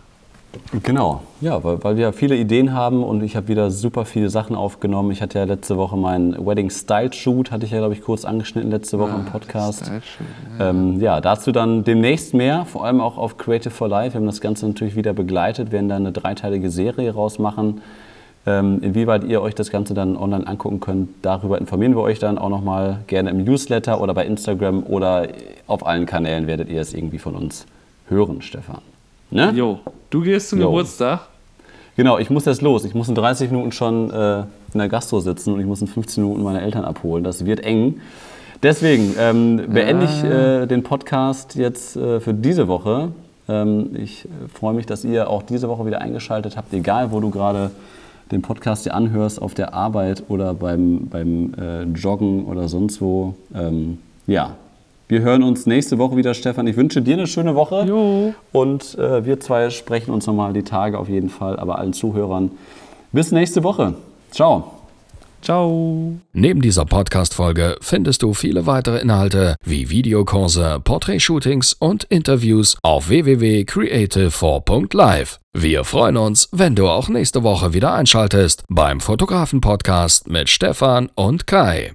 Genau, 0.82 1.22
ja, 1.40 1.62
weil, 1.62 1.82
weil 1.84 1.96
wir 1.96 2.12
viele 2.12 2.36
Ideen 2.36 2.72
haben 2.72 3.02
und 3.02 3.22
ich 3.22 3.36
habe 3.36 3.48
wieder 3.48 3.70
super 3.70 4.04
viele 4.04 4.30
Sachen 4.30 4.56
aufgenommen. 4.56 5.10
Ich 5.10 5.20
hatte 5.20 5.38
ja 5.38 5.44
letzte 5.44 5.76
Woche 5.76 5.96
meinen 5.96 6.46
Wedding 6.46 6.70
Style 6.70 7.12
Shoot, 7.12 7.50
hatte 7.50 7.66
ich 7.66 7.72
ja, 7.72 7.78
glaube 7.78 7.94
ich, 7.94 8.02
kurz 8.02 8.24
angeschnitten 8.24 8.70
letzte 8.70 8.98
Woche 8.98 9.12
ah, 9.12 9.18
im 9.18 9.24
Podcast. 9.26 9.84
Style 9.84 10.02
Shoot, 10.02 10.26
ja. 10.58 10.70
Ähm, 10.70 11.00
ja, 11.00 11.20
dazu 11.20 11.52
dann 11.52 11.84
demnächst 11.84 12.34
mehr, 12.34 12.64
vor 12.64 12.84
allem 12.84 13.00
auch 13.00 13.18
auf 13.18 13.36
Creative 13.36 13.70
for 13.70 13.88
Life. 13.88 14.14
Wir 14.14 14.20
haben 14.20 14.26
das 14.26 14.40
Ganze 14.40 14.66
natürlich 14.66 14.96
wieder 14.96 15.12
begleitet, 15.12 15.70
werden 15.70 15.88
da 15.88 15.96
eine 15.96 16.12
dreiteilige 16.12 16.70
Serie 16.70 17.12
rausmachen. 17.12 17.82
Ähm, 18.46 18.80
inwieweit 18.82 19.24
ihr 19.24 19.42
euch 19.42 19.54
das 19.54 19.70
Ganze 19.70 19.92
dann 19.92 20.16
online 20.16 20.46
angucken 20.46 20.80
könnt, 20.80 21.10
darüber 21.22 21.58
informieren 21.58 21.94
wir 21.94 22.02
euch 22.02 22.18
dann 22.18 22.38
auch 22.38 22.48
nochmal 22.48 23.00
gerne 23.06 23.30
im 23.30 23.44
Newsletter 23.44 24.00
oder 24.00 24.14
bei 24.14 24.24
Instagram 24.24 24.84
oder 24.84 25.28
auf 25.66 25.86
allen 25.86 26.06
Kanälen 26.06 26.46
werdet 26.46 26.70
ihr 26.70 26.80
es 26.80 26.94
irgendwie 26.94 27.18
von 27.18 27.34
uns 27.34 27.66
hören, 28.08 28.40
Stefan. 28.40 28.80
Ne? 29.30 29.52
Jo, 29.54 29.80
du 30.10 30.22
gehst 30.22 30.50
zum 30.50 30.60
jo. 30.60 30.66
Geburtstag. 30.66 31.20
Genau, 31.96 32.18
ich 32.18 32.30
muss 32.30 32.44
jetzt 32.44 32.62
los. 32.62 32.84
Ich 32.84 32.94
muss 32.94 33.08
in 33.08 33.14
30 33.14 33.50
Minuten 33.50 33.72
schon 33.72 34.10
äh, 34.10 34.40
in 34.72 34.78
der 34.78 34.88
Gastro 34.88 35.20
sitzen 35.20 35.52
und 35.52 35.60
ich 35.60 35.66
muss 35.66 35.80
in 35.80 35.88
15 35.88 36.22
Minuten 36.22 36.42
meine 36.42 36.60
Eltern 36.60 36.84
abholen. 36.84 37.24
Das 37.24 37.44
wird 37.44 37.60
eng. 37.60 38.00
Deswegen 38.62 39.14
ähm, 39.18 39.62
beende 39.68 40.04
ich 40.04 40.24
äh, 40.24 40.66
den 40.66 40.82
Podcast 40.82 41.54
jetzt 41.56 41.96
äh, 41.96 42.20
für 42.20 42.34
diese 42.34 42.68
Woche. 42.68 43.10
Ähm, 43.48 43.90
ich 43.94 44.24
äh, 44.24 44.28
freue 44.52 44.74
mich, 44.74 44.86
dass 44.86 45.04
ihr 45.04 45.28
auch 45.28 45.42
diese 45.42 45.68
Woche 45.68 45.86
wieder 45.86 46.00
eingeschaltet 46.00 46.56
habt, 46.56 46.72
egal 46.72 47.12
wo 47.12 47.20
du 47.20 47.30
gerade 47.30 47.70
den 48.30 48.42
Podcast 48.42 48.86
dir 48.86 48.94
anhörst, 48.94 49.40
auf 49.40 49.54
der 49.54 49.74
Arbeit 49.74 50.24
oder 50.28 50.54
beim, 50.54 51.08
beim 51.08 51.54
äh, 51.54 51.82
Joggen 51.82 52.46
oder 52.46 52.68
sonst 52.68 53.00
wo. 53.00 53.34
Ähm, 53.54 53.98
ja, 54.26 54.56
wir 55.08 55.22
hören 55.22 55.42
uns 55.42 55.66
nächste 55.66 55.98
Woche 55.98 56.16
wieder, 56.16 56.34
Stefan. 56.34 56.66
Ich 56.66 56.76
wünsche 56.76 57.02
dir 57.02 57.14
eine 57.14 57.26
schöne 57.26 57.54
Woche. 57.54 57.84
Jo. 57.88 58.34
Und 58.52 58.98
äh, 58.98 59.24
wir 59.24 59.40
zwei 59.40 59.70
sprechen 59.70 60.12
uns 60.12 60.26
nochmal 60.26 60.52
die 60.52 60.64
Tage 60.64 60.98
auf 60.98 61.08
jeden 61.08 61.30
Fall. 61.30 61.58
Aber 61.58 61.78
allen 61.78 61.94
Zuhörern 61.94 62.50
bis 63.12 63.32
nächste 63.32 63.64
Woche. 63.64 63.94
Ciao. 64.30 64.72
Ciao. 65.40 66.18
Neben 66.32 66.60
dieser 66.60 66.84
Podcast-Folge 66.84 67.76
findest 67.80 68.22
du 68.22 68.34
viele 68.34 68.66
weitere 68.66 68.98
Inhalte 68.98 69.54
wie 69.64 69.88
Videokurse, 69.88 70.80
Portrait-Shootings 70.82 71.74
und 71.74 72.02
Interviews 72.04 72.76
auf 72.82 73.08
www.creative4.live. 73.08 75.38
Wir 75.54 75.84
freuen 75.84 76.16
uns, 76.16 76.48
wenn 76.52 76.74
du 76.74 76.88
auch 76.88 77.08
nächste 77.08 77.44
Woche 77.44 77.72
wieder 77.72 77.94
einschaltest 77.94 78.64
beim 78.68 78.98
Fotografen-Podcast 79.00 80.28
mit 80.28 80.50
Stefan 80.50 81.08
und 81.14 81.46
Kai. 81.46 81.94